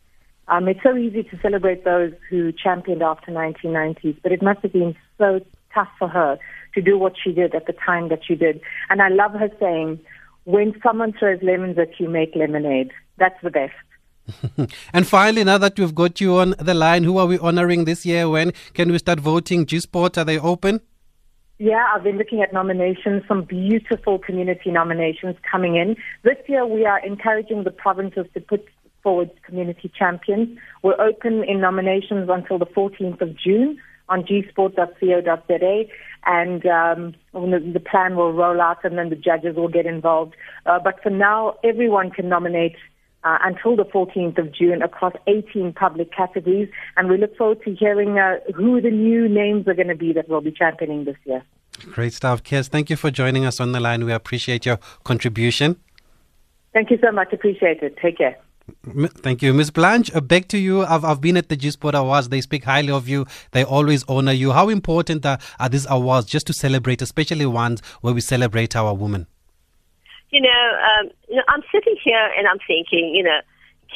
Um, 0.47 0.69
it's 0.69 0.83
so 0.85 0.97
easy 0.97 1.25
to 1.25 1.39
celebrate 1.41 1.85
those 1.85 2.13
who 2.31 2.53
championed 2.53 3.03
after 3.03 3.33
1990s, 3.33 4.19
but 4.23 4.31
it 4.31 4.41
must 4.41 4.61
have 4.63 4.73
been 4.73 4.95
so 5.19 5.41
tough 5.75 5.89
for 5.99 6.09
her 6.09 6.39
to 6.75 6.81
do 6.81 6.99
what 6.99 7.15
she 7.23 7.33
did 7.33 7.55
at 7.55 7.67
the 7.67 7.75
time 7.75 8.09
that 8.09 8.21
she 8.27 8.35
did. 8.35 8.61
And 8.91 9.03
I 9.03 9.09
love 9.09 9.33
her 9.33 9.51
saying, 9.61 10.01
when 10.45 10.75
someone 10.83 11.13
throws 11.13 11.43
lemons 11.43 11.79
at 11.79 12.01
you, 12.01 12.09
make 12.09 12.35
lemonade. 12.35 12.91
That's 13.19 13.41
the 13.43 13.51
best. 13.51 13.75
and 14.93 15.07
finally, 15.07 15.45
now 15.45 15.59
that 15.59 15.79
we've 15.79 15.95
got 15.95 16.21
you 16.21 16.37
on 16.39 16.55
the 16.59 16.75
line, 16.75 17.05
who 17.05 17.19
are 17.19 17.27
we 17.27 17.39
honoring 17.39 17.85
this 17.85 18.07
year? 18.07 18.29
When 18.29 18.53
can 18.75 18.91
we 18.91 18.99
start 18.99 19.21
voting? 19.21 19.67
G 19.67 19.81
Sport, 19.81 20.17
are 20.19 20.25
they 20.25 20.39
open? 20.39 20.81
Yeah, 21.59 21.87
I've 21.95 22.03
been 22.03 22.19
looking 22.19 22.43
at 22.43 22.53
nominations, 22.53 23.23
some 23.29 23.45
beautiful 23.45 24.19
community 24.19 24.71
nominations 24.71 25.37
coming 25.49 25.77
in. 25.77 25.97
This 26.25 26.37
year, 26.49 26.67
we 26.67 26.87
are 26.87 27.05
encouraging 27.05 27.63
the 27.63 27.71
provinces 27.71 28.27
to 28.35 28.41
put 28.41 28.67
forward 29.03 29.31
community 29.45 29.91
champions. 29.97 30.59
We're 30.83 31.01
open 31.01 31.45
in 31.45 31.61
nominations 31.61 32.29
until 32.29 32.59
the 32.59 32.67
14th 32.67 33.21
of 33.21 33.37
June 33.39 33.79
on 34.13 34.23
gsport.co.za, 34.25 35.85
and 36.25 36.67
um, 36.67 37.15
the, 37.33 37.73
the, 37.73 37.81
plan 37.81 38.15
will 38.15 38.33
roll 38.33 38.61
out, 38.61 38.85
and 38.85 38.99
then 38.99 39.09
the 39.11 39.17
judges 39.17 39.57
will 39.57 39.69
get 39.69 39.87
involved. 39.87 40.35
Uh, 40.67 40.79
but 40.79 41.03
for 41.03 41.11
now, 41.11 41.57
everyone 41.65 42.11
can 42.11 42.29
nominate 42.29 42.77
uh, 43.25 43.39
until 43.43 43.75
the 43.75 43.85
14th 43.85 44.39
of 44.39 44.53
June 44.53 44.83
across 44.83 45.15
18 45.27 45.73
public 45.73 46.13
categories, 46.13 46.69
and 46.97 47.09
we 47.09 47.17
look 47.17 47.37
forward 47.37 47.63
to 47.65 47.75
hearing 47.75 48.19
uh, 48.19 48.37
who 48.55 48.81
the 48.81 48.91
new 48.91 49.29
names 49.29 49.67
are 49.67 49.75
going 49.75 49.89
to 49.89 49.97
be 49.97 50.13
that 50.13 50.29
we'll 50.29 50.41
be 50.41 50.53
championing 50.53 51.05
this 51.05 51.17
year. 51.25 51.43
Great 51.93 52.13
stuff, 52.13 52.43
Kes. 52.43 52.69
Thank 52.69 52.91
you 52.91 52.97
for 52.97 53.11
joining 53.11 53.45
us 53.45 53.59
on 53.59 53.73
the 53.73 53.81
line. 53.81 54.05
We 54.05 54.13
appreciate 54.13 54.67
your 54.67 54.79
contribution. 55.05 55.77
Thank 56.73 56.91
you 56.91 56.99
so 57.03 57.11
much. 57.11 57.33
Appreciate 57.33 57.83
it. 57.83 57.97
Take 57.97 58.19
care. 58.19 58.37
Thank 59.23 59.43
you. 59.43 59.53
Miss 59.53 59.71
Blanche, 59.71 60.11
back 60.25 60.49
to 60.49 60.59
you. 60.59 60.85
I've, 60.85 61.05
I've 61.05 61.21
been 61.21 61.37
at 61.37 61.49
the 61.49 61.57
G 61.57 61.71
Sport 61.71 61.95
Awards. 61.95 62.29
They 62.29 62.41
speak 62.41 62.65
highly 62.65 62.91
of 62.91 63.09
you. 63.09 63.27
They 63.51 63.65
always 63.65 64.05
honor 64.09 64.33
you. 64.33 64.53
How 64.53 64.69
important 64.69 65.27
are, 65.27 65.39
are 65.59 65.69
these 65.69 65.87
awards 65.89 66.27
just 66.27 66.47
to 66.49 66.53
celebrate, 66.53 67.03
especially 67.03 67.47
ones 67.47 67.83
where 68.03 68.15
we 68.15 68.21
celebrate 68.21 68.77
our 68.77 68.95
women? 68.95 69.27
You 70.31 70.41
know, 70.41 70.49
um, 70.49 71.11
you 71.29 71.37
know, 71.37 71.43
I'm 71.49 71.63
sitting 71.73 71.97
here 72.03 72.31
and 72.39 72.47
I'm 72.47 72.59
thinking, 72.67 73.13
you 73.15 73.23
know, 73.23 73.41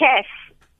Kes 0.00 0.24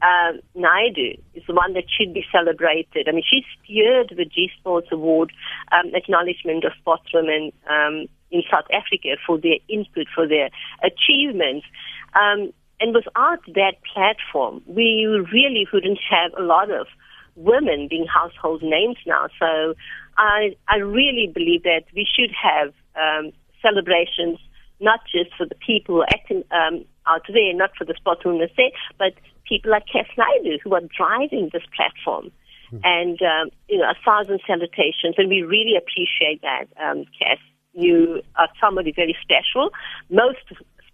um, 0.03 0.41
Naidoo 0.57 1.19
is 1.35 1.43
the 1.47 1.55
one 1.55 1.73
that 1.75 1.85
should 1.89 2.13
be 2.13 2.25
celebrated. 2.31 3.09
I 3.09 3.13
mean, 3.13 3.25
she 3.29 3.43
steered 3.63 4.13
the 4.17 4.25
G 4.25 4.51
Sports 4.59 4.89
Award 4.93 5.33
um, 5.73 5.95
acknowledgement 5.95 6.65
of 6.65 6.73
sportswomen 6.85 7.53
um, 7.71 8.07
in 8.31 8.43
South 8.53 8.67
Africa 8.73 9.17
for 9.27 9.39
their 9.39 9.59
input, 9.69 10.07
for 10.15 10.29
their 10.29 10.51
achievements. 10.83 11.67
Um, 12.15 12.53
and 12.81 12.95
without 12.95 13.41
that 13.55 13.75
platform, 13.93 14.63
we 14.67 15.07
really 15.33 15.67
wouldn't 15.73 15.99
have 16.11 16.33
a 16.39 16.43
lot 16.43 16.71
of 16.71 16.87
women 17.35 17.87
being 17.89 18.07
household 18.07 18.63
names 18.63 18.97
now. 19.07 19.29
So 19.39 19.75
I, 20.17 20.57
I 20.69 20.77
really 20.77 21.31
believe 21.33 21.63
that 21.65 21.85
we 21.95 22.07
should 22.07 22.33
have 22.33 22.73
um, 22.97 23.33
celebrations 23.63 24.39
not 24.81 25.01
just 25.11 25.35
for 25.37 25.47
the 25.47 25.55
people 25.55 26.05
acting 26.13 26.45
um, 26.51 26.85
out 27.07 27.23
there, 27.33 27.55
not 27.55 27.71
for 27.77 27.85
the 27.85 27.95
sportswomen 27.95 28.55
say, 28.55 28.73
but 28.99 29.15
people 29.49 29.71
like 29.71 29.85
Kes 29.87 30.07
Naidoo 30.19 30.59
who 30.63 30.75
are 30.75 30.83
driving 30.97 31.51
this 31.53 31.63
platform. 31.75 32.31
Mm. 32.73 32.81
And, 32.85 33.23
um, 33.23 33.51
you 33.69 33.79
know, 33.79 33.89
a 33.89 33.95
thousand 34.05 34.41
salutations, 34.47 35.15
and 35.17 35.29
we 35.29 35.43
really 35.43 35.77
appreciate 35.77 36.43
that, 36.43 36.67
um, 36.83 37.05
Kes. 37.21 37.39
You 37.79 38.23
are 38.37 38.49
somebody 38.59 38.91
very 38.91 39.15
special. 39.21 39.71
Most 40.09 40.39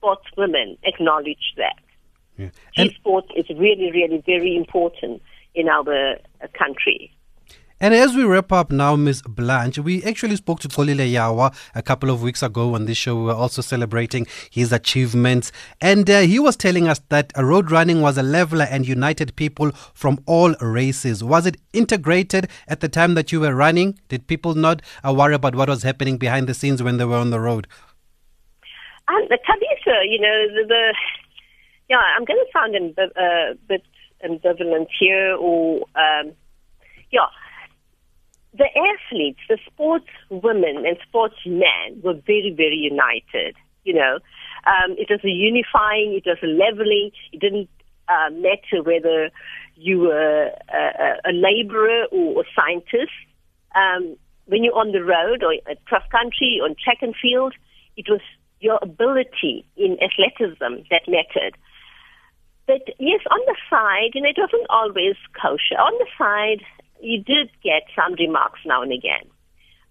sportswomen 0.02 0.78
acknowledge 0.82 1.54
that. 1.56 1.76
Yeah. 2.36 2.48
G-sport 2.76 3.26
is 3.36 3.48
really, 3.50 3.90
really 3.92 4.22
very 4.26 4.56
important 4.56 5.22
in 5.54 5.68
our 5.68 6.14
uh, 6.14 6.46
country. 6.58 7.12
And 7.82 7.94
as 7.94 8.14
we 8.14 8.22
wrap 8.22 8.52
up 8.52 8.70
now, 8.70 8.94
Miss 8.94 9.22
Blanche, 9.22 9.80
we 9.80 10.04
actually 10.04 10.36
spoke 10.36 10.60
to 10.60 10.68
Xolile 10.68 11.12
Yawa 11.12 11.52
a 11.74 11.82
couple 11.82 12.10
of 12.10 12.22
weeks 12.22 12.40
ago 12.40 12.76
on 12.76 12.84
this 12.84 12.96
show. 12.96 13.16
We 13.16 13.24
were 13.24 13.32
also 13.32 13.60
celebrating 13.60 14.28
his 14.50 14.72
achievements. 14.72 15.50
And 15.80 16.08
uh, 16.08 16.20
he 16.20 16.38
was 16.38 16.56
telling 16.56 16.86
us 16.86 17.00
that 17.08 17.32
road 17.36 17.72
running 17.72 18.00
was 18.00 18.16
a 18.16 18.22
leveler 18.22 18.68
and 18.70 18.86
united 18.86 19.34
people 19.34 19.72
from 19.94 20.20
all 20.26 20.54
races. 20.60 21.24
Was 21.24 21.44
it 21.44 21.56
integrated 21.72 22.48
at 22.68 22.78
the 22.78 22.88
time 22.88 23.14
that 23.14 23.32
you 23.32 23.40
were 23.40 23.52
running? 23.52 23.98
Did 24.08 24.28
people 24.28 24.54
not 24.54 24.80
uh, 25.04 25.12
worry 25.12 25.34
about 25.34 25.56
what 25.56 25.68
was 25.68 25.82
happening 25.82 26.18
behind 26.18 26.46
the 26.46 26.54
scenes 26.54 26.84
when 26.84 26.98
they 26.98 27.04
were 27.04 27.16
on 27.16 27.30
the 27.30 27.40
road? 27.40 27.66
Um, 29.08 29.26
the 29.28 29.38
Tabitha, 29.44 30.06
you 30.08 30.20
know, 30.20 30.46
the, 30.54 30.68
the 30.68 30.94
yeah, 31.88 32.00
I'm 32.16 32.24
going 32.24 32.38
to 32.38 32.52
sound 32.52 32.74
a 32.76 33.02
uh, 33.02 33.54
bit 33.68 33.82
ambivalent 34.24 34.86
here, 34.98 35.34
or 35.36 35.84
um, 35.96 36.32
yeah 37.10 37.26
the 38.54 38.68
athletes, 38.76 39.40
the 39.48 39.58
sports 39.66 40.08
women 40.28 40.84
and 40.86 40.96
sports 41.08 41.36
men 41.46 42.00
were 42.02 42.14
very, 42.26 42.52
very 42.54 42.76
united. 42.76 43.56
You 43.84 43.94
know, 43.94 44.18
um, 44.66 44.94
it 44.98 45.08
was 45.10 45.20
a 45.24 45.28
unifying, 45.28 46.14
it 46.14 46.24
was 46.26 46.38
a 46.42 46.46
leveling. 46.46 47.10
It 47.32 47.40
didn't 47.40 47.68
uh, 48.08 48.30
matter 48.30 48.82
whether 48.82 49.30
you 49.74 50.00
were 50.00 50.50
a, 50.68 51.30
a 51.30 51.32
laborer 51.32 52.04
or 52.12 52.42
a 52.42 52.44
scientist. 52.54 53.12
Um, 53.74 54.16
when 54.46 54.62
you're 54.64 54.76
on 54.76 54.92
the 54.92 55.02
road 55.02 55.42
or 55.42 55.54
at 55.68 55.84
cross 55.86 56.04
country 56.10 56.60
on 56.62 56.76
track 56.82 56.98
and 57.00 57.14
field, 57.20 57.54
it 57.96 58.06
was 58.08 58.20
your 58.62 58.78
ability 58.80 59.66
in 59.76 59.98
athleticism 60.00 60.86
that 60.90 61.02
mattered. 61.08 61.58
But 62.66 62.94
yes, 62.98 63.20
on 63.30 63.40
the 63.46 63.56
side, 63.68 64.14
you 64.14 64.22
know, 64.22 64.30
it 64.30 64.38
wasn't 64.38 64.70
always 64.70 65.16
kosher. 65.34 65.78
On 65.78 65.92
the 65.98 66.06
side, 66.16 66.64
you 67.00 67.18
did 67.22 67.50
get 67.62 67.82
some 67.96 68.14
remarks 68.14 68.60
now 68.64 68.82
and 68.82 68.92
again. 68.92 69.26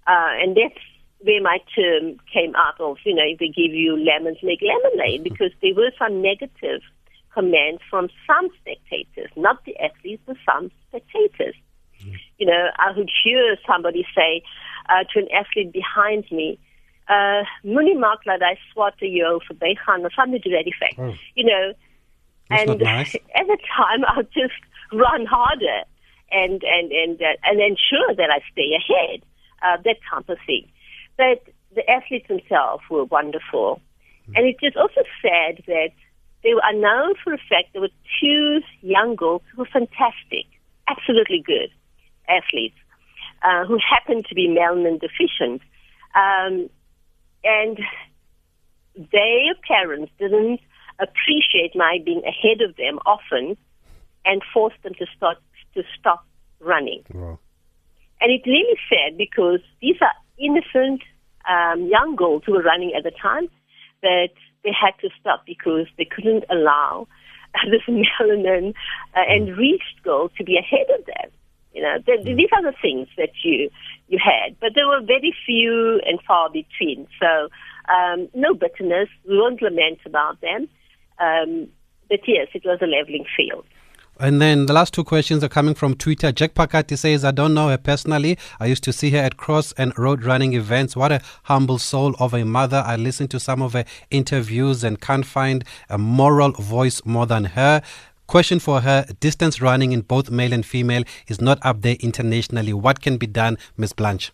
Uh, 0.08 0.32
and 0.42 0.56
that's 0.56 0.80
where 1.20 1.42
my 1.42 1.60
term 1.76 2.18
came 2.32 2.56
out 2.56 2.80
of, 2.80 2.98
you 3.06 3.14
know, 3.14 3.28
if 3.28 3.40
they 3.40 3.48
give 3.48 3.76
you 3.76 3.98
lemons, 3.98 4.38
make 4.42 4.62
lemonade, 4.62 5.24
because 5.24 5.52
there 5.62 5.76
were 5.76 5.92
some 6.00 6.22
negative 6.22 6.82
comments 7.34 7.84
from 7.90 8.10
some 8.26 8.50
spectators, 8.62 9.30
not 9.36 9.64
the 9.66 9.78
athletes, 9.78 10.24
but 10.26 10.38
some 10.46 10.72
spectators. 10.88 11.56
Mm. 12.04 12.16
You 12.40 12.48
know, 12.48 12.70
I 12.80 12.92
would 12.96 13.12
hear 13.24 13.58
somebody 13.68 14.06
say 14.16 14.44
uh, 14.90 15.04
to 15.14 15.20
an 15.20 15.28
athlete 15.32 15.74
behind 15.74 16.26
me, 16.32 16.58
uh, 17.12 17.44
moenie 17.68 17.98
maak 18.00 18.24
dat 18.24 18.44
hy 18.46 18.56
swart 18.72 19.00
jou 19.04 19.40
verbygaan 19.48 20.06
or 20.08 20.12
something 20.16 20.42
to 20.42 20.52
that 20.56 20.68
effect. 20.68 21.00
Oh. 21.00 21.14
You 21.36 21.46
know, 21.46 21.74
That's 22.50 22.70
and 22.70 22.80
nice. 22.80 23.16
at 23.40 23.48
the 23.48 23.60
time 23.78 24.06
I'll 24.08 24.30
just 24.32 24.62
run 24.92 25.26
harder 25.26 25.84
and 26.32 26.64
and 26.64 26.92
and 26.92 27.22
uh, 27.22 27.36
and 27.44 27.60
ensure 27.60 28.16
that 28.16 28.30
I 28.30 28.40
stay 28.52 28.70
ahead. 28.80 29.22
Uh, 29.62 29.78
that 29.86 29.98
type 30.10 30.28
of 30.28 30.40
thing. 30.48 30.66
But 31.18 31.44
the 31.76 31.88
athletes 31.88 32.28
themselves 32.28 32.84
were 32.90 33.06
wonderful, 33.06 33.80
mm-hmm. 33.80 34.36
and 34.36 34.48
it 34.48 34.58
is 34.66 34.74
also 34.76 35.04
sad 35.22 35.62
that 35.68 35.94
they 36.44 36.54
are 36.64 36.74
known 36.74 37.14
for 37.24 37.34
a 37.34 37.38
fact 37.38 37.74
there 37.74 37.82
were 37.82 37.98
two 38.20 38.62
young 38.82 39.16
girls 39.16 39.44
who 39.52 39.62
were 39.62 39.70
fantastic, 39.72 40.48
absolutely 40.88 41.44
good 41.46 41.70
athletes, 42.28 42.78
uh, 43.44 43.66
who 43.66 43.78
happened 43.78 44.26
to 44.30 44.34
be 44.34 44.48
melanin 44.48 45.00
deficient, 45.00 45.62
um, 46.16 46.70
and 47.44 47.80
their 48.96 49.54
parents 49.68 50.12
didn't 50.20 50.60
appreciate 51.00 51.76
my 51.76 52.00
being 52.04 52.22
ahead 52.26 52.62
of 52.62 52.76
them 52.76 53.00
often 53.06 53.58
and 54.26 54.42
forced 54.54 54.82
them 54.84 54.94
to 54.96 55.06
start 55.16 55.38
to 55.74 55.84
stop 56.00 56.26
running. 56.60 57.04
Wow. 57.14 57.40
And 58.20 58.32
it's 58.32 58.46
really 58.46 58.78
sad 58.88 59.18
because 59.18 59.62
these 59.82 59.96
are 60.02 60.14
innocent 60.38 61.02
um, 61.50 61.88
young 61.88 62.16
girls 62.16 62.44
who 62.46 62.54
were 62.54 62.62
running 62.62 62.94
at 62.96 63.04
the 63.04 63.12
time, 63.12 63.48
that 64.02 64.30
they 64.64 64.72
had 64.72 64.94
to 65.02 65.10
stop 65.20 65.44
because 65.46 65.88
they 65.98 66.06
couldn't 66.06 66.44
allow 66.50 67.08
this 67.72 67.82
melanin 67.88 68.74
uh, 69.16 69.22
and 69.28 69.58
reached 69.58 70.04
girls 70.04 70.32
to 70.38 70.44
be 70.44 70.58
ahead 70.58 70.88
of 70.98 71.06
them. 71.06 71.32
You 71.74 71.82
know, 71.82 71.98
the, 72.06 72.12
mm. 72.14 72.36
these 72.36 72.50
are 72.54 72.64
the 72.64 72.76
things 72.82 73.08
that 73.18 73.32
you 73.44 73.70
you 74.08 74.20
had, 74.24 74.60
but 74.60 74.72
there 74.76 74.88
were 74.88 75.02
very 75.02 75.34
few 75.46 76.02
and 76.06 76.20
far 76.28 76.50
between. 76.50 77.08
So 77.20 77.48
um, 77.88 78.28
no 78.34 78.54
bitterness. 78.54 79.10
We 79.28 79.38
won't 79.38 79.62
lament 79.62 80.00
about 80.06 80.42
them. 80.42 80.68
Um, 81.20 81.68
but 82.10 82.20
yes, 82.28 82.48
it 82.54 82.64
was 82.66 82.80
a 82.82 82.88
leveling 82.88 83.26
field. 83.38 83.66
And 84.20 84.40
then 84.40 84.68
the 84.68 84.74
last 84.74 84.94
two 84.94 85.04
questions 85.04 85.44
are 85.44 85.50
coming 85.50 85.74
from 85.74 85.96
Twitter. 85.96 86.32
Jack 86.32 86.54
Pakati 86.54 86.96
says, 86.96 87.26
I 87.26 87.32
don't 87.32 87.56
know 87.56 87.70
her 87.70 87.78
personally. 87.78 88.38
I 88.60 88.68
used 88.68 88.84
to 88.84 88.94
see 88.94 89.10
her 89.12 89.18
at 89.18 89.38
cross 89.38 89.72
and 89.80 89.98
road 89.98 90.24
running 90.24 90.54
events. 90.54 90.96
What 90.96 91.12
a 91.12 91.22
humble 91.44 91.80
soul 91.80 92.14
of 92.20 92.34
a 92.34 92.46
mother. 92.46 92.84
I 92.86 92.98
listened 92.98 93.32
to 93.32 93.40
some 93.40 93.64
of 93.64 93.74
her 93.74 93.84
interviews 94.12 94.84
and 94.84 95.02
can't 95.02 95.26
find 95.26 95.64
a 95.90 95.98
moral 95.98 96.52
voice 96.52 97.02
more 97.04 97.26
than 97.26 97.46
her. 97.46 97.82
Question 98.32 98.62
for 98.62 98.80
her 98.80 99.06
distance 99.20 99.60
running 99.60 99.92
in 99.92 100.04
both 100.04 100.32
male 100.32 100.54
and 100.54 100.66
female 100.66 101.04
is 101.28 101.42
not 101.42 101.60
up 101.64 101.82
there 101.82 101.98
internationally. 102.00 102.72
What 102.72 103.02
can 103.02 103.18
be 103.18 103.28
done, 103.28 103.58
Miss 103.76 103.92
Blanche? 103.92 104.32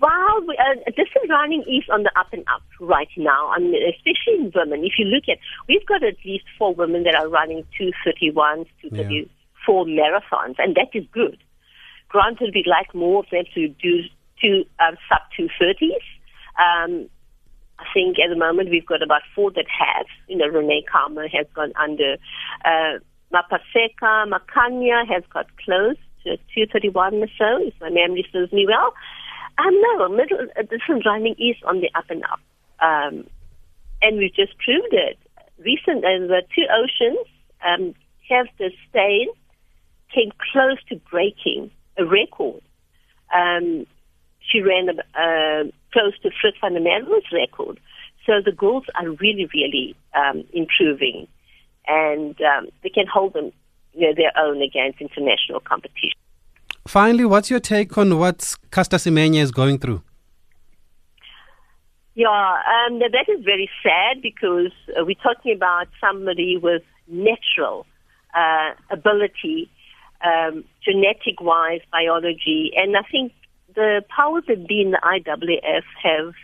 Well, 0.00 0.40
uh, 0.58 0.74
distance 0.86 1.30
running 1.30 1.62
is 1.68 1.84
on 1.92 2.02
the 2.02 2.10
up 2.18 2.32
and 2.32 2.42
up 2.52 2.62
right 2.80 3.06
now, 3.16 3.48
I 3.54 3.60
mean, 3.60 3.76
especially 3.94 4.44
in 4.44 4.52
women. 4.52 4.84
If 4.84 4.94
you 4.98 5.04
look 5.04 5.22
at, 5.30 5.38
we've 5.68 5.86
got 5.86 6.02
at 6.02 6.16
least 6.24 6.46
four 6.58 6.74
women 6.74 7.04
that 7.04 7.14
are 7.14 7.28
running 7.28 7.62
231s, 7.80 8.66
234 8.82 9.88
yeah. 9.88 9.94
marathons, 9.94 10.56
and 10.58 10.74
that 10.74 10.88
is 10.94 11.04
good. 11.12 11.38
Granted, 12.08 12.50
we'd 12.56 12.66
like 12.66 12.92
more 12.92 13.20
of 13.20 13.26
them 13.30 13.44
to 13.54 13.68
do 13.68 14.02
two 14.42 14.64
um, 14.80 14.96
sub 15.08 15.20
230s. 15.38 16.02
Um, 16.58 17.08
I 17.78 17.84
think 17.92 18.18
at 18.18 18.30
the 18.30 18.36
moment 18.36 18.70
we've 18.70 18.86
got 18.86 19.02
about 19.02 19.22
four 19.34 19.50
that 19.52 19.66
have. 19.68 20.06
You 20.28 20.36
know, 20.36 20.46
Rene 20.46 20.84
Kalmer 20.90 21.28
has 21.28 21.46
gone 21.54 21.72
under. 21.80 22.16
Uh, 22.64 22.98
Mapaseka 23.32 24.30
Makhanya 24.30 25.06
has 25.08 25.24
got 25.32 25.46
close 25.64 25.96
to 26.24 26.36
231 26.54 27.14
or 27.14 27.26
so, 27.38 27.66
if 27.66 27.74
my 27.80 27.90
memory 27.90 28.26
serves 28.32 28.52
me 28.52 28.66
well. 28.66 28.94
Um, 29.58 29.80
no, 29.80 30.08
middle 30.08 30.38
uh, 30.56 30.62
distance 30.62 31.04
running 31.06 31.34
is 31.38 31.56
on 31.64 31.80
the 31.80 31.90
up 31.94 32.06
and 32.10 32.24
up, 32.24 32.40
um, 32.80 33.26
and 34.02 34.18
we've 34.18 34.34
just 34.34 34.56
proved 34.58 34.92
it. 34.92 35.18
Recent, 35.58 36.04
uh, 36.04 36.26
the 36.26 36.42
two 36.54 36.66
oceans 36.72 37.26
um, 37.64 37.94
Gerda 38.28 38.74
Steyn 38.88 39.28
came 40.12 40.30
close 40.52 40.78
to 40.88 40.96
breaking 41.10 41.70
a 41.98 42.04
record. 42.04 42.62
Um, 43.34 43.86
she 44.50 44.60
ran 44.60 44.88
uh, 44.90 45.70
close 45.92 46.18
to 46.22 46.30
Frith 46.40 46.54
van 46.60 46.74
der 46.74 46.80
Merwe's 46.80 47.24
record. 47.32 47.80
So 48.26 48.40
the 48.44 48.52
girls 48.52 48.84
are 48.94 49.10
really, 49.10 49.48
really 49.52 49.94
um, 50.14 50.44
improving, 50.52 51.26
and 51.86 52.34
um, 52.40 52.68
they 52.82 52.88
can 52.88 53.06
hold 53.06 53.34
them 53.34 53.52
you 53.92 54.06
know, 54.06 54.14
their 54.16 54.32
own 54.36 54.62
against 54.62 55.00
international 55.00 55.60
competition. 55.60 56.18
Finally, 56.86 57.24
what's 57.24 57.50
your 57.50 57.60
take 57.60 57.96
on 57.96 58.18
what 58.18 58.56
Caster 58.70 58.96
Semenya 58.96 59.40
is 59.40 59.50
going 59.50 59.78
through? 59.78 60.02
Yeah, 62.14 62.28
um, 62.28 63.00
that 63.00 63.26
is 63.28 63.44
very 63.44 63.68
sad 63.82 64.22
because 64.22 64.72
uh, 64.90 65.04
we're 65.04 65.14
talking 65.22 65.54
about 65.54 65.88
somebody 66.00 66.56
with 66.56 66.82
natural 67.08 67.86
uh, 68.34 68.70
ability, 68.90 69.68
um, 70.24 70.64
genetic 70.84 71.40
wise, 71.40 71.80
biology, 71.90 72.72
and 72.76 72.96
I 72.96 73.02
think 73.10 73.32
the 73.74 74.02
powers 74.14 74.44
that 74.48 74.66
be 74.66 74.80
in 74.80 74.92
the 74.92 75.00
IAAF 75.02 75.82
have 76.02 76.34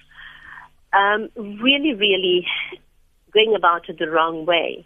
um, 0.92 1.28
really, 1.36 1.94
really 1.94 2.46
going 3.32 3.54
about 3.56 3.88
it 3.88 3.98
the 3.98 4.10
wrong 4.10 4.46
way. 4.46 4.84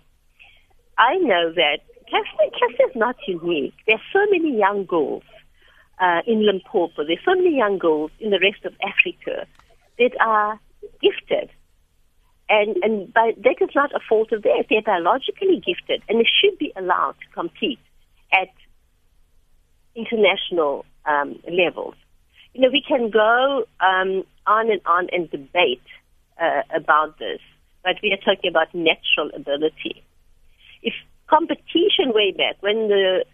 I 0.98 1.16
know 1.16 1.52
that 1.54 1.78
Caster 2.10 2.84
is 2.88 2.96
not 2.96 3.16
unique. 3.26 3.74
There 3.86 3.96
are 3.96 4.08
so 4.12 4.30
many 4.30 4.56
young 4.58 4.84
girls 4.84 5.22
uh, 6.00 6.20
in 6.26 6.44
Limpopo. 6.46 7.04
There's 7.04 7.24
so 7.24 7.34
many 7.34 7.56
young 7.56 7.78
girls 7.78 8.10
in 8.20 8.30
the 8.30 8.38
rest 8.40 8.64
of 8.64 8.74
Africa 8.82 9.46
that 9.98 10.10
are 10.20 10.60
gifted. 11.00 11.50
And, 12.48 12.76
and 12.82 13.12
by, 13.12 13.32
that 13.42 13.56
is 13.60 13.70
not 13.74 13.92
a 13.92 14.00
fault 14.06 14.32
of 14.32 14.42
theirs. 14.42 14.66
They're 14.68 14.82
biologically 14.82 15.62
gifted 15.64 16.02
and 16.08 16.20
they 16.20 16.28
should 16.40 16.58
be 16.58 16.72
allowed 16.76 17.14
to 17.20 17.34
compete 17.34 17.78
at 18.32 18.48
international 19.96 20.84
um, 21.06 21.40
levels. 21.50 21.94
You 22.54 22.62
know, 22.62 22.70
we 22.70 22.82
can 22.86 23.10
go 23.10 23.64
um, 23.80 24.24
on 24.46 24.70
and 24.70 24.80
on 24.86 25.08
and 25.12 25.30
debate 25.30 25.82
uh, 26.40 26.62
about 26.74 27.18
this, 27.18 27.40
but 27.82 27.96
we 28.02 28.12
are 28.12 28.34
talking 28.34 28.50
about 28.50 28.74
natural 28.74 29.30
ability. 29.34 30.02
If 30.82 30.94
competition 31.28 32.12
way 32.14 32.32
back 32.32 32.56
when 32.60 32.88
the 32.88 33.24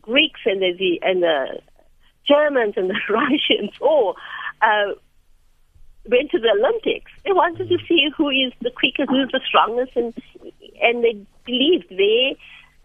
Greeks 0.00 0.40
and 0.46 0.60
the, 0.60 0.98
and 1.02 1.22
the 1.22 1.60
Germans 2.26 2.74
and 2.76 2.90
the 2.90 3.00
Russians 3.10 3.72
all 3.80 4.16
uh, 4.62 4.94
went 6.08 6.30
to 6.30 6.38
the 6.38 6.50
Olympics. 6.58 7.10
They 7.24 7.32
wanted 7.32 7.68
to 7.68 7.78
see 7.88 8.08
who 8.16 8.28
is 8.30 8.52
the 8.60 8.70
quickest, 8.70 9.08
who's 9.08 9.30
the 9.32 9.40
strongest, 9.46 9.96
and 9.96 10.14
and 10.82 11.04
they 11.04 11.14
believed 11.46 11.88
their 11.90 12.34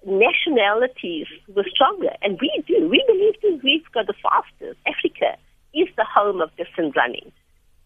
nationalities 0.05 1.27
were 1.53 1.65
stronger, 1.73 2.11
and 2.21 2.39
we 2.39 2.63
do. 2.67 2.87
We 2.87 3.03
believe 3.07 3.35
that 3.41 3.63
we've 3.63 3.91
got 3.93 4.07
the 4.07 4.13
fastest. 4.21 4.79
Africa 4.87 5.37
is 5.73 5.87
the 5.97 6.05
home 6.05 6.41
of 6.41 6.55
distance 6.55 6.95
running. 6.95 7.31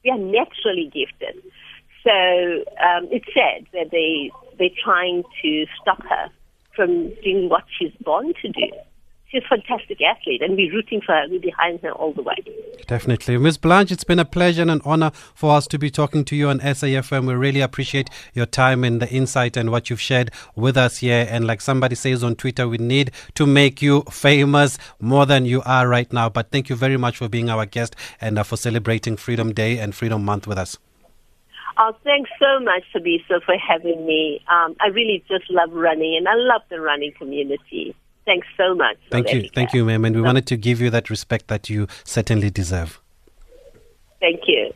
We 0.03 0.11
are 0.11 0.17
naturally 0.17 0.91
gifted. 0.93 1.41
So 2.03 2.11
um, 2.83 3.07
it's 3.11 3.25
sad 3.33 3.65
that 3.73 3.91
they 3.91 4.31
they're 4.59 4.77
trying 4.83 5.23
to 5.41 5.65
stop 5.81 6.03
her 6.03 6.29
from 6.75 7.09
doing 7.23 7.49
what 7.49 7.63
she's 7.77 7.93
born 8.03 8.33
to 8.41 8.49
do 8.49 8.71
she's 9.33 9.43
a 9.43 9.47
fantastic 9.47 9.99
athlete, 10.01 10.41
and 10.41 10.55
we're 10.55 10.71
rooting 10.71 11.01
for 11.01 11.13
her. 11.13 11.25
We're 11.29 11.39
behind 11.39 11.81
her 11.81 11.91
all 11.91 12.13
the 12.13 12.21
way. 12.21 12.35
Definitely. 12.87 13.37
Ms. 13.37 13.57
Blanche, 13.57 13.91
it's 13.91 14.03
been 14.03 14.19
a 14.19 14.25
pleasure 14.25 14.61
and 14.61 14.71
an 14.71 14.81
honor 14.85 15.11
for 15.33 15.55
us 15.55 15.67
to 15.67 15.79
be 15.79 15.89
talking 15.89 16.23
to 16.25 16.35
you 16.35 16.49
on 16.49 16.59
SAFM. 16.59 17.27
We 17.27 17.33
really 17.33 17.61
appreciate 17.61 18.09
your 18.33 18.45
time 18.45 18.83
and 18.83 19.01
the 19.01 19.09
insight 19.09 19.57
and 19.57 19.71
what 19.71 19.89
you've 19.89 20.01
shared 20.01 20.31
with 20.55 20.77
us 20.77 20.97
here. 20.97 21.27
And 21.29 21.47
like 21.47 21.61
somebody 21.61 21.95
says 21.95 22.23
on 22.23 22.35
Twitter, 22.35 22.67
we 22.67 22.77
need 22.77 23.11
to 23.35 23.45
make 23.45 23.81
you 23.81 24.01
famous 24.11 24.77
more 24.99 25.25
than 25.25 25.45
you 25.45 25.61
are 25.65 25.87
right 25.87 26.11
now. 26.13 26.29
But 26.29 26.51
thank 26.51 26.69
you 26.69 26.75
very 26.75 26.97
much 26.97 27.17
for 27.17 27.27
being 27.27 27.49
our 27.49 27.65
guest 27.65 27.95
and 28.21 28.37
uh, 28.37 28.43
for 28.43 28.57
celebrating 28.57 29.17
Freedom 29.17 29.53
Day 29.53 29.79
and 29.79 29.95
Freedom 29.95 30.23
Month 30.23 30.47
with 30.47 30.57
us. 30.57 30.77
Oh, 31.75 31.91
thanks 32.03 32.29
so 32.39 32.63
much, 32.63 32.83
Sabisa, 32.93 33.41
for 33.43 33.55
having 33.57 34.05
me. 34.05 34.41
Um, 34.47 34.75
I 34.79 34.87
really 34.89 35.23
just 35.27 35.49
love 35.49 35.71
running, 35.71 36.15
and 36.15 36.27
I 36.27 36.35
love 36.35 36.61
the 36.69 36.79
running 36.79 37.13
community. 37.17 37.95
Thanks 38.25 38.47
so 38.57 38.73
much. 38.73 38.97
Thank 39.11 39.33
you. 39.33 39.49
Thank 39.53 39.73
you, 39.73 39.83
ma'am. 39.85 40.05
And 40.05 40.15
we 40.15 40.21
so, 40.21 40.25
wanted 40.25 40.47
to 40.47 40.57
give 40.57 40.79
you 40.79 40.89
that 40.91 41.09
respect 41.09 41.47
that 41.47 41.69
you 41.69 41.87
certainly 42.05 42.49
deserve. 42.49 43.01
Thank 44.19 44.41
you. 44.47 44.73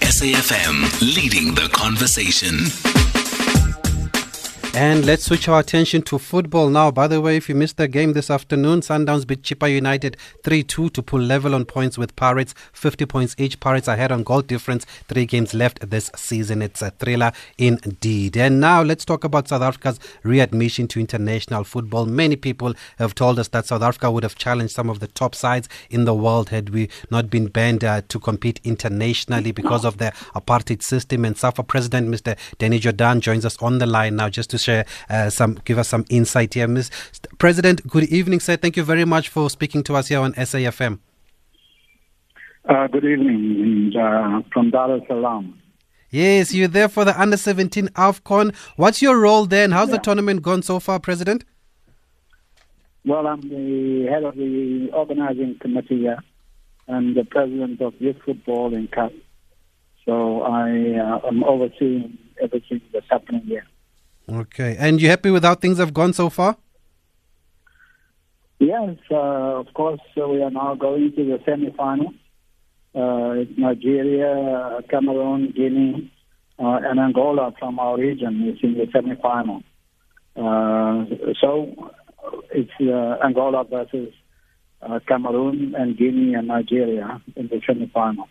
SAFM 0.00 1.00
leading 1.00 1.54
the 1.54 1.68
conversation. 1.72 3.07
And 4.74 5.04
let's 5.04 5.24
switch 5.24 5.48
our 5.48 5.58
attention 5.58 6.02
to 6.02 6.18
football 6.18 6.68
now. 6.68 6.92
By 6.92 7.08
the 7.08 7.20
way, 7.20 7.36
if 7.36 7.48
you 7.48 7.54
missed 7.56 7.78
the 7.78 7.88
game 7.88 8.12
this 8.12 8.30
afternoon, 8.30 8.80
Sundowns 8.80 9.26
beat 9.26 9.42
Chippa 9.42 9.72
United 9.72 10.16
3 10.44 10.62
2 10.62 10.90
to 10.90 11.02
pull 11.02 11.20
level 11.20 11.54
on 11.54 11.64
points 11.64 11.98
with 11.98 12.14
Pirates, 12.14 12.54
50 12.74 13.06
points 13.06 13.34
each. 13.38 13.58
Pirates 13.58 13.88
ahead 13.88 14.12
on 14.12 14.22
goal 14.22 14.40
difference, 14.40 14.84
three 15.08 15.26
games 15.26 15.52
left 15.52 15.90
this 15.90 16.12
season. 16.14 16.62
It's 16.62 16.80
a 16.80 16.90
thriller 16.90 17.32
indeed. 17.56 18.36
And 18.36 18.60
now 18.60 18.82
let's 18.82 19.04
talk 19.04 19.24
about 19.24 19.48
South 19.48 19.62
Africa's 19.62 19.98
readmission 20.22 20.86
to 20.88 21.00
international 21.00 21.64
football. 21.64 22.06
Many 22.06 22.36
people 22.36 22.74
have 22.98 23.16
told 23.16 23.40
us 23.40 23.48
that 23.48 23.66
South 23.66 23.82
Africa 23.82 24.12
would 24.12 24.22
have 24.22 24.36
challenged 24.36 24.74
some 24.74 24.88
of 24.88 25.00
the 25.00 25.08
top 25.08 25.34
sides 25.34 25.68
in 25.90 26.04
the 26.04 26.14
world 26.14 26.50
had 26.50 26.70
we 26.70 26.88
not 27.10 27.30
been 27.30 27.48
banned 27.48 27.82
uh, 27.82 28.02
to 28.08 28.20
compete 28.20 28.60
internationally 28.62 29.50
because 29.50 29.84
of 29.84 29.98
the 29.98 30.12
apartheid 30.36 30.82
system. 30.82 31.24
And 31.24 31.36
SAFA 31.36 31.64
President 31.64 32.08
Mr. 32.08 32.38
Danny 32.58 32.78
Jordaan 32.78 33.18
joins 33.20 33.44
us 33.44 33.56
on 33.60 33.78
the 33.78 33.86
line 33.86 34.14
now 34.14 34.28
just 34.28 34.50
to 34.50 34.57
share 34.58 34.84
uh, 35.08 35.30
some, 35.30 35.58
give 35.64 35.78
us 35.78 35.88
some 35.88 36.04
insight 36.10 36.54
here. 36.54 36.68
Ms. 36.68 36.90
President, 37.38 37.86
good 37.86 38.04
evening, 38.04 38.40
sir. 38.40 38.56
Thank 38.56 38.76
you 38.76 38.84
very 38.84 39.04
much 39.04 39.28
for 39.28 39.48
speaking 39.50 39.82
to 39.84 39.94
us 39.94 40.08
here 40.08 40.20
on 40.20 40.34
SAFM. 40.34 40.98
Uh, 42.68 42.86
good 42.88 43.04
evening 43.04 43.92
uh, 43.96 44.42
from 44.52 44.70
Dar 44.70 44.96
es 44.96 45.02
Salaam. 45.08 45.58
Yes, 46.10 46.54
you're 46.54 46.68
there 46.68 46.88
for 46.88 47.04
the 47.04 47.18
under 47.18 47.36
17 47.36 47.88
AFCON. 47.88 48.54
What's 48.76 49.00
your 49.02 49.18
role 49.18 49.46
there 49.46 49.64
and 49.64 49.72
how's 49.72 49.88
yeah. 49.88 49.96
the 49.96 50.02
tournament 50.02 50.42
gone 50.42 50.62
so 50.62 50.80
far, 50.80 51.00
President? 51.00 51.44
Well, 53.04 53.26
I'm 53.26 53.40
the 53.40 54.06
head 54.10 54.24
of 54.24 54.36
the 54.36 54.90
organizing 54.92 55.58
committee 55.60 56.00
here 56.00 56.18
and 56.88 57.16
the 57.16 57.24
president 57.24 57.80
of 57.80 57.94
youth 58.00 58.16
football 58.24 58.74
in 58.74 58.88
CAF. 58.88 59.12
So 60.04 60.42
I 60.42 60.70
uh, 60.98 61.26
am 61.26 61.44
overseeing 61.44 62.18
everything 62.42 62.80
that's 62.92 63.06
happening 63.10 63.42
here. 63.42 63.66
Okay. 64.30 64.76
And 64.78 65.00
you 65.00 65.08
happy 65.08 65.30
with 65.30 65.44
how 65.44 65.54
things 65.54 65.78
have 65.78 65.94
gone 65.94 66.12
so 66.12 66.28
far? 66.28 66.56
Yes, 68.60 68.96
uh, 69.10 69.14
of 69.14 69.72
course, 69.72 70.00
uh, 70.20 70.28
we 70.28 70.42
are 70.42 70.50
now 70.50 70.74
going 70.74 71.12
to 71.12 71.24
the 71.24 71.40
semi-final. 71.46 72.12
Uh, 72.94 73.40
it's 73.40 73.52
Nigeria, 73.56 74.80
Cameroon, 74.90 75.52
Guinea, 75.54 76.12
uh, 76.58 76.80
and 76.82 76.98
Angola 76.98 77.54
from 77.58 77.78
our 77.78 77.96
region 77.96 78.48
is 78.48 78.58
in 78.62 78.74
the 78.74 78.88
semi-final. 78.92 79.62
Uh, 80.34 81.04
so 81.40 81.92
it's 82.50 82.70
uh, 82.80 83.24
Angola 83.24 83.64
versus 83.64 84.12
Cameroon 85.06 85.74
and 85.76 85.96
Guinea 85.96 86.34
and 86.34 86.48
Nigeria 86.48 87.22
in 87.36 87.46
the 87.46 87.60
semi-final. 87.64 88.28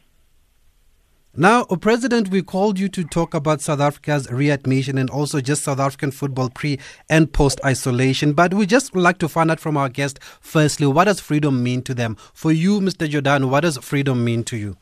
Now, 1.39 1.65
President, 1.65 2.29
we 2.29 2.41
called 2.41 2.79
you 2.79 2.89
to 2.89 3.03
talk 3.03 3.35
about 3.35 3.61
South 3.61 3.79
Africa's 3.79 4.27
readmission 4.31 4.97
and 4.97 5.07
also 5.07 5.39
just 5.39 5.63
South 5.63 5.79
African 5.79 6.09
football 6.09 6.49
pre 6.49 6.79
and 7.11 7.31
post 7.31 7.61
isolation. 7.63 8.33
But 8.33 8.55
we 8.55 8.65
just 8.65 8.95
like 8.95 9.19
to 9.19 9.29
find 9.29 9.51
out 9.51 9.59
from 9.59 9.77
our 9.77 9.87
guest, 9.87 10.17
firstly, 10.41 10.87
what 10.87 11.03
does 11.03 11.19
freedom 11.19 11.61
mean 11.61 11.83
to 11.83 11.93
them? 11.93 12.15
For 12.33 12.51
you, 12.51 12.79
Mr. 12.79 13.07
Jordaan, 13.07 13.51
what 13.51 13.59
does 13.59 13.77
freedom 13.77 14.25
mean 14.25 14.45
to 14.45 14.57
you? 14.57 14.77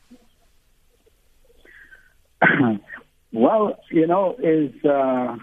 well, 3.34 3.78
you 3.90 4.06
know, 4.06 4.34
is 4.42 4.72
uh, 4.82 5.36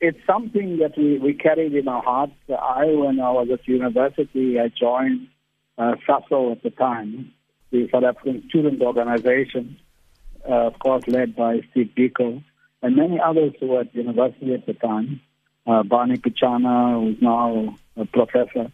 it's 0.00 0.24
something 0.28 0.78
that 0.78 0.96
we, 0.96 1.18
we 1.18 1.34
carried 1.34 1.74
in 1.74 1.88
our 1.88 2.04
hearts. 2.04 2.34
I, 2.48 2.84
when 2.84 3.18
I 3.18 3.32
was 3.32 3.48
at 3.52 3.66
university, 3.66 4.60
I 4.60 4.68
joined 4.68 5.26
uh, 5.76 5.96
SASO 6.08 6.52
at 6.52 6.62
the 6.62 6.70
time, 6.70 7.32
the 7.72 7.88
South 7.90 8.04
African 8.04 8.44
Student 8.48 8.80
Organization 8.80 9.76
uh, 10.48 10.66
of 10.66 10.78
course, 10.78 11.06
led 11.06 11.34
by 11.36 11.60
Steve 11.70 11.90
Biko, 11.96 12.42
and 12.82 12.96
many 12.96 13.18
others 13.20 13.54
who 13.60 13.68
were 13.68 13.80
at 13.80 13.94
university 13.94 14.54
at 14.54 14.66
the 14.66 14.74
time. 14.74 15.20
Uh, 15.66 15.82
Barney 15.82 16.18
Pityana, 16.18 17.00
who's 17.00 17.22
now 17.22 17.78
a 17.96 18.04
professor. 18.04 18.70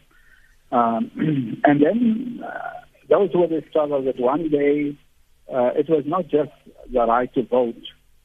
Um, 0.73 1.11
and 1.65 1.81
then 1.81 2.43
uh, 2.45 2.81
those 3.09 3.31
were 3.35 3.47
the 3.47 3.63
struggles 3.71 4.07
that 4.07 4.19
one 4.19 4.49
day 4.51 4.97
uh, 5.53 5.71
it 5.77 5.89
was 5.89 6.05
not 6.07 6.29
just 6.29 6.53
the 6.93 7.01
right 7.01 7.33
to 7.35 7.43
vote, 7.43 7.83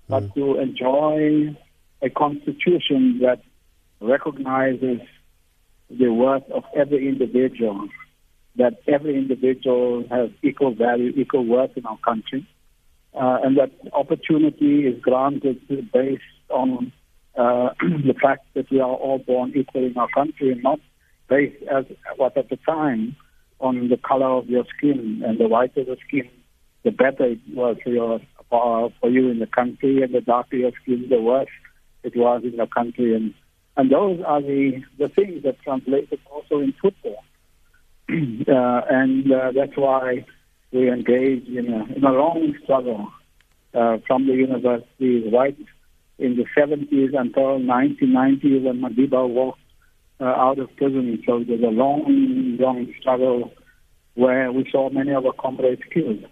but 0.07 0.23
mm. 0.23 0.33
to 0.35 0.59
enjoy 0.59 1.57
a 2.01 2.09
constitution 2.09 3.19
that 3.21 3.41
recognizes 3.99 5.01
the 5.89 6.11
worth 6.11 6.49
of 6.51 6.63
every 6.75 7.07
individual, 7.07 7.87
that 8.57 8.79
every 8.87 9.17
individual 9.17 10.05
has 10.09 10.29
equal 10.43 10.73
value, 10.73 11.11
equal 11.15 11.45
worth 11.45 11.75
in 11.75 11.85
our 11.85 11.97
country, 11.99 12.47
uh, 13.15 13.39
and 13.43 13.57
that 13.57 13.71
opportunity 13.93 14.87
is 14.87 15.01
granted 15.01 15.59
based 15.93 16.23
on 16.49 16.91
uh, 17.37 17.69
the 17.79 18.15
fact 18.21 18.45
that 18.53 18.69
we 18.71 18.79
are 18.79 18.93
all 18.93 19.19
born 19.19 19.53
equal 19.55 19.85
in 19.85 19.97
our 19.97 20.09
country 20.09 20.51
and 20.51 20.63
not 20.63 20.79
based 21.29 21.61
as 21.63 21.85
what 22.17 22.37
at 22.37 22.49
the 22.49 22.57
time 22.57 23.15
on 23.59 23.89
the 23.89 23.97
color 23.97 24.27
of 24.27 24.47
your 24.47 24.65
skin 24.77 25.23
and 25.25 25.39
the 25.39 25.47
whiter 25.47 25.83
the 25.83 25.97
skin, 26.07 26.29
the 26.83 26.91
better 26.91 27.25
it 27.25 27.39
was 27.53 27.77
for, 27.83 27.89
your, 27.89 28.19
for, 28.49 28.91
for 28.99 29.09
you 29.09 29.29
in 29.29 29.39
the 29.39 29.47
country, 29.47 30.03
and 30.03 30.13
the 30.13 30.21
darker 30.21 30.57
your 30.57 30.71
skin, 30.81 31.07
the 31.09 31.21
worse 31.21 31.49
it 32.03 32.15
was 32.15 32.43
in 32.43 32.57
the 32.57 32.67
country. 32.67 33.15
And, 33.15 33.33
and 33.77 33.91
those 33.91 34.21
are 34.25 34.41
the, 34.41 34.83
the 34.99 35.09
things 35.09 35.43
that 35.43 35.61
translated 35.61 36.19
also 36.29 36.59
in 36.59 36.73
football. 36.81 37.23
uh, 38.09 38.81
and 38.89 39.31
uh, 39.31 39.51
that's 39.55 39.75
why 39.75 40.25
we 40.75 40.91
engaged 40.91 41.47
in 41.47 41.73
a, 41.73 41.85
in 41.95 42.03
a 42.03 42.11
long 42.11 42.53
struggle 42.63 43.07
uh, 43.73 43.97
from 44.05 44.27
the 44.27 44.33
university 44.33 45.29
right 45.31 45.57
in 46.17 46.35
the 46.35 46.45
70s 46.57 47.17
until 47.17 47.59
1990 47.59 48.59
when 48.59 48.81
Madiba 48.81 49.27
walked 49.27 49.59
uh, 50.19 50.25
out 50.25 50.59
of 50.59 50.75
prison. 50.75 51.21
So 51.25 51.37
it 51.37 51.47
was 51.47 51.61
a 51.61 51.67
long, 51.67 52.57
long 52.59 52.93
struggle 52.99 53.53
where 54.15 54.51
we 54.51 54.67
saw 54.71 54.89
many 54.89 55.13
of 55.13 55.25
our 55.25 55.33
comrades 55.33 55.81
killed. 55.93 56.25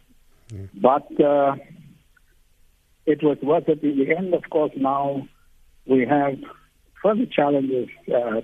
Mm. 0.49 0.69
But 0.75 1.23
uh, 1.23 1.55
it 3.05 3.23
was 3.23 3.37
worth 3.41 3.69
it 3.69 3.81
in 3.81 3.97
the 3.97 4.15
end. 4.15 4.33
Of 4.33 4.49
course, 4.49 4.71
now 4.75 5.27
we 5.85 6.05
have 6.05 6.37
further 7.01 7.25
challenges. 7.25 7.89
Uh, 8.07 8.41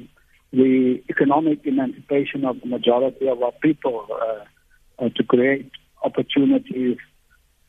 the 0.52 1.02
economic 1.10 1.60
emancipation 1.66 2.44
of 2.44 2.60
the 2.62 2.68
majority 2.68 3.28
of 3.28 3.42
our 3.44 3.52
people 3.62 4.08
uh, 4.12 5.06
uh, 5.06 5.10
to 5.16 5.24
create 5.24 5.72
opportunities, 6.04 6.98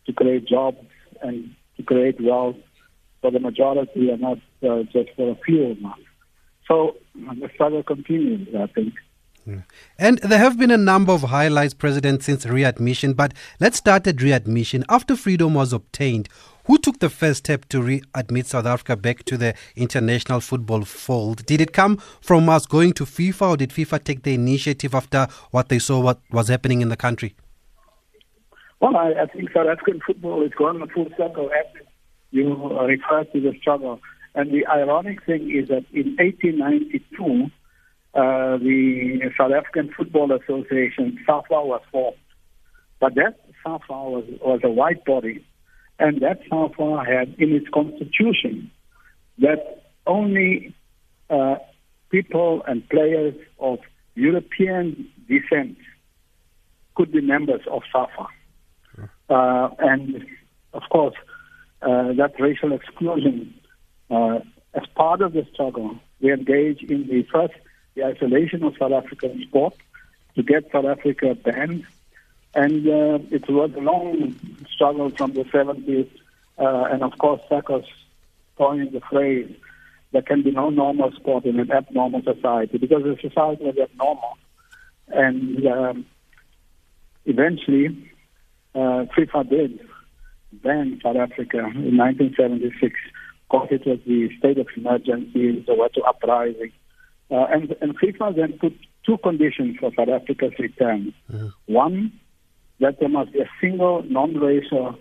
to 0.07 0.13
create 0.13 0.47
jobs, 0.47 0.79
and 1.23 1.55
to 1.77 1.83
create 1.83 2.21
wealth 2.21 2.57
for 3.21 3.31
the 3.31 3.39
majority 3.39 4.11
and 4.11 4.21
not 4.21 4.39
uh, 4.63 4.83
just 4.85 5.11
for 5.17 5.31
a 5.31 5.35
few 5.45 5.71
of 5.71 5.85
us. 5.85 5.99
So 6.67 6.97
the 7.15 7.51
struggle 7.55 7.83
continues, 7.83 8.49
I 8.55 8.67
think. 8.67 8.95
And 9.99 10.19
there 10.19 10.39
have 10.39 10.59
been 10.59 10.71
a 10.71 10.77
number 10.77 11.13
of 11.13 11.23
highlights, 11.23 11.75
President, 11.75 12.23
since 12.23 12.47
readmission. 12.47 13.15
But 13.15 13.35
let's 13.59 13.79
start 13.79 14.07
at 14.07 14.23
readmission. 14.23 14.85
After 14.89 15.17
freedom 15.17 15.55
was 15.55 15.73
obtained, 15.73 16.29
who 16.67 16.79
took 16.79 17.01
the 17.01 17.11
first 17.11 17.41
step 17.41 17.65
to 17.71 17.81
readmit 17.81 18.47
South 18.47 18.67
Africa 18.67 18.97
back 18.97 19.25
to 19.25 19.37
the 19.37 19.55
international 19.75 20.41
football 20.41 20.85
fold? 20.85 21.45
Did 21.47 21.61
it 21.61 21.73
come 21.73 21.97
from 22.21 22.49
us 22.49 22.67
going 22.67 22.93
to 22.95 23.05
FIFA, 23.05 23.51
or 23.51 23.57
did 23.57 23.71
FIFA 23.71 24.05
take 24.05 24.23
the 24.23 24.35
initiative 24.35 24.95
after 24.95 25.27
what 25.51 25.69
they 25.69 25.79
saw 25.79 25.99
what 26.01 26.21
was 26.31 26.49
happening 26.49 26.81
in 26.81 26.89
the 26.89 26.97
country? 26.97 27.35
Well, 28.81 28.97
I, 28.97 29.13
I 29.23 29.27
think 29.27 29.51
South 29.53 29.67
African 29.67 30.01
football 30.07 30.43
is 30.43 30.53
gone 30.57 30.81
a 30.83 30.87
full 30.87 31.09
circle 31.17 31.51
as 31.53 31.83
you 32.31 32.55
refer 32.55 33.25
to 33.25 33.41
the 33.41 33.53
struggle. 33.61 34.01
And 34.35 34.51
the 34.51 34.67
ironic 34.67 35.25
thing 35.25 35.51
is 35.51 35.69
that 35.69 35.85
in 35.93 36.17
1892, 36.17 37.51
uh, 38.15 38.57
the 38.59 39.31
South 39.37 39.53
African 39.53 39.93
Football 39.97 40.33
Association, 40.33 41.19
SAFA, 41.27 41.63
was 41.63 41.83
formed. 41.93 42.17
But 43.01 43.15
that 43.17 43.41
SAFA 43.63 43.93
was, 43.93 44.25
was 44.41 44.61
a 44.65 44.71
white 44.71 45.05
body 45.05 45.45
and 45.99 46.23
that 46.23 46.41
SAFA 46.49 47.05
had 47.07 47.35
in 47.39 47.55
its 47.55 47.69
constitution 47.69 48.71
that 49.39 49.83
only 50.07 50.75
uh, 51.29 51.57
people 52.11 52.63
and 52.67 52.89
players 52.89 53.35
of 53.59 53.79
European 54.15 55.09
descent 55.29 55.77
could 56.95 57.13
be 57.13 57.21
members 57.21 57.61
of 57.71 57.83
SAFA. 57.93 58.27
Uh, 59.31 59.71
and 59.79 60.27
of 60.75 60.83
course, 60.91 61.15
uh, 61.83 62.13
that 62.13 62.35
racial 62.39 62.73
exclusion, 62.73 63.55
uh, 64.11 64.41
as 64.75 64.87
part 64.95 65.23
of 65.23 65.33
the 65.33 65.47
struggle, 65.53 65.97
we 66.21 66.33
engage 66.33 66.83
in 66.83 67.07
the 67.07 67.23
first 67.33 67.55
the 67.95 68.05
isolation 68.05 68.63
of 68.63 68.75
South 68.79 68.93
African 68.93 69.43
sport 69.43 69.75
to 70.35 70.43
get 70.43 70.71
South 70.71 70.85
Africa 70.85 71.35
banned 71.35 71.87
and 72.55 72.87
uh, 72.87 73.19
it 73.31 73.49
was 73.49 73.71
a 73.77 73.81
long 73.81 74.35
struggle 74.73 75.11
from 75.11 75.33
the 75.33 75.45
70s. 75.45 76.09
Uh, 76.59 76.89
and 76.91 77.03
of 77.03 77.17
course, 77.19 77.41
SACOS 77.51 77.85
coined 78.57 78.93
the 78.93 79.01
phrase, 79.01 79.55
there 80.13 80.23
can 80.23 80.43
be 80.43 80.51
no 80.51 80.71
normal 80.71 81.13
sport 81.13 81.45
in 81.45 81.61
an 81.61 81.71
abnormal 81.71 82.23
society 82.23 82.79
because 82.79 83.05
the 83.05 83.17
society 83.21 83.65
was 83.65 83.77
abnormal. 83.79 84.37
And 85.09 85.67
um, 85.67 86.07
eventually, 87.25 88.13
uh, 88.75 89.05
FIFA 89.17 89.49
did 89.49 89.81
ban 90.53 91.01
South 91.03 91.17
Africa 91.17 91.59
in 91.59 91.97
1976 91.97 92.95
because 93.51 93.69
it 93.71 93.87
was 93.87 93.99
the 94.07 94.29
state 94.39 94.59
of 94.59 94.67
emergency, 94.77 95.53
the 95.53 95.65
Soweto 95.69 96.07
uprising. 96.07 96.73
Uh, 97.31 97.47
and, 97.53 97.75
and 97.81 97.99
FIFA 97.99 98.37
then 98.37 98.59
put 98.59 98.77
two 99.05 99.19
conditions 99.19 99.77
for 99.79 99.91
South 99.97 100.09
Africa's 100.09 100.53
return. 100.59 101.13
Mm-hmm. 101.33 101.49
One, 101.67 102.13
that 102.81 102.99
there 103.01 103.09
must 103.09 103.33
be 103.33 103.41
a 103.41 103.51
single 103.61 104.03
non-racial 104.05 104.99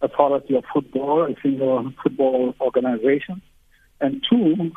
authority 0.00 0.56
of 0.56 0.64
football, 0.72 1.24
a 1.24 1.34
single 1.42 1.92
football 2.02 2.54
organization, 2.60 3.42
and 4.00 4.24
two, 4.28 4.72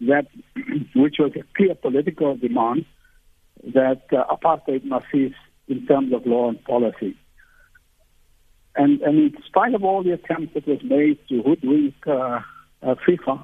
that 0.00 0.26
which 0.94 1.16
was 1.18 1.32
a 1.36 1.42
clear 1.56 1.74
political 1.74 2.36
demand 2.36 2.84
that 3.74 4.02
uh, 4.12 4.24
apartheid 4.34 4.84
must 4.84 5.06
cease 5.12 5.34
in 5.68 5.86
terms 5.86 6.12
of 6.12 6.26
law 6.26 6.48
and 6.48 6.62
policy. 6.64 7.16
And, 8.76 9.00
and 9.02 9.18
in 9.18 9.42
spite 9.46 9.74
of 9.74 9.84
all 9.84 10.02
the 10.02 10.12
attempts 10.12 10.54
that 10.54 10.66
was 10.66 10.82
made 10.84 11.18
to 11.28 11.42
hoodwink 11.42 11.94
uh, 12.06 12.40
uh, 12.82 12.94
FIFA, 13.06 13.42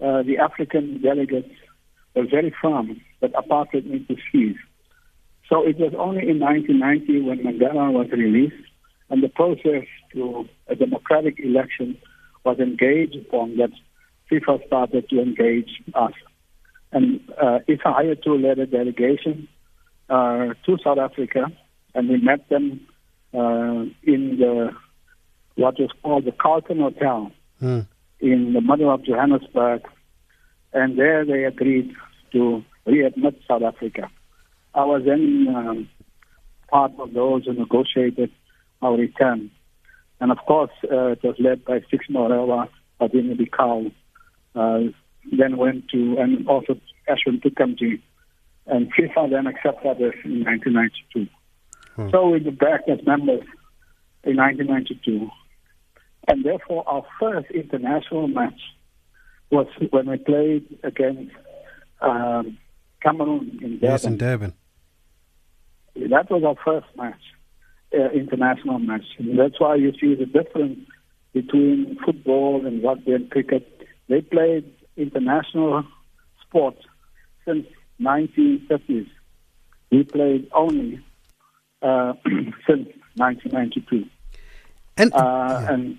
uh, 0.00 0.22
the 0.22 0.38
African 0.38 1.02
delegates 1.02 1.54
were 2.14 2.26
very 2.26 2.54
firm 2.62 3.00
that 3.20 3.32
apartheid 3.32 3.86
needs 3.86 4.06
to 4.08 4.16
cease. 4.30 4.58
So 5.48 5.66
it 5.66 5.78
was 5.78 5.94
only 5.98 6.28
in 6.28 6.40
1990 6.40 7.22
when 7.22 7.38
Mandela 7.38 7.92
was 7.92 8.10
released 8.10 8.54
and 9.10 9.22
the 9.22 9.28
process 9.28 9.84
to 10.12 10.48
a 10.68 10.74
democratic 10.74 11.38
election 11.38 11.96
was 12.44 12.58
engaged 12.58 13.16
upon 13.16 13.56
that 13.56 13.70
FIFA 14.30 14.66
started 14.66 15.08
to 15.10 15.20
engage 15.20 15.82
us. 15.94 16.12
And 16.92 17.20
uh, 17.40 17.60
Issa 17.68 17.84
Hayatou 17.84 18.42
led 18.42 18.58
a 18.58 18.66
delegation 18.66 19.48
uh, 20.08 20.54
to 20.64 20.78
South 20.82 20.98
Africa, 20.98 21.52
and 21.94 22.08
we 22.08 22.20
met 22.20 22.48
them 22.48 22.86
in 23.32 24.36
the 24.38 24.70
what 25.56 25.78
was 25.78 25.90
called 26.02 26.24
the 26.24 26.32
Carlton 26.32 26.80
Hotel 26.80 27.32
mm. 27.62 27.86
in 28.20 28.52
the 28.52 28.60
middle 28.60 28.92
of 28.92 29.04
Johannesburg, 29.04 29.82
and 30.72 30.98
there 30.98 31.24
they 31.24 31.44
agreed 31.44 31.92
to 32.32 32.62
readmit 32.86 33.36
South 33.48 33.62
Africa. 33.62 34.10
I 34.74 34.84
was 34.84 35.02
then 35.06 35.46
um, 35.48 35.88
part 36.68 36.92
of 36.98 37.14
those 37.14 37.46
who 37.46 37.54
negotiated 37.54 38.30
our 38.82 38.96
return. 38.96 39.50
And 40.20 40.30
of 40.30 40.38
course, 40.38 40.70
uh, 40.84 41.12
it 41.12 41.22
was 41.22 41.36
led 41.38 41.64
by 41.64 41.80
Stix 41.80 42.10
Morewa, 42.10 42.68
Adini 43.00 43.38
Bikau, 43.38 43.92
uh, 44.54 44.92
then 45.32 45.56
went 45.56 45.88
to, 45.90 46.16
and 46.18 46.46
also 46.48 46.78
Ashwin 47.08 47.42
Trikamjee. 47.42 48.00
And 48.66 48.92
FIFA 48.92 49.30
then 49.30 49.46
accepted 49.46 49.96
us 50.02 50.14
in 50.24 50.44
1992. 50.44 51.28
Hmm. 51.96 52.10
So 52.10 52.28
we 52.28 52.40
were 52.40 52.50
back 52.50 52.82
as 52.88 53.04
members 53.06 53.42
in 54.22 54.36
1992. 54.36 55.30
And 56.28 56.44
therefore, 56.44 56.84
our 56.86 57.04
first 57.18 57.50
international 57.50 58.28
match 58.28 58.60
was 59.50 59.66
when 59.90 60.10
we 60.10 60.18
played 60.18 60.78
against 60.82 61.32
um, 62.00 62.58
Cameroon 63.02 63.58
in 63.62 63.78
Durban. 63.78 63.78
Yes, 63.80 64.04
in 64.04 64.16
Durban. 64.18 64.52
That 65.94 66.30
was 66.30 66.42
our 66.44 66.56
first 66.64 66.94
match, 66.96 67.20
uh, 67.94 68.10
international 68.10 68.78
match. 68.78 69.04
And 69.18 69.38
that's 69.38 69.58
why 69.58 69.76
you 69.76 69.92
see 69.98 70.14
the 70.14 70.26
difference 70.26 70.80
between 71.32 71.98
football 72.04 72.66
and 72.66 72.82
rugby 72.82 73.12
and 73.12 73.30
cricket. 73.30 73.66
They 74.08 74.20
played 74.20 74.70
international 74.96 75.84
sports 76.42 76.82
since 77.46 77.66
1950s. 78.00 79.08
We 79.90 80.02
played 80.02 80.48
only 80.52 81.02
uh, 81.82 82.12
since 82.66 82.88
1992. 83.16 84.06
And, 84.98 85.12
uh, 85.12 85.18
yeah. 85.18 85.72
and 85.72 85.98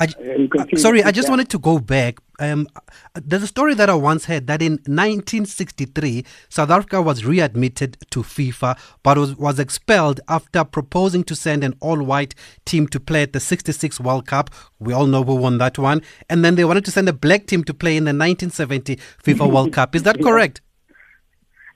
I, 0.00 0.06
uh, 0.06 0.76
sorry, 0.76 1.02
I 1.04 1.10
just 1.10 1.28
wanted 1.28 1.50
to 1.50 1.58
go 1.58 1.78
back. 1.78 2.20
Um, 2.38 2.68
there's 3.14 3.42
a 3.42 3.46
story 3.46 3.74
that 3.74 3.90
I 3.90 3.94
once 3.94 4.24
heard 4.24 4.46
that 4.46 4.62
in 4.62 4.72
1963, 4.86 6.24
South 6.48 6.70
Africa 6.70 7.02
was 7.02 7.26
readmitted 7.26 7.98
to 8.08 8.22
FIFA, 8.22 8.78
but 9.02 9.18
was, 9.18 9.36
was 9.36 9.58
expelled 9.58 10.20
after 10.26 10.64
proposing 10.64 11.22
to 11.24 11.36
send 11.36 11.62
an 11.62 11.74
all-white 11.80 12.34
team 12.64 12.86
to 12.88 12.98
play 12.98 13.22
at 13.24 13.34
the 13.34 13.40
66 13.40 14.00
World 14.00 14.26
Cup. 14.26 14.48
We 14.78 14.94
all 14.94 15.06
know 15.06 15.22
who 15.22 15.34
won 15.34 15.58
that 15.58 15.78
one. 15.78 16.00
And 16.30 16.42
then 16.42 16.54
they 16.54 16.64
wanted 16.64 16.86
to 16.86 16.90
send 16.90 17.06
a 17.10 17.12
black 17.12 17.46
team 17.46 17.62
to 17.64 17.74
play 17.74 17.98
in 17.98 18.04
the 18.04 18.10
1970 18.10 18.96
FIFA 19.22 19.52
World 19.52 19.72
Cup. 19.74 19.94
Is 19.94 20.04
that 20.04 20.18
correct? 20.22 20.62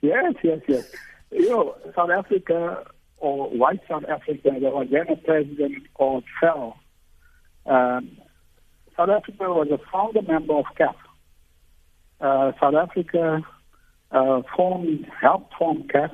Yes, 0.01 0.33
yes, 0.43 0.61
yes. 0.67 0.91
You 1.31 1.49
know, 1.49 1.75
South 1.95 2.09
Africa 2.09 2.85
or 3.17 3.49
white 3.49 3.81
South 3.89 4.05
Africa, 4.05 4.51
there 4.59 4.71
was 4.71 4.87
then 4.91 5.07
a 5.09 5.15
president 5.15 5.93
called 5.93 6.23
Fell 6.39 6.77
um, 7.65 8.17
South 8.95 9.09
Africa 9.09 9.43
was 9.49 9.67
a 9.71 9.79
founder 9.91 10.21
member 10.21 10.53
of 10.53 10.65
CAF. 10.77 10.95
Uh, 12.21 12.51
South 12.59 12.75
Africa 12.75 13.41
uh, 14.11 14.41
formed, 14.55 15.07
helped 15.19 15.53
form 15.57 15.83
CAF, 15.83 16.11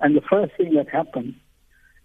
and 0.00 0.16
the 0.16 0.22
first 0.22 0.56
thing 0.56 0.74
that 0.74 0.88
happened 0.88 1.34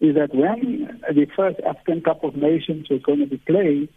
is 0.02 0.16
that 0.16 0.36
when 0.36 1.02
the 1.10 1.26
first 1.36 1.60
African 1.62 2.02
Cup 2.02 2.24
of 2.24 2.36
Nations 2.36 2.90
was 2.90 3.02
going 3.02 3.20
to 3.20 3.26
be 3.26 3.38
played, 3.38 3.90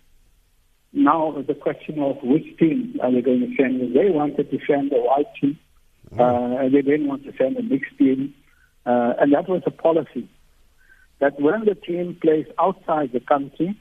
now 0.92 1.42
the 1.46 1.54
question 1.54 1.98
of 1.98 2.16
which 2.22 2.56
team 2.58 2.98
are 3.02 3.12
they 3.12 3.20
going 3.20 3.40
to 3.40 3.54
send? 3.56 3.80
They 3.94 4.10
wanted 4.10 4.50
to 4.50 4.58
send 4.66 4.90
the 4.90 5.00
white 5.00 5.26
team, 5.40 5.58
Uh, 6.16 6.68
they 6.68 6.82
didn't 6.82 7.08
want 7.08 7.24
to 7.24 7.32
send 7.36 7.56
a 7.56 7.62
mixed 7.62 7.96
team. 7.98 8.34
Uh, 8.86 9.14
and 9.20 9.32
that 9.34 9.48
was 9.48 9.62
a 9.66 9.70
policy 9.70 10.28
that 11.18 11.40
when 11.40 11.64
the 11.64 11.74
team 11.74 12.16
plays 12.20 12.46
outside 12.58 13.12
the 13.12 13.20
country, 13.20 13.78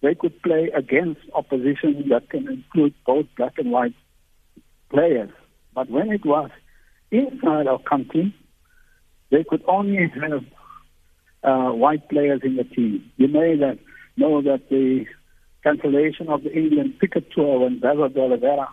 they 0.00 0.14
could 0.14 0.40
play 0.42 0.70
against 0.74 1.20
opposition 1.34 2.08
that 2.08 2.30
can 2.30 2.48
include 2.48 2.94
both 3.04 3.26
black 3.36 3.58
and 3.58 3.70
white 3.70 3.94
players. 4.90 5.30
But 5.74 5.90
when 5.90 6.10
it 6.12 6.24
was 6.24 6.50
inside 7.10 7.66
our 7.66 7.80
country, 7.80 8.34
they 9.30 9.44
could 9.44 9.62
only 9.66 10.08
have 10.20 10.44
uh, 11.42 11.72
white 11.72 12.08
players 12.08 12.40
in 12.44 12.56
the 12.56 12.64
team. 12.64 13.10
You 13.16 13.28
may 13.28 13.56
that 13.56 13.78
know 14.16 14.40
that 14.42 14.68
the 14.70 15.04
cancellation 15.62 16.28
of 16.28 16.44
the 16.44 16.52
England 16.52 16.98
cricket 16.98 17.30
tour 17.32 17.60
when 17.60 17.80
Bevo 17.80 18.08
D'Oliveira 18.08 18.68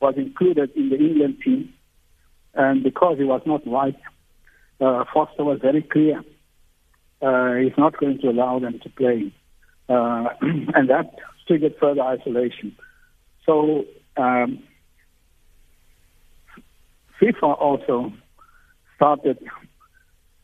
was 0.00 0.14
included 0.16 0.70
in 0.74 0.88
the 0.88 0.96
England 0.96 1.38
team, 1.44 1.72
and 2.54 2.82
because 2.82 3.18
he 3.18 3.24
was 3.24 3.42
not 3.46 3.66
white, 3.66 3.98
uh, 4.80 5.04
Vorster 5.14 5.44
was 5.44 5.58
very 5.60 5.82
clear. 5.82 6.22
Uh, 7.20 7.54
he's 7.54 7.76
not 7.78 7.96
going 7.98 8.18
to 8.18 8.28
allow 8.28 8.58
them 8.58 8.80
to 8.80 8.88
play. 8.90 9.32
Uh, 9.88 10.28
and 10.40 10.90
that 10.90 11.14
triggered 11.46 11.74
further 11.80 12.02
isolation. 12.02 12.76
So 13.46 13.84
um, 14.16 14.62
FIFA 17.20 17.60
also 17.60 18.12
started 18.96 19.38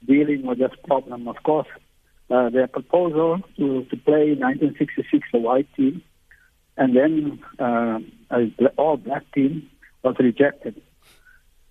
dealing 0.07 0.47
with 0.47 0.59
this 0.59 0.73
problem. 0.87 1.29
Of 1.29 1.43
course, 1.43 1.69
uh, 2.31 2.51
their 2.51 2.69
proposal 2.69 3.41
to, 3.57 3.85
to 3.85 3.97
play 3.97 4.35
1966 4.35 5.29
a 5.35 5.39
white 5.39 5.73
team 5.75 6.03
and 6.79 6.97
then 6.97 7.41
uh, 7.59 7.99
a 8.31 8.67
all 8.77 8.97
black 8.97 9.25
team 9.35 9.69
was 10.03 10.15
rejected 10.21 10.81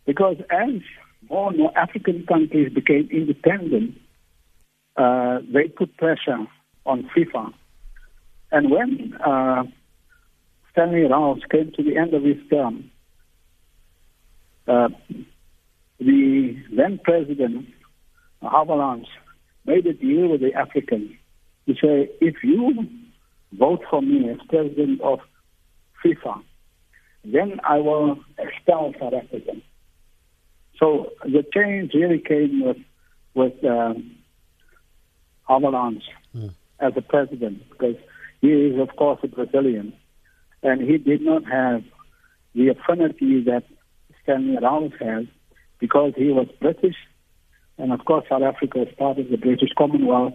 because 0.08 0.38
as 0.50 0.82
more 1.30 1.50
and 1.50 1.60
more 1.60 1.78
African 1.78 2.26
countries 2.26 2.74
became 2.74 3.08
independent, 3.12 3.96
uh, 4.96 5.40
they 5.54 5.68
put 5.68 5.96
pressure 5.98 6.48
on 6.86 7.08
FIFA. 7.16 7.54
And 8.52 8.72
when 8.72 9.14
uh, 9.24 9.66
Stanley 10.72 11.02
Rouse 11.02 11.42
came 11.52 11.72
to 11.74 11.84
the 11.84 11.98
end 11.98 12.14
of 12.14 12.24
his 12.24 12.38
term, 12.50 12.90
uh, 14.68 14.90
the 16.00 16.56
then 16.76 17.00
president, 17.04 17.68
Havelange, 18.42 19.08
made 19.66 19.86
a 19.86 19.94
deal 19.94 20.30
with 20.30 20.42
the 20.42 20.54
Africans 20.54 21.12
to 21.68 21.74
say, 21.74 22.10
if 22.22 22.36
you 22.44 22.88
vote 23.52 23.82
for 23.90 24.02
me 24.02 24.30
as 24.30 24.38
president 24.48 25.02
of 25.02 25.20
FIFA, 26.04 26.42
then 27.26 27.60
I 27.64 27.80
will 27.80 28.20
expel 28.38 28.94
South 29.00 29.14
Africa. 29.14 29.54
So 30.80 31.12
the 31.24 31.44
change 31.54 31.94
really 31.94 32.20
came 32.20 32.62
with 32.64 32.78
with 33.34 33.64
um, 33.64 34.16
Havelange 35.50 36.04
mm. 36.36 36.52
as 36.80 36.94
a 36.96 37.02
president 37.02 37.64
because 37.70 37.96
he 38.42 38.48
is, 38.48 38.80
of 38.80 38.96
course, 38.96 39.20
a 39.24 39.28
Brazilian, 39.28 39.94
and 40.64 40.82
he 40.82 40.98
did 40.98 41.22
not 41.22 41.46
have 41.46 41.84
the 42.54 42.70
affinity 42.70 43.44
that 43.44 43.64
Stanley 44.24 44.58
Rouse 44.62 44.92
has 45.00 45.26
because 45.80 46.14
he 46.16 46.30
was 46.30 46.48
British, 46.60 46.96
and 47.78 47.92
of 47.92 48.04
course, 48.06 48.26
South 48.30 48.42
Africa 48.42 48.80
was 48.80 48.88
part 48.98 49.20
of 49.20 49.30
the 49.30 49.38
British 49.38 49.70
Commonwealth. 49.78 50.34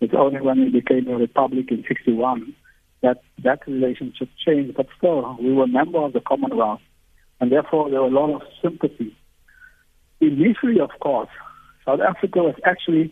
It's 0.00 0.14
only 0.14 0.40
when 0.40 0.60
we 0.60 0.68
became 0.68 1.08
a 1.08 1.16
republic 1.16 1.70
in 1.70 1.84
'61 1.88 2.54
that 3.02 3.22
that 3.42 3.66
relationship 3.66 4.28
changed. 4.44 4.76
But 4.76 4.88
still, 4.98 5.36
we 5.40 5.52
were 5.52 5.64
a 5.64 5.68
member 5.68 5.98
of 5.98 6.12
the 6.12 6.20
Commonwealth, 6.20 6.80
and 7.40 7.50
therefore 7.50 7.90
there 7.90 8.00
were 8.02 8.08
a 8.08 8.10
lot 8.10 8.34
of 8.34 8.42
sympathy. 8.62 9.16
Initially, 10.20 10.80
of 10.80 10.90
course, 11.00 11.28
South 11.84 12.00
Africa 12.00 12.40
was 12.40 12.54
actually 12.64 13.10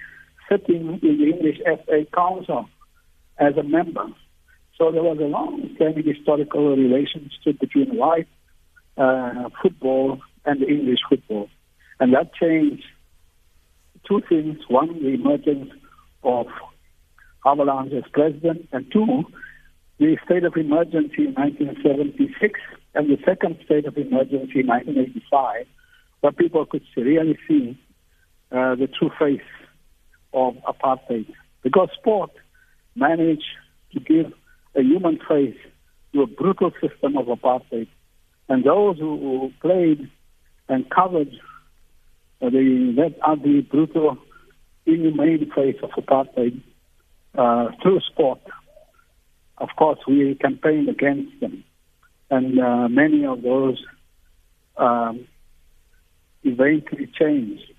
sitting 0.48 0.98
in 1.02 1.18
the 1.18 1.30
English 1.30 1.58
FA 1.64 2.06
Council 2.14 2.68
as 3.38 3.56
a 3.56 3.62
member. 3.62 4.06
So 4.78 4.90
there 4.90 5.02
was 5.02 5.18
a 5.18 5.24
long-standing 5.24 6.04
historical 6.04 6.76
relationship 6.76 7.60
between 7.60 7.96
white 7.96 8.28
uh, 8.96 9.48
football 9.62 10.20
and 10.44 10.62
English 10.62 11.00
football. 11.08 11.48
And 12.00 12.12
that 12.14 12.34
changed 12.34 12.84
two 14.06 14.20
things. 14.28 14.58
One, 14.68 15.02
the 15.02 15.10
emergence 15.10 15.70
of 16.22 16.46
Havelange 17.44 17.96
as 17.96 18.04
president, 18.12 18.68
and 18.72 18.90
two, 18.92 19.24
the 19.98 20.16
state 20.24 20.44
of 20.44 20.56
emergency 20.56 21.26
in 21.26 21.34
1976 21.34 22.60
and 22.94 23.08
the 23.08 23.18
second 23.24 23.58
state 23.64 23.86
of 23.86 23.96
emergency 23.96 24.60
in 24.60 24.66
1985, 24.66 25.66
where 26.24 26.32
people 26.32 26.64
could 26.64 26.82
really 26.96 27.38
see 27.46 27.78
uh, 28.50 28.74
the 28.76 28.86
true 28.86 29.10
face 29.18 29.50
of 30.32 30.56
apartheid. 30.66 31.26
Because 31.62 31.90
sport 32.00 32.30
managed 32.94 33.44
to 33.92 34.00
give 34.00 34.32
a 34.74 34.80
human 34.80 35.18
face 35.28 35.58
to 36.14 36.22
a 36.22 36.26
brutal 36.26 36.72
system 36.80 37.18
of 37.18 37.26
apartheid. 37.26 37.88
And 38.48 38.64
those 38.64 38.98
who, 38.98 39.52
played 39.60 40.10
and 40.66 40.88
covered 40.88 41.30
the 42.40 42.94
that 42.96 43.16
ugly, 43.22 43.60
brutal, 43.60 44.16
inhumane 44.86 45.52
face 45.54 45.76
of 45.82 45.90
apartheid 45.90 46.58
uh, 47.36 47.66
through 47.82 48.00
sport. 48.00 48.40
Of 49.58 49.68
course, 49.76 49.98
we 50.08 50.36
campaigned 50.36 50.88
against 50.88 51.38
them, 51.40 51.64
and 52.30 52.58
uh, 52.58 52.88
many 52.88 53.26
of 53.26 53.42
those 53.42 53.78
um, 54.78 55.26
eventually 56.44 57.06
changed. 57.18 57.72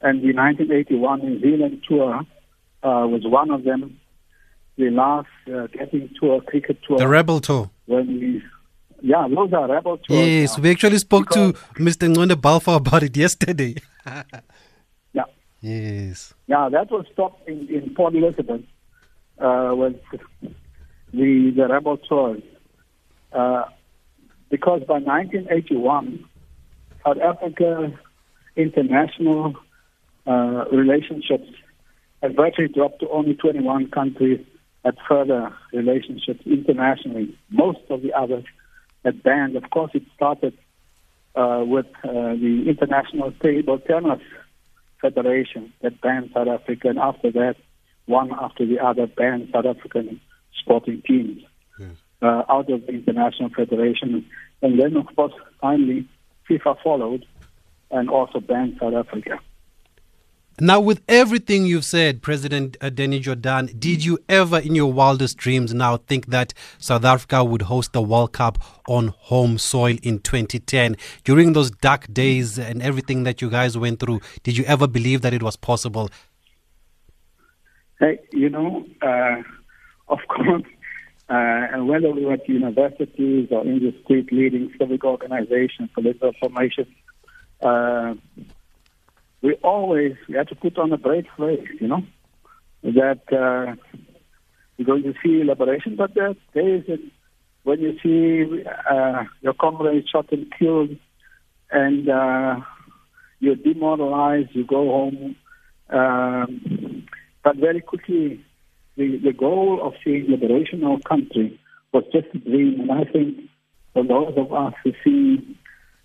And 0.00 0.20
the 0.22 0.32
1981 0.34 1.20
New 1.20 1.40
Zealand 1.40 1.82
tour 1.88 2.20
uh, 2.82 3.06
was 3.06 3.22
one 3.24 3.50
of 3.50 3.64
them. 3.64 3.98
The 4.76 4.90
last 4.90 5.28
uh, 5.46 5.68
Gatting 5.68 6.10
tour, 6.20 6.40
cricket 6.42 6.78
tour. 6.86 6.98
The 6.98 7.08
Rebel 7.08 7.40
Tour. 7.40 7.70
When 7.86 8.06
we, 8.08 8.42
yeah, 9.00 9.26
those 9.28 9.52
are 9.52 9.68
Rebel 9.70 9.98
tours. 9.98 10.26
Yes, 10.26 10.58
we 10.58 10.70
actually 10.70 10.98
spoke 10.98 11.28
because, 11.28 11.52
to 11.52 11.82
Mr. 11.82 12.12
Ngconde 12.12 12.40
Balfour 12.40 12.76
about 12.76 13.02
it 13.04 13.16
yesterday. 13.24 13.76
yeah. 15.12 15.24
Yes. 15.60 16.34
Yeah, 16.46 16.68
that 16.70 16.90
was 16.90 17.06
stopped 17.12 17.48
in, 17.48 17.68
in 17.68 17.94
Port 17.94 18.14
Elizabeth 18.14 18.62
uh, 19.38 19.72
with 19.74 19.96
the, 21.12 21.52
the 21.56 21.66
Rebel 21.68 21.96
tours. 21.96 22.42
Uh, 23.32 23.64
because 24.50 24.82
by 24.86 24.98
1981, 24.98 26.24
South 27.04 27.18
Africa 27.18 27.92
international 28.56 29.54
uh, 30.26 30.64
relationships 30.72 31.48
had 32.22 32.36
virtually 32.36 32.68
dropped 32.68 33.00
to 33.00 33.08
only 33.10 33.34
21 33.34 33.90
countries 33.90 34.44
had 34.84 34.96
further 35.08 35.54
relationships 35.72 36.40
internationally. 36.46 37.36
Most 37.50 37.80
of 37.90 38.02
the 38.02 38.12
others 38.12 38.44
had 39.04 39.22
banned. 39.22 39.56
Of 39.56 39.70
course, 39.70 39.90
it 39.94 40.02
started 40.14 40.56
uh, 41.34 41.64
with 41.66 41.86
uh, 42.04 42.12
the 42.12 42.64
International 42.68 43.32
Table 43.42 43.78
Tennis 43.78 44.20
Federation 45.00 45.72
that 45.82 46.00
banned 46.00 46.30
South 46.32 46.48
Africa, 46.48 46.88
and 46.88 46.98
after 46.98 47.30
that, 47.32 47.56
one 48.06 48.30
after 48.32 48.66
the 48.66 48.78
other 48.78 49.06
banned 49.06 49.48
South 49.52 49.66
African 49.66 50.20
sporting 50.58 51.02
teams 51.06 51.42
yes. 51.78 51.90
uh, 52.22 52.42
out 52.48 52.70
of 52.70 52.86
the 52.86 52.92
International 52.92 53.48
Federation. 53.50 54.24
And 54.62 54.80
then, 54.80 54.96
of 54.96 55.06
course, 55.16 55.32
finally, 55.60 56.08
FIFA 56.48 56.76
followed 56.82 57.26
and 57.90 58.10
also 58.10 58.40
banned 58.40 58.76
South 58.80 58.94
Africa. 58.94 59.38
Now, 60.60 60.78
with 60.78 61.02
everything 61.08 61.66
you've 61.66 61.84
said, 61.84 62.22
President 62.22 62.76
uh, 62.80 62.88
Danny 62.88 63.20
Jordaan, 63.20 63.78
did 63.80 64.04
you 64.04 64.20
ever 64.28 64.60
in 64.60 64.76
your 64.76 64.92
wildest 64.92 65.36
dreams 65.36 65.74
now 65.74 65.96
think 65.96 66.26
that 66.26 66.54
South 66.78 67.04
Africa 67.04 67.42
would 67.42 67.62
host 67.62 67.92
the 67.92 68.00
World 68.00 68.34
Cup 68.34 68.58
on 68.86 69.08
home 69.08 69.58
soil 69.58 69.96
in 70.04 70.20
2010? 70.20 70.96
During 71.24 71.54
those 71.54 71.72
dark 71.72 72.06
days 72.12 72.56
and 72.56 72.80
everything 72.82 73.24
that 73.24 73.42
you 73.42 73.50
guys 73.50 73.76
went 73.76 73.98
through, 73.98 74.20
did 74.44 74.56
you 74.56 74.62
ever 74.66 74.86
believe 74.86 75.22
that 75.22 75.34
it 75.34 75.42
was 75.42 75.56
possible? 75.56 76.08
Hey, 77.98 78.20
you 78.32 78.48
know, 78.48 78.86
uh, 79.02 79.42
of 80.08 80.20
course, 80.28 80.62
uh, 81.28 81.78
whether 81.78 82.10
we 82.10 82.24
were 82.24 82.34
at 82.34 82.48
universities 82.48 83.48
or 83.50 83.64
in 83.64 83.94
street 84.04 84.30
leading 84.32 84.72
civic 84.78 85.04
organizations, 85.04 85.90
political 85.94 86.32
formations, 86.40 86.88
uh, 87.62 88.14
we 89.42 89.54
always 89.62 90.16
we 90.28 90.34
have 90.34 90.48
to 90.48 90.54
put 90.54 90.78
on 90.78 90.92
a 90.92 90.98
brave 90.98 91.26
face, 91.36 91.68
you 91.80 91.88
know, 91.88 92.02
that 92.82 93.22
uh, 93.32 93.74
you're 94.76 94.86
going 94.86 95.02
to 95.02 95.14
see 95.22 95.44
liberation, 95.44 95.96
but 95.96 96.14
there 96.14 96.28
are 96.28 96.36
days 96.54 96.84
when 97.62 97.80
you 97.80 97.98
see 98.02 98.62
uh, 98.90 99.24
your 99.40 99.54
comrades 99.54 100.08
shot 100.08 100.30
and 100.32 100.52
killed, 100.58 100.96
and 101.70 102.08
uh, 102.08 102.60
you're 103.40 103.56
demoralized, 103.56 104.50
you 104.52 104.64
go 104.64 104.84
home. 104.84 105.36
Um, 105.88 107.06
but 107.42 107.56
very 107.56 107.80
quickly, 107.80 108.44
the, 108.96 109.18
the 109.18 109.32
goal 109.32 109.80
of 109.82 109.94
seeing 110.04 110.26
liberation 110.30 110.84
of 110.84 110.90
our 110.92 110.98
country 111.00 111.58
was 111.92 112.04
just 112.12 112.26
a 112.34 112.38
dream, 112.38 112.80
and 112.80 112.92
I 112.92 113.04
think 113.04 113.38
for 113.92 114.04
those 114.04 114.34
of 114.36 114.52
us 114.52 114.74
who 114.82 114.92
see 115.04 115.56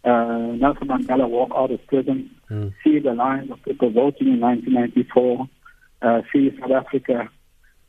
uh, 0.03 0.53
Nelson 0.55 0.87
Mandela 0.87 1.27
walk 1.27 1.51
out 1.55 1.71
of 1.71 1.85
prison, 1.87 2.31
Mm. 2.49 2.73
see 2.83 2.97
the 2.97 3.13
lines 3.13 3.51
of 3.51 3.61
people 3.61 3.91
voting 3.91 4.29
in 4.29 4.39
1994, 4.39 5.47
uh, 6.01 6.21
see 6.33 6.49
South 6.59 6.71
Africa 6.71 7.29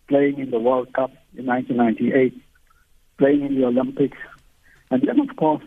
playing 0.07 0.39
in 0.39 0.51
the 0.51 0.59
World 0.59 0.93
Cup 0.93 1.13
in 1.35 1.47
1998, 1.47 2.35
playing 3.17 3.47
in 3.47 3.55
the 3.59 3.65
Olympics, 3.67 4.19
and 4.91 5.03
then, 5.03 5.19
of 5.19 5.35
course, 5.37 5.65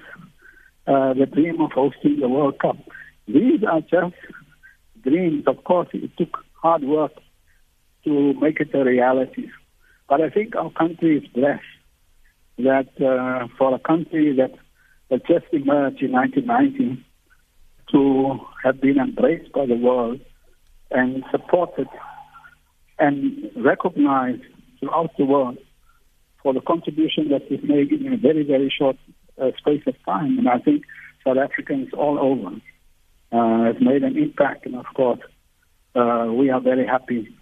uh, 0.86 1.14
the 1.16 1.26
dream 1.26 1.60
of 1.60 1.72
hosting 1.72 2.20
the 2.20 2.30
World 2.30 2.60
Cup. 2.60 2.78
These 3.28 3.64
are 3.64 3.82
just 3.82 4.14
dreams. 5.02 5.46
Of 5.48 5.64
course, 5.64 5.88
it 5.94 6.16
took 6.18 6.38
hard 6.62 6.84
work 6.84 7.14
to 8.06 8.34
make 8.40 8.60
it 8.60 8.74
a 8.74 8.84
reality. 8.84 9.50
But 10.10 10.22
I 10.22 10.30
think 10.30 10.56
our 10.56 10.72
country 10.72 11.18
is 11.18 11.28
blessed 11.28 11.64
that 12.58 12.90
uh, 13.02 13.48
for 13.58 13.74
a 13.74 13.80
country 13.80 14.36
that, 14.38 14.52
that 15.10 15.26
just 15.26 15.46
emerged 15.52 16.02
in 16.02 16.12
1990 16.12 17.04
to 17.92 18.40
have 18.64 18.80
been 18.80 18.98
embraced 18.98 19.52
by 19.52 19.66
the 19.66 19.76
world 19.76 20.20
and 20.92 21.24
supported 21.32 21.88
and 23.00 23.52
recognized 23.56 24.44
throughout 24.80 25.12
the 25.18 25.26
world 25.26 25.58
for 26.42 26.54
the 26.54 26.62
contribution 26.62 27.30
that 27.30 27.50
we've 27.50 27.64
made 27.64 27.92
in 27.92 28.14
a 28.14 28.18
very, 28.18 28.44
very 28.44 28.72
short 28.76 28.98
uh, 29.42 29.52
space 29.58 29.82
of 29.88 29.96
time. 30.06 30.38
And 30.38 30.48
I 30.48 30.60
think 30.60 30.84
South 31.26 31.38
Africans 31.38 31.90
all 31.94 32.20
over 32.20 32.56
uh, 33.32 33.66
have 33.66 33.82
made 33.82 34.04
an 34.04 34.18
impact. 34.18 34.66
And 34.66 34.76
of 34.76 34.86
course, 34.94 35.22
uh, 35.96 36.28
we 36.30 36.50
are 36.50 36.60
very 36.60 36.86
happy 36.86 37.36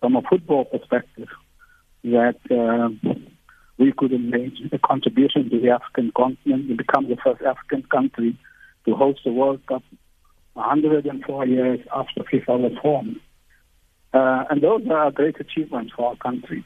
from 0.00 0.16
a 0.16 0.22
football 0.22 0.64
perspective 0.64 1.28
that 2.04 2.36
uh, 2.50 2.88
we 3.78 3.92
could 3.92 4.12
make 4.20 4.52
a 4.72 4.78
contribution 4.78 5.50
to 5.50 5.60
the 5.60 5.70
African 5.70 6.12
continent 6.16 6.68
and 6.68 6.76
become 6.76 7.08
the 7.08 7.16
first 7.16 7.42
African 7.42 7.82
country 7.84 8.38
to 8.84 8.94
host 8.94 9.20
the 9.24 9.32
World 9.32 9.64
Cup 9.66 9.82
104 10.54 11.46
years 11.46 11.80
after 11.94 12.22
FIFA 12.22 12.58
was 12.60 12.72
formed. 12.82 13.20
Uh, 14.12 14.44
and 14.50 14.62
those 14.62 14.82
are 14.90 15.10
great 15.10 15.38
achievements 15.38 15.92
for 15.94 16.08
our 16.08 16.16
country. 16.16 16.64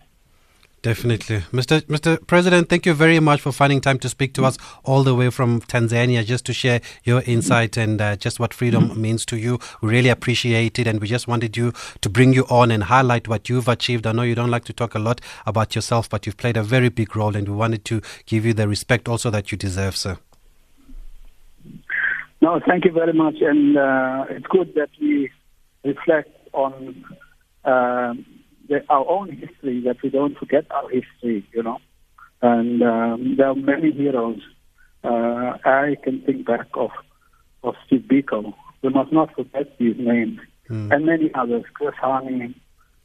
Definitely. 0.82 1.44
Mr. 1.52 1.80
Mr. 1.82 2.26
President, 2.26 2.68
thank 2.68 2.86
you 2.86 2.92
very 2.92 3.20
much 3.20 3.40
for 3.40 3.52
finding 3.52 3.80
time 3.80 4.00
to 4.00 4.08
speak 4.08 4.34
to 4.34 4.44
us 4.44 4.58
all 4.82 5.04
the 5.04 5.14
way 5.14 5.30
from 5.30 5.60
Tanzania 5.60 6.24
just 6.24 6.44
to 6.46 6.52
share 6.52 6.80
your 7.04 7.22
insight 7.24 7.76
and 7.76 8.00
uh, 8.00 8.16
just 8.16 8.40
what 8.40 8.52
freedom 8.52 9.00
means 9.00 9.24
to 9.26 9.36
you. 9.36 9.60
We 9.80 9.90
really 9.90 10.08
appreciate 10.08 10.80
it 10.80 10.88
and 10.88 11.00
we 11.00 11.06
just 11.06 11.28
wanted 11.28 11.56
you 11.56 11.72
to 12.00 12.08
bring 12.10 12.32
you 12.32 12.46
on 12.50 12.72
and 12.72 12.82
highlight 12.82 13.28
what 13.28 13.48
you've 13.48 13.68
achieved. 13.68 14.08
I 14.08 14.12
know 14.12 14.22
you 14.22 14.34
don't 14.34 14.50
like 14.50 14.64
to 14.64 14.72
talk 14.72 14.96
a 14.96 14.98
lot 14.98 15.20
about 15.46 15.76
yourself, 15.76 16.10
but 16.10 16.26
you've 16.26 16.36
played 16.36 16.56
a 16.56 16.64
very 16.64 16.88
big 16.88 17.14
role 17.14 17.36
and 17.36 17.48
we 17.48 17.54
wanted 17.54 17.84
to 17.84 18.02
give 18.26 18.44
you 18.44 18.52
the 18.52 18.66
respect 18.66 19.08
also 19.08 19.30
that 19.30 19.52
you 19.52 19.58
deserve, 19.58 19.96
sir. 19.96 20.18
No, 22.40 22.60
thank 22.66 22.84
you 22.84 22.90
very 22.90 23.12
much. 23.12 23.36
And 23.40 23.78
uh, 23.78 24.24
it's 24.30 24.48
good 24.48 24.74
that 24.74 24.90
we 25.00 25.30
reflect 25.84 26.36
on 26.52 27.04
uh, 27.64 28.14
the, 28.68 28.84
our 28.88 29.08
own 29.08 29.30
history, 29.30 29.82
that 29.84 30.02
we 30.02 30.10
don't 30.10 30.36
forget 30.36 30.64
our 30.70 30.88
history, 30.88 31.46
you 31.52 31.62
know. 31.62 31.78
And 32.40 32.82
um, 32.82 33.34
there 33.36 33.48
are 33.48 33.54
many 33.54 33.92
heroes. 33.92 34.40
Uh, 35.04 35.58
I 35.64 35.96
can 36.02 36.22
think 36.22 36.46
back 36.46 36.68
of, 36.74 36.90
of 37.62 37.74
Steve 37.86 38.04
Biko. 38.10 38.54
We 38.82 38.90
must 38.90 39.12
not 39.12 39.34
forget 39.34 39.78
these 39.78 39.96
names. 39.98 40.40
And 40.68 41.06
many 41.06 41.30
others, 41.34 41.64
Chris 41.74 41.94
Hani. 42.02 42.54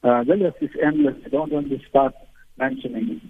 Uh, 0.03 0.23
the 0.23 0.35
list 0.35 0.57
is 0.61 0.69
endless. 0.81 1.15
I 1.25 1.29
don't 1.29 1.51
want 1.51 1.69
to 1.69 1.79
start 1.89 2.13
mentioning 2.57 3.21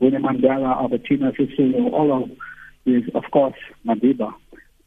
Winnie 0.00 0.18
Mandela, 0.18 0.76
Albertina 0.76 1.32
Sisulu, 1.32 1.92
all 1.92 2.22
of 2.22 2.30
these, 2.84 3.04
of 3.14 3.24
course, 3.30 3.54
Madiba. 3.86 4.32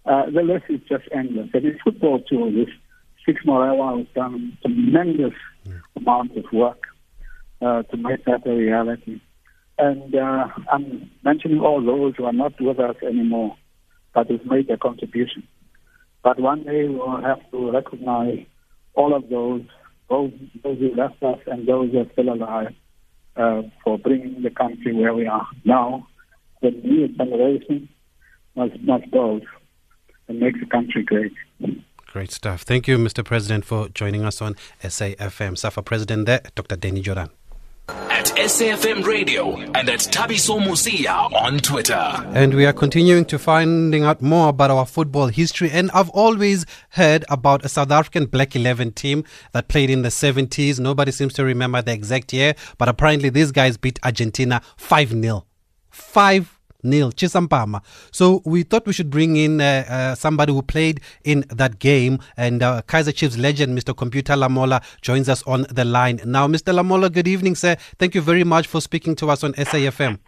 Uh, 0.05 0.25
the 0.25 0.41
list 0.41 0.65
is 0.69 0.81
just 0.89 1.05
endless. 1.11 1.49
And 1.53 1.65
in 1.65 1.79
football 1.83 2.19
too, 2.19 2.51
this 2.51 2.73
Stix 3.25 3.45
Morewa 3.45 3.99
has 3.99 4.07
done 4.13 4.57
tremendous 4.61 5.33
amount 5.95 6.35
of 6.37 6.45
work 6.51 6.83
uh, 7.61 7.83
to 7.83 7.97
make 7.97 8.25
that 8.25 8.45
a 8.45 8.53
reality. 8.53 9.21
And 9.77 10.13
uh, 10.15 10.47
I'm 10.71 11.09
mentioning 11.23 11.59
all 11.59 11.83
those 11.83 12.15
who 12.15 12.25
are 12.25 12.33
not 12.33 12.53
with 12.59 12.79
us 12.79 12.95
anymore, 13.01 13.55
but 14.13 14.27
who've 14.27 14.45
made 14.45 14.67
their 14.67 14.77
contribution. 14.77 15.47
But 16.23 16.39
one 16.39 16.63
day 16.63 16.87
we'll 16.87 17.21
have 17.21 17.39
to 17.51 17.71
recognize 17.71 18.45
all 18.93 19.15
of 19.15 19.29
those, 19.29 19.63
those, 20.09 20.31
those 20.63 20.79
who 20.79 20.95
left 20.95 21.21
us 21.23 21.39
and 21.47 21.67
those 21.67 21.91
who 21.91 21.99
are 21.99 22.11
still 22.13 22.33
alive, 22.33 22.73
uh, 23.35 23.63
for 23.83 23.97
bringing 23.97 24.43
the 24.43 24.51
country 24.51 24.93
where 24.93 25.13
we 25.13 25.25
are 25.25 25.47
now. 25.65 26.07
The 26.61 26.71
new 26.71 27.07
generation 27.09 27.89
must, 28.55 28.79
must 28.81 29.11
go 29.11 29.41
and 30.27 30.39
make 30.39 30.59
the 30.59 30.65
country 30.65 31.03
great. 31.03 31.33
Great 32.13 32.29
stuff. 32.29 32.61
Thank 32.61 32.87
you, 32.87 32.99
Mr. 32.99 33.25
President, 33.25 33.65
for 33.65 33.89
joining 33.89 34.23
us 34.23 34.39
on 34.39 34.55
SAFM. 34.83 35.57
SAFA 35.57 35.81
President 35.81 36.27
there, 36.27 36.41
Dr. 36.53 36.75
Danny 36.75 37.01
Jordaan. 37.01 37.31
At 37.89 38.27
SAFM 38.37 39.03
Radio 39.03 39.57
and 39.57 39.89
at 39.89 40.01
Thabiso 40.01 40.63
Mosia 40.63 41.33
on 41.33 41.57
Twitter. 41.57 41.95
And 42.35 42.53
we 42.53 42.67
are 42.67 42.71
continuing 42.71 43.25
to 43.25 43.39
finding 43.39 44.03
out 44.03 44.21
more 44.21 44.49
about 44.49 44.69
our 44.69 44.85
football 44.85 45.25
history. 45.25 45.71
And 45.71 45.89
I've 45.89 46.11
always 46.11 46.67
heard 46.89 47.25
about 47.29 47.65
a 47.65 47.67
South 47.67 47.89
African 47.89 48.27
Black 48.27 48.55
11 48.55 48.91
team 48.91 49.23
that 49.53 49.67
played 49.67 49.89
in 49.89 50.03
the 50.03 50.09
70s. 50.09 50.79
Nobody 50.79 51.11
seems 51.11 51.33
to 51.33 51.43
remember 51.43 51.81
the 51.81 51.93
exact 51.93 52.31
year, 52.31 52.53
but 52.77 52.89
apparently 52.89 53.29
these 53.29 53.51
guys 53.51 53.75
beat 53.75 53.97
Argentina 54.03 54.61
5 54.77 55.09
0. 55.19 55.47
5 55.89 56.59
nil 56.83 57.11
Chisampama. 57.11 57.81
So 58.11 58.41
we 58.45 58.63
thought 58.63 58.85
we 58.85 58.93
should 58.93 59.09
bring 59.09 59.35
in 59.35 59.61
uh, 59.61 59.85
uh, 59.87 60.15
somebody 60.15 60.53
who 60.53 60.61
played 60.61 61.01
in 61.23 61.45
that 61.49 61.79
game, 61.79 62.19
and 62.37 62.61
uh, 62.61 62.81
Kaizer 62.87 63.15
Chiefs 63.15 63.37
legend, 63.37 63.77
Mr. 63.77 63.95
Computer 63.95 64.33
Lamola, 64.33 64.83
joins 65.01 65.29
us 65.29 65.43
on 65.43 65.65
the 65.69 65.85
line 65.85 66.19
now. 66.25 66.47
Mr. 66.47 66.73
Lamola, 66.73 67.11
good 67.11 67.27
evening, 67.27 67.55
sir. 67.55 67.75
Thank 67.97 68.15
you 68.15 68.21
very 68.21 68.43
much 68.43 68.67
for 68.67 68.81
speaking 68.81 69.15
to 69.15 69.29
us 69.29 69.43
on 69.43 69.53
SAFM. 69.53 70.19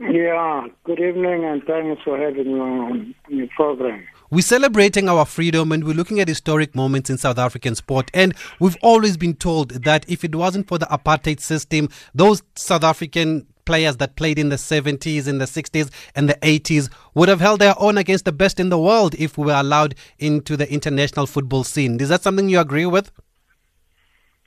Yeah, 0.00 0.68
good 0.84 1.00
evening 1.00 1.44
and 1.44 1.60
thanks 1.64 2.00
for 2.04 2.16
having 2.16 2.54
me 2.54 2.60
on 2.60 3.14
your 3.28 3.48
program. 3.56 4.06
We're 4.30 4.42
celebrating 4.42 5.08
our 5.08 5.24
freedom 5.24 5.72
and 5.72 5.82
we're 5.82 5.94
looking 5.96 6.20
at 6.20 6.28
historic 6.28 6.76
moments 6.76 7.10
in 7.10 7.18
South 7.18 7.36
African 7.36 7.74
sport. 7.74 8.08
And 8.14 8.32
we've 8.60 8.76
always 8.80 9.16
been 9.16 9.34
told 9.34 9.70
that 9.70 10.08
if 10.08 10.22
it 10.22 10.36
wasn't 10.36 10.68
for 10.68 10.78
the 10.78 10.86
apartheid 10.86 11.40
system, 11.40 11.88
those 12.14 12.44
South 12.54 12.84
African 12.84 13.48
players 13.68 13.98
that 13.98 14.16
played 14.16 14.38
in 14.38 14.48
the 14.48 14.56
70s, 14.56 15.28
in 15.28 15.36
the 15.36 15.44
60s, 15.44 15.90
and 16.14 16.26
the 16.26 16.38
80s 16.40 16.88
would 17.12 17.28
have 17.28 17.38
held 17.38 17.60
their 17.60 17.74
own 17.78 17.98
against 17.98 18.24
the 18.24 18.32
best 18.32 18.58
in 18.58 18.70
the 18.70 18.78
world 18.78 19.14
if 19.18 19.36
we 19.36 19.44
were 19.44 19.60
allowed 19.60 19.94
into 20.18 20.56
the 20.56 20.72
international 20.72 21.26
football 21.26 21.64
scene. 21.64 22.00
Is 22.00 22.08
that 22.08 22.22
something 22.22 22.48
you 22.48 22.60
agree 22.60 22.86
with? 22.86 23.12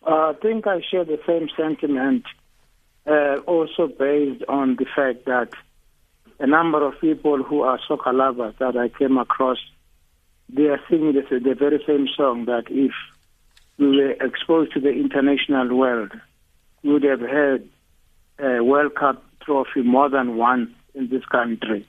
Uh, 0.01 0.31
I 0.31 0.33
think 0.41 0.65
I 0.65 0.81
share 0.81 1.05
the 1.05 1.19
same 1.27 1.49
sentiment, 1.55 2.25
uh, 3.05 3.37
also 3.45 3.85
based 3.85 4.43
on 4.49 4.77
the 4.77 4.87
fact 4.95 5.25
that 5.25 5.49
a 6.39 6.47
number 6.47 6.83
of 6.83 6.99
people 6.99 7.43
who 7.43 7.61
are 7.61 7.79
soccer 7.87 8.13
lovers 8.13 8.55
that 8.57 8.75
I 8.75 8.89
came 8.89 9.19
across, 9.19 9.59
they 10.49 10.63
are 10.63 10.81
singing 10.89 11.13
the, 11.13 11.39
the 11.39 11.53
very 11.53 11.83
same 11.85 12.07
song 12.17 12.45
that 12.45 12.63
if 12.69 12.93
we 13.77 13.97
were 13.97 14.13
exposed 14.13 14.73
to 14.73 14.79
the 14.79 14.89
international 14.89 15.77
world, 15.77 16.11
we 16.81 16.93
would 16.93 17.03
have 17.03 17.21
had 17.21 17.69
a 18.41 18.63
World 18.63 18.95
Cup 18.95 19.23
trophy 19.45 19.81
more 19.81 20.09
than 20.09 20.35
once 20.37 20.69
in 20.93 21.09
this 21.09 21.25
country, 21.25 21.87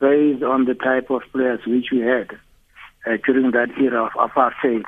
based 0.00 0.42
on 0.42 0.64
the 0.64 0.74
type 0.74 1.10
of 1.10 1.22
players 1.32 1.60
which 1.66 1.86
we 1.92 2.00
had 2.00 2.30
uh, 3.06 3.16
during 3.24 3.50
that 3.52 3.68
era 3.80 4.04
of 4.04 4.12
apartheid. 4.12 4.84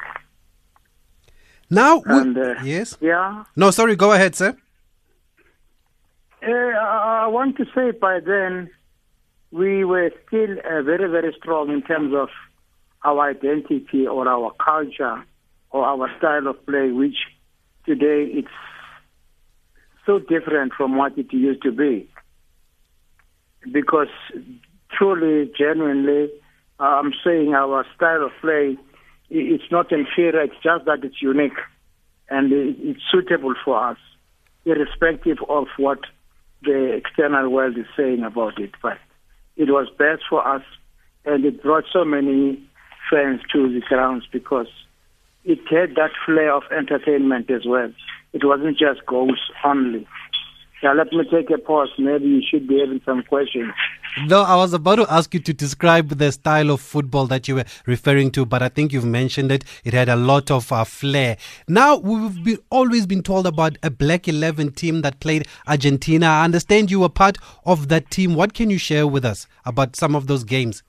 Now, 1.71 2.03
And, 2.05 2.37
uh, 2.37 2.55
yes? 2.65 2.97
Yeah. 3.01 3.45
No, 3.55 3.71
sorry, 3.71 3.95
go 3.97 4.13
ahead, 4.13 4.35
sir. 4.35 4.57
Uh, 6.43 6.51
I 6.51 7.25
I 7.25 7.27
want 7.29 7.57
to 7.59 7.65
say 7.75 7.91
by 7.93 8.19
then 8.21 8.71
we 9.53 9.85
were 9.85 10.11
still 10.27 10.53
uh, 10.59 10.83
very, 10.83 11.09
very 11.11 11.35
strong 11.39 11.71
in 11.71 11.83
terms 11.83 12.15
of 12.15 12.29
our 13.05 13.31
identity 13.31 14.07
or 14.07 14.27
our 14.29 14.53
culture 14.53 15.25
or 15.71 15.85
our 15.85 16.11
style 16.19 16.47
of 16.49 16.65
play, 16.67 16.91
which 16.91 17.17
today 17.85 18.25
it's 18.33 18.49
so 20.11 20.19
different 20.19 20.73
from 20.77 20.97
what 20.97 21.17
it 21.17 21.33
used 21.33 21.63
to 21.63 21.71
be. 21.71 22.09
Because 23.71 24.09
truly, 24.91 25.51
genuinely, 25.57 26.31
I'm 26.81 27.13
saying 27.25 27.55
our 27.55 27.87
style 27.95 28.25
of 28.25 28.33
play, 28.41 28.77
it's 29.29 29.71
not 29.71 29.93
inferior, 29.93 30.43
it's 30.43 30.61
just 30.63 30.87
that 30.87 31.05
it's 31.05 31.23
unique 31.23 31.61
and 32.29 32.53
it's 32.53 33.01
suitable 33.13 33.55
for 33.65 33.91
us, 33.91 33.99
irrespective 34.65 35.39
of 35.49 35.67
what 35.77 36.01
the 36.63 36.93
external 36.95 37.49
world 37.49 37.79
is 37.79 37.87
saying 37.97 38.25
about 38.25 38.59
it. 38.59 38.73
But 38.83 38.99
it 39.57 39.69
was 39.69 39.89
best 39.97 40.23
for 40.29 40.47
us, 40.47 40.63
and 41.25 41.45
it 41.45 41.63
brought 41.63 41.85
so 41.93 42.05
many 42.05 42.61
fans 43.11 43.41
to 43.53 43.73
the 43.73 43.81
grounds 43.89 44.25
because 44.33 44.69
it 45.45 45.61
had 45.71 45.95
that 45.97 46.11
flair 46.27 46.53
of 46.53 46.65
entertainment 46.77 47.51
as 47.51 47.63
well. 47.65 47.93
It 48.33 48.45
wasn't 48.45 48.79
just 48.79 49.05
goals 49.07 49.41
only. 49.65 50.07
Now 50.83 50.95
let 50.95 51.13
me 51.13 51.25
take 51.31 51.51
a 51.51 51.59
pause. 51.59 51.91
Maybe 51.99 52.27
you 52.27 52.43
should 52.49 52.67
be 52.67 52.81
having 52.81 53.03
some 53.05 53.23
questions 53.23 53.73
No, 54.27 54.43
I 54.43 54.57
was 54.57 54.73
about 54.73 54.97
to 54.97 55.13
ask 55.13 55.33
you 55.35 55.41
to 55.41 55.53
describe 55.53 56.09
the 56.09 56.33
style 56.33 56.71
of 56.71 56.81
football 56.81 57.27
that 57.27 57.47
you 57.47 57.57
were 57.57 57.65
referring 57.87 58.31
to, 58.33 58.45
but 58.45 58.63
I 58.63 58.69
think 58.69 58.93
you've 58.93 59.05
mentioned 59.05 59.53
it. 59.53 59.65
It 59.85 59.95
had 59.95 60.09
a 60.09 60.17
lot 60.17 60.51
of 60.51 60.73
uh, 60.73 60.85
flair. 60.85 61.37
Now, 61.69 61.97
we've 61.97 62.43
been, 62.43 62.59
always 62.71 63.07
been 63.07 63.23
told 63.23 63.47
about 63.47 63.79
a 63.83 63.91
Black 63.91 64.27
11 64.27 64.73
team 64.73 65.03
that 65.03 65.21
played 65.21 65.47
Argentina. 65.67 66.27
I 66.27 66.45
understand 66.45 66.91
you 66.91 67.01
were 67.01 67.09
part 67.09 67.39
of 67.65 67.89
that 67.89 68.11
team. 68.11 68.35
What 68.35 68.55
can 68.55 68.71
you 68.71 68.79
share 68.79 69.07
with 69.07 69.25
us 69.25 69.47
about 69.65 69.97
some 69.97 70.15
of 70.17 70.27
those 70.27 70.45
games? 70.45 70.83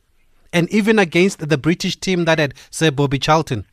And 0.54 0.70
even 0.70 1.00
against 1.00 1.48
the 1.48 1.58
British 1.58 1.96
team 1.98 2.26
that 2.26 2.40
had 2.40 2.54
Sir 2.72 2.92
Bobby 2.92 3.20
Charlton. 3.20 3.66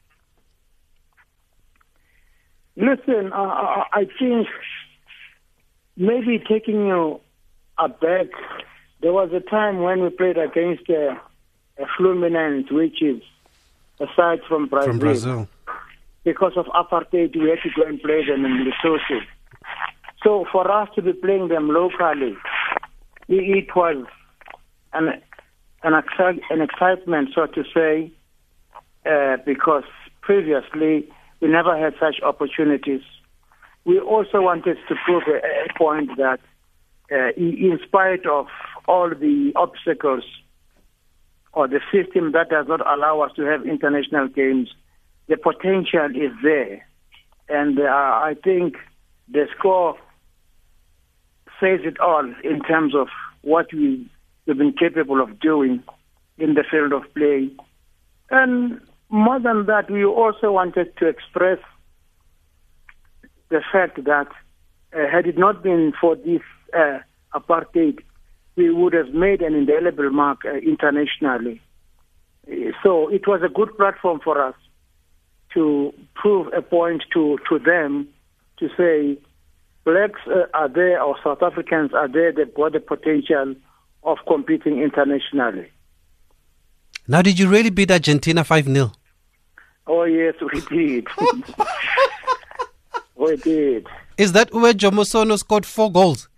Listen, 2.78 3.32
uh, 3.32 3.82
I 3.92 4.06
think 4.20 4.46
maybe 5.96 6.38
taking 6.38 6.86
you 6.86 7.20
aback, 7.76 8.28
there 9.02 9.12
was 9.12 9.32
a 9.32 9.40
time 9.40 9.82
when 9.82 10.00
we 10.00 10.10
played 10.10 10.38
against 10.38 10.88
uh, 10.88 11.16
a 11.76 11.86
Fluminense, 11.98 12.70
which 12.70 13.02
is 13.02 13.20
aside 13.98 14.42
from 14.46 14.68
Brazil. 14.68 14.92
From 14.92 14.98
Brazil. 15.00 15.48
Because 16.22 16.52
of 16.56 16.66
apartheid, 16.66 17.34
we 17.36 17.50
had 17.50 17.58
to 17.64 17.70
go 17.74 17.82
and 17.82 18.00
play 18.00 18.24
them 18.24 18.44
in 18.44 18.58
the 18.58 18.70
Lesotho. 18.70 19.22
So 20.22 20.46
for 20.52 20.70
us 20.70 20.88
to 20.94 21.02
be 21.02 21.14
playing 21.14 21.48
them 21.48 21.68
locally, 21.68 22.36
it 23.28 23.74
was 23.74 24.06
an 24.92 25.20
an, 25.82 25.94
an 26.50 26.60
excitement, 26.60 27.30
so 27.34 27.46
to 27.46 27.64
say, 27.74 28.12
uh, 29.04 29.38
because 29.44 29.84
previously 30.20 31.08
we 31.40 31.48
never 31.48 31.76
had 31.78 31.94
such 32.00 32.20
opportunities. 32.22 33.02
We 33.84 34.00
also 34.00 34.42
wanted 34.42 34.76
to 34.88 34.94
prove 35.04 35.22
a, 35.28 35.78
point 35.78 36.10
that, 36.16 36.40
uh, 37.10 37.32
in 37.36 37.78
spite 37.86 38.26
of 38.26 38.46
all 38.86 39.08
the 39.08 39.52
obstacles 39.56 40.24
or 41.52 41.68
the 41.68 41.80
system 41.92 42.32
that 42.32 42.50
does 42.50 42.66
not 42.68 42.80
allow 42.86 43.20
us 43.20 43.32
to 43.36 43.42
have 43.42 43.66
international 43.66 44.28
games, 44.28 44.68
the 45.28 45.36
potential 45.36 46.06
is 46.14 46.32
there. 46.42 46.86
And 47.48 47.78
uh, 47.78 47.84
I 47.84 48.34
think 48.42 48.76
the 49.28 49.46
score 49.56 49.96
says 51.60 51.80
it 51.84 51.98
all 52.00 52.32
in 52.44 52.60
terms 52.60 52.94
of 52.94 53.08
what 53.42 53.72
we, 53.72 54.08
we've 54.46 54.58
been 54.58 54.72
capable 54.72 55.20
of 55.20 55.40
doing 55.40 55.82
in 56.36 56.54
the 56.54 56.64
field 56.70 56.92
of 56.92 57.02
play. 57.14 57.50
And 58.30 58.80
more 59.10 59.40
than 59.40 59.66
that, 59.66 59.90
we 59.90 60.04
also 60.04 60.52
wanted 60.52 60.96
to 60.98 61.06
express 61.06 61.58
the 63.48 63.62
fact 63.72 64.04
that 64.04 64.28
uh, 64.92 65.10
had 65.10 65.26
it 65.26 65.38
not 65.38 65.62
been 65.62 65.92
for 66.00 66.16
this 66.16 66.42
uh, 66.76 66.98
apartheid, 67.34 68.00
we 68.56 68.70
would 68.70 68.92
have 68.92 69.10
made 69.14 69.40
an 69.40 69.54
indelible 69.54 70.10
mark 70.10 70.40
uh, 70.44 70.54
internationally. 70.56 71.60
So 72.82 73.08
it 73.08 73.26
was 73.26 73.42
a 73.42 73.48
good 73.48 73.76
platform 73.76 74.20
for 74.22 74.42
us 74.42 74.54
to 75.54 75.92
prove 76.14 76.52
a 76.52 76.62
point 76.62 77.04
to, 77.12 77.38
to 77.48 77.58
them 77.58 78.08
to 78.58 78.68
say 78.76 79.18
blacks 79.84 80.20
uh, 80.26 80.46
are 80.54 80.68
there 80.68 81.02
or 81.02 81.16
South 81.24 81.42
Africans 81.42 81.92
are 81.94 82.08
there, 82.08 82.32
they've 82.32 82.54
got 82.54 82.72
the 82.72 82.80
potential 82.80 83.54
of 84.02 84.18
competing 84.26 84.82
internationally. 84.82 85.68
Now, 87.06 87.22
did 87.22 87.38
you 87.38 87.48
really 87.48 87.70
beat 87.70 87.90
Argentina 87.90 88.44
5 88.44 88.66
0? 88.66 88.92
Oh, 89.88 90.04
yes, 90.04 90.34
we 90.40 90.60
did. 90.60 91.06
we 93.16 93.36
did. 93.36 93.86
Is 94.18 94.32
that 94.32 94.52
where 94.52 94.74
Jomo 94.74 95.06
Sono 95.06 95.36
scored 95.36 95.64
four 95.64 95.90
goals? 95.90 96.28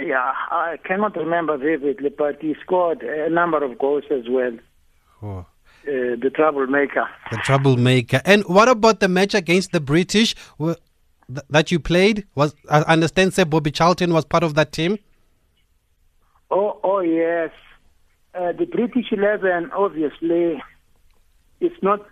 Yeah, 0.00 0.32
I 0.50 0.78
cannot 0.84 1.16
remember 1.16 1.58
vividly, 1.58 2.08
but 2.08 2.40
he 2.40 2.56
scored 2.62 3.02
a 3.02 3.28
number 3.28 3.62
of 3.62 3.78
goals 3.78 4.04
as 4.10 4.24
well. 4.28 4.56
Oh. 5.22 5.46
Uh, 5.86 6.16
the 6.20 6.30
troublemaker. 6.34 7.08
The 7.30 7.36
troublemaker. 7.38 8.22
And 8.24 8.44
what 8.44 8.68
about 8.68 9.00
the 9.00 9.08
match 9.08 9.34
against 9.34 9.72
the 9.72 9.80
British 9.80 10.34
that 11.48 11.70
you 11.70 11.78
played? 11.78 12.26
Was 12.34 12.54
I 12.70 12.80
understand, 12.82 13.34
say 13.34 13.44
Bobby 13.44 13.70
Charlton 13.70 14.12
was 14.12 14.24
part 14.24 14.42
of 14.42 14.54
that 14.54 14.72
team. 14.72 14.98
Oh, 16.50 16.78
oh 16.82 17.00
yes. 17.00 17.50
Uh, 18.34 18.52
the 18.52 18.66
British 18.66 19.12
Eleven, 19.12 19.70
obviously, 19.72 20.62
it's 21.60 21.82
not 21.82 22.06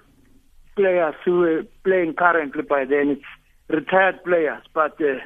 players 0.77 1.15
who 1.25 1.43
are 1.43 1.63
playing 1.83 2.15
currently 2.15 2.63
by 2.63 2.85
then. 2.85 3.11
It's 3.11 3.25
retired 3.69 4.23
players, 4.23 4.63
but 4.73 5.01
uh, 5.01 5.19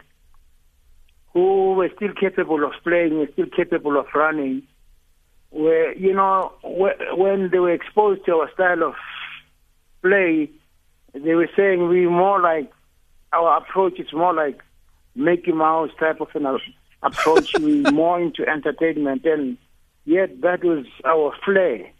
who 1.33 1.75
were 1.75 1.91
still 1.97 2.15
capable 2.19 2.65
of 2.65 2.73
playing, 2.83 3.19
were 3.19 3.29
still 3.33 3.51
capable 3.55 3.99
of 3.99 4.07
running. 4.15 4.63
Where 5.51 5.93
you 5.97 6.15
know 6.15 6.53
when 6.63 7.51
they 7.51 7.59
were 7.59 7.73
exposed 7.73 8.25
to 8.27 8.37
our 8.37 8.51
style 8.55 8.85
of 8.85 8.95
play, 10.01 10.49
they 11.13 11.35
were 11.35 11.51
saying 11.57 11.89
we 11.89 12.07
more 12.07 12.41
like 12.41 12.73
our 13.33 13.59
approach 13.59 13.99
is 13.99 14.13
more 14.13 14.33
like 14.33 14.61
Mickey 15.15 15.53
Mouse 15.53 15.91
type 15.99 16.21
of 16.21 16.29
an 16.35 16.59
approach. 17.03 17.53
we 17.59 17.83
more 17.93 18.21
into 18.21 18.49
entertainment, 18.49 19.25
and 19.25 19.59
yet 20.05 20.41
that 20.43 20.63
was 20.63 20.87
our 21.05 21.35
flair 21.45 21.91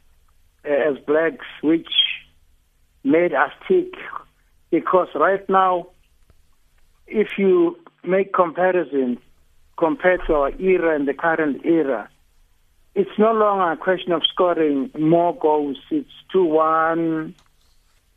uh, 0.65 0.69
as 0.69 0.99
blacks, 1.05 1.47
which 1.63 1.89
made 3.05 3.35
us 3.35 3.53
tick 3.67 3.95
because 4.71 5.09
right 5.15 5.49
now, 5.49 5.89
if 7.07 7.39
you 7.39 7.79
make 8.05 8.33
comparison 8.33 9.19
compared 9.77 10.21
to 10.27 10.35
our 10.35 10.53
era 10.61 10.95
and 10.95 11.09
the 11.09 11.15
current 11.15 11.65
era, 11.65 12.09
it's 12.95 13.11
no 13.19 13.33
longer 13.33 13.73
a 13.73 13.77
question 13.77 14.13
of 14.13 14.23
scoring 14.33 14.91
more 14.99 15.37
goals. 15.37 15.79
It's 15.91 16.11
2 16.33 16.45
1 16.45 17.35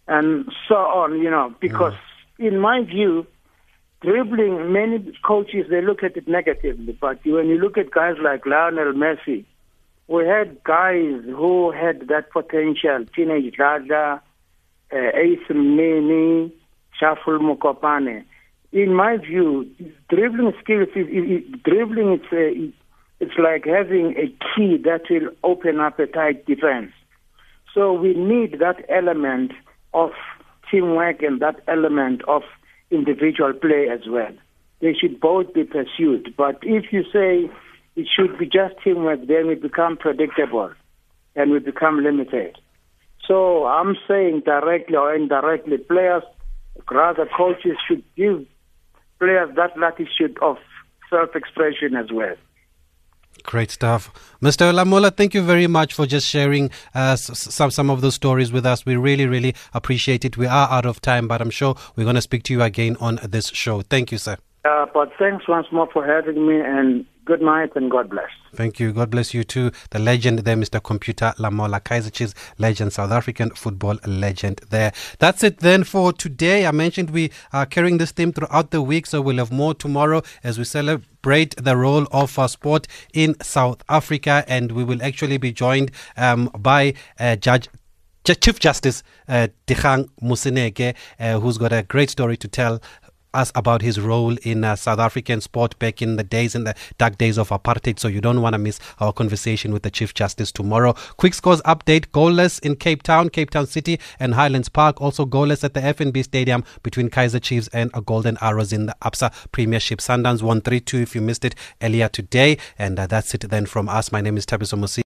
and 0.07 0.51
so 0.67 0.75
on, 0.75 1.19
you 1.19 1.29
know, 1.29 1.53
because 1.59 1.93
mm. 2.39 2.47
in 2.47 2.59
my 2.59 2.83
view, 2.83 3.25
dribbling, 4.01 4.71
many 4.71 5.13
coaches, 5.23 5.67
they 5.69 5.81
look 5.81 6.03
at 6.03 6.17
it 6.17 6.27
negatively. 6.27 6.97
But 6.99 7.19
when 7.25 7.47
you 7.47 7.57
look 7.57 7.77
at 7.77 7.91
guys 7.91 8.15
like 8.21 8.45
Lionel 8.45 8.93
Messi, 8.93 9.45
we 10.07 10.25
had 10.25 10.63
guys 10.63 11.23
who 11.25 11.71
had 11.71 12.07
that 12.09 12.31
potential, 12.31 13.05
teenage 13.15 13.55
Dladla, 13.55 14.19
Eh, 14.93 15.11
Ace 15.15 15.49
Mnini, 15.49 16.51
Shaful 17.01 17.39
Mokopane. 17.39 18.23
In 18.71 18.93
my 18.93 19.17
view, 19.17 19.67
dribbling 20.07 20.53
skills, 20.61 20.89
is, 20.95 21.07
is, 21.07 21.59
dribbling 21.63 22.19
it's, 22.21 22.31
a, 22.31 22.49
eh, 22.49 22.71
it's 23.19 23.37
like 23.39 23.65
having 23.65 24.13
a 24.17 24.27
key 24.53 24.77
that 24.83 25.01
will 25.09 25.31
open 25.43 25.79
up 25.79 25.97
a 25.97 26.05
tight 26.05 26.45
defense. 26.45 26.91
So 27.73 27.91
we 27.91 28.13
need 28.13 28.59
that 28.59 28.85
element 28.87 29.53
of 29.95 30.11
teamwork 30.69 31.23
and 31.23 31.41
that 31.41 31.61
element 31.67 32.21
of 32.27 32.43
individual 32.91 33.53
play 33.53 33.87
as 33.91 34.01
well. 34.07 34.31
They 34.79 34.93
should 34.93 35.19
both 35.19 35.55
be 35.55 35.63
pursued. 35.63 36.35
But 36.37 36.59
if 36.61 36.93
you 36.93 37.03
say 37.11 37.49
it 37.95 38.07
should 38.15 38.37
be 38.37 38.45
just 38.45 38.75
teamwork, 38.83 39.25
then 39.25 39.47
we 39.47 39.55
become 39.55 39.97
predictable 39.97 40.71
and 41.35 41.51
we 41.51 41.57
become 41.57 42.03
limited. 42.03 42.57
So 43.27 43.65
I'm 43.65 43.95
saying 44.07 44.43
directly 44.45 44.97
or 44.97 45.13
indirectly, 45.15 45.77
players, 45.77 46.23
rather 46.91 47.27
coaches 47.37 47.77
should 47.87 48.03
give 48.15 48.45
players 49.19 49.55
that 49.55 49.77
latitude 49.77 50.37
of 50.41 50.57
self-expression 51.09 51.95
as 51.95 52.11
well. 52.11 52.35
Great 53.43 53.71
stuff. 53.71 54.11
Mr. 54.41 54.71
Lamola, 54.73 55.15
thank 55.15 55.33
you 55.33 55.41
very 55.41 55.67
much 55.67 55.93
for 55.93 56.05
just 56.05 56.27
sharing 56.27 56.69
uh, 56.93 57.15
some, 57.15 57.71
some 57.71 57.89
of 57.89 58.01
those 58.01 58.15
stories 58.15 58.51
with 58.51 58.65
us. 58.65 58.85
We 58.85 58.95
really, 58.95 59.25
really 59.25 59.55
appreciate 59.73 60.23
it. 60.23 60.37
We 60.37 60.45
are 60.45 60.69
out 60.69 60.85
of 60.85 61.01
time, 61.01 61.27
but 61.27 61.41
I'm 61.41 61.49
sure 61.49 61.75
we're 61.95 62.03
going 62.03 62.15
to 62.15 62.21
speak 62.21 62.43
to 62.43 62.53
you 62.53 62.61
again 62.61 62.95
on 62.99 63.19
this 63.23 63.47
show. 63.47 63.81
Thank 63.81 64.11
you, 64.11 64.17
sir. 64.17 64.37
Uh, 64.65 64.85
but 64.93 65.11
thanks 65.19 65.47
once 65.47 65.67
more 65.71 65.89
for 65.91 66.05
having 66.05 66.47
me 66.47 66.59
and 66.59 67.05
good 67.25 67.41
night 67.41 67.71
and 67.75 67.91
God 67.91 68.09
bless. 68.09 68.29
Thank 68.55 68.79
you. 68.79 68.93
God 68.93 69.09
bless 69.09 69.33
you 69.33 69.43
too. 69.43 69.71
The 69.89 69.99
legend 69.99 70.39
there, 70.39 70.55
Mr. 70.55 70.81
Computer 70.81 71.33
Lamola 71.37 71.81
Kaizer 71.81 72.33
legend, 72.57 72.93
South 72.93 73.11
African 73.11 73.49
football 73.51 73.97
legend 74.05 74.61
there. 74.69 74.93
That's 75.19 75.43
it 75.43 75.59
then 75.59 75.83
for 75.83 76.13
today. 76.13 76.65
I 76.65 76.71
mentioned 76.71 77.09
we 77.09 77.31
are 77.51 77.65
carrying 77.65 77.97
this 77.97 78.11
theme 78.11 78.31
throughout 78.31 78.71
the 78.71 78.81
week, 78.81 79.05
so 79.05 79.21
we'll 79.21 79.37
have 79.37 79.51
more 79.51 79.73
tomorrow 79.73 80.21
as 80.43 80.57
we 80.57 80.63
celebrate 80.63 81.55
the 81.57 81.75
role 81.75 82.07
of 82.11 82.37
uh, 82.39 82.47
sport 82.47 82.87
in 83.13 83.35
South 83.41 83.83
Africa, 83.89 84.45
and 84.47 84.71
we 84.71 84.83
will 84.83 85.01
actually 85.03 85.37
be 85.37 85.51
joined 85.51 85.91
um, 86.15 86.49
by 86.57 86.93
uh, 87.19 87.35
Judge 87.35 87.67
Chief 88.25 88.59
Justice 88.59 89.03
uh, 89.27 89.49
Dikgang 89.67 90.09
Moseneke, 90.21 90.95
uh, 91.19 91.39
who's 91.39 91.57
got 91.57 91.73
a 91.73 91.83
great 91.83 92.09
story 92.09 92.37
to 92.37 92.47
tell 92.47 92.81
us 93.33 93.51
about 93.55 93.81
his 93.81 93.99
role 93.99 94.37
in 94.43 94.63
uh, 94.63 94.75
South 94.75 94.99
African 94.99 95.41
sport 95.41 95.77
back 95.79 96.01
in 96.01 96.15
the 96.15 96.23
days, 96.23 96.55
in 96.55 96.63
the 96.63 96.75
dark 96.97 97.17
days 97.17 97.37
of 97.37 97.49
apartheid. 97.49 97.99
So 97.99 98.07
you 98.07 98.21
don't 98.21 98.41
want 98.41 98.53
to 98.53 98.57
miss 98.57 98.79
our 98.99 99.13
conversation 99.13 99.73
with 99.73 99.83
the 99.83 99.91
Chief 99.91 100.13
Justice 100.13 100.51
tomorrow. 100.51 100.93
Quick 101.17 101.33
scores 101.33 101.61
update 101.61 102.07
goalless 102.07 102.59
in 102.61 102.75
Cape 102.75 103.03
Town, 103.03 103.29
Cape 103.29 103.49
Town 103.49 103.67
City, 103.67 103.99
and 104.19 104.33
Highlands 104.33 104.69
Park. 104.69 105.01
Also 105.01 105.25
goalless 105.25 105.63
at 105.63 105.73
the 105.73 105.81
FNB 105.81 106.23
Stadium 106.23 106.63
between 106.83 107.09
Kaizer 107.09 107.41
Chiefs 107.41 107.69
and 107.73 107.91
Golden 108.05 108.37
Arrows 108.41 108.73
in 108.73 108.87
the 108.87 108.95
ABSA 109.01 109.31
Premiership. 109.51 109.99
Sundowns 109.99 110.41
1 110.41 110.61
3 110.61 110.79
2 110.79 110.97
if 110.97 111.15
you 111.15 111.21
missed 111.21 111.45
it 111.45 111.55
earlier 111.81 112.09
today. 112.09 112.57
And 112.77 112.99
uh, 112.99 113.07
that's 113.07 113.33
it 113.33 113.49
then 113.49 113.65
from 113.65 113.89
us. 113.89 114.11
My 114.11 114.21
name 114.21 114.37
is 114.37 114.45
Thabiso 114.45 114.77
Musi. 114.77 115.03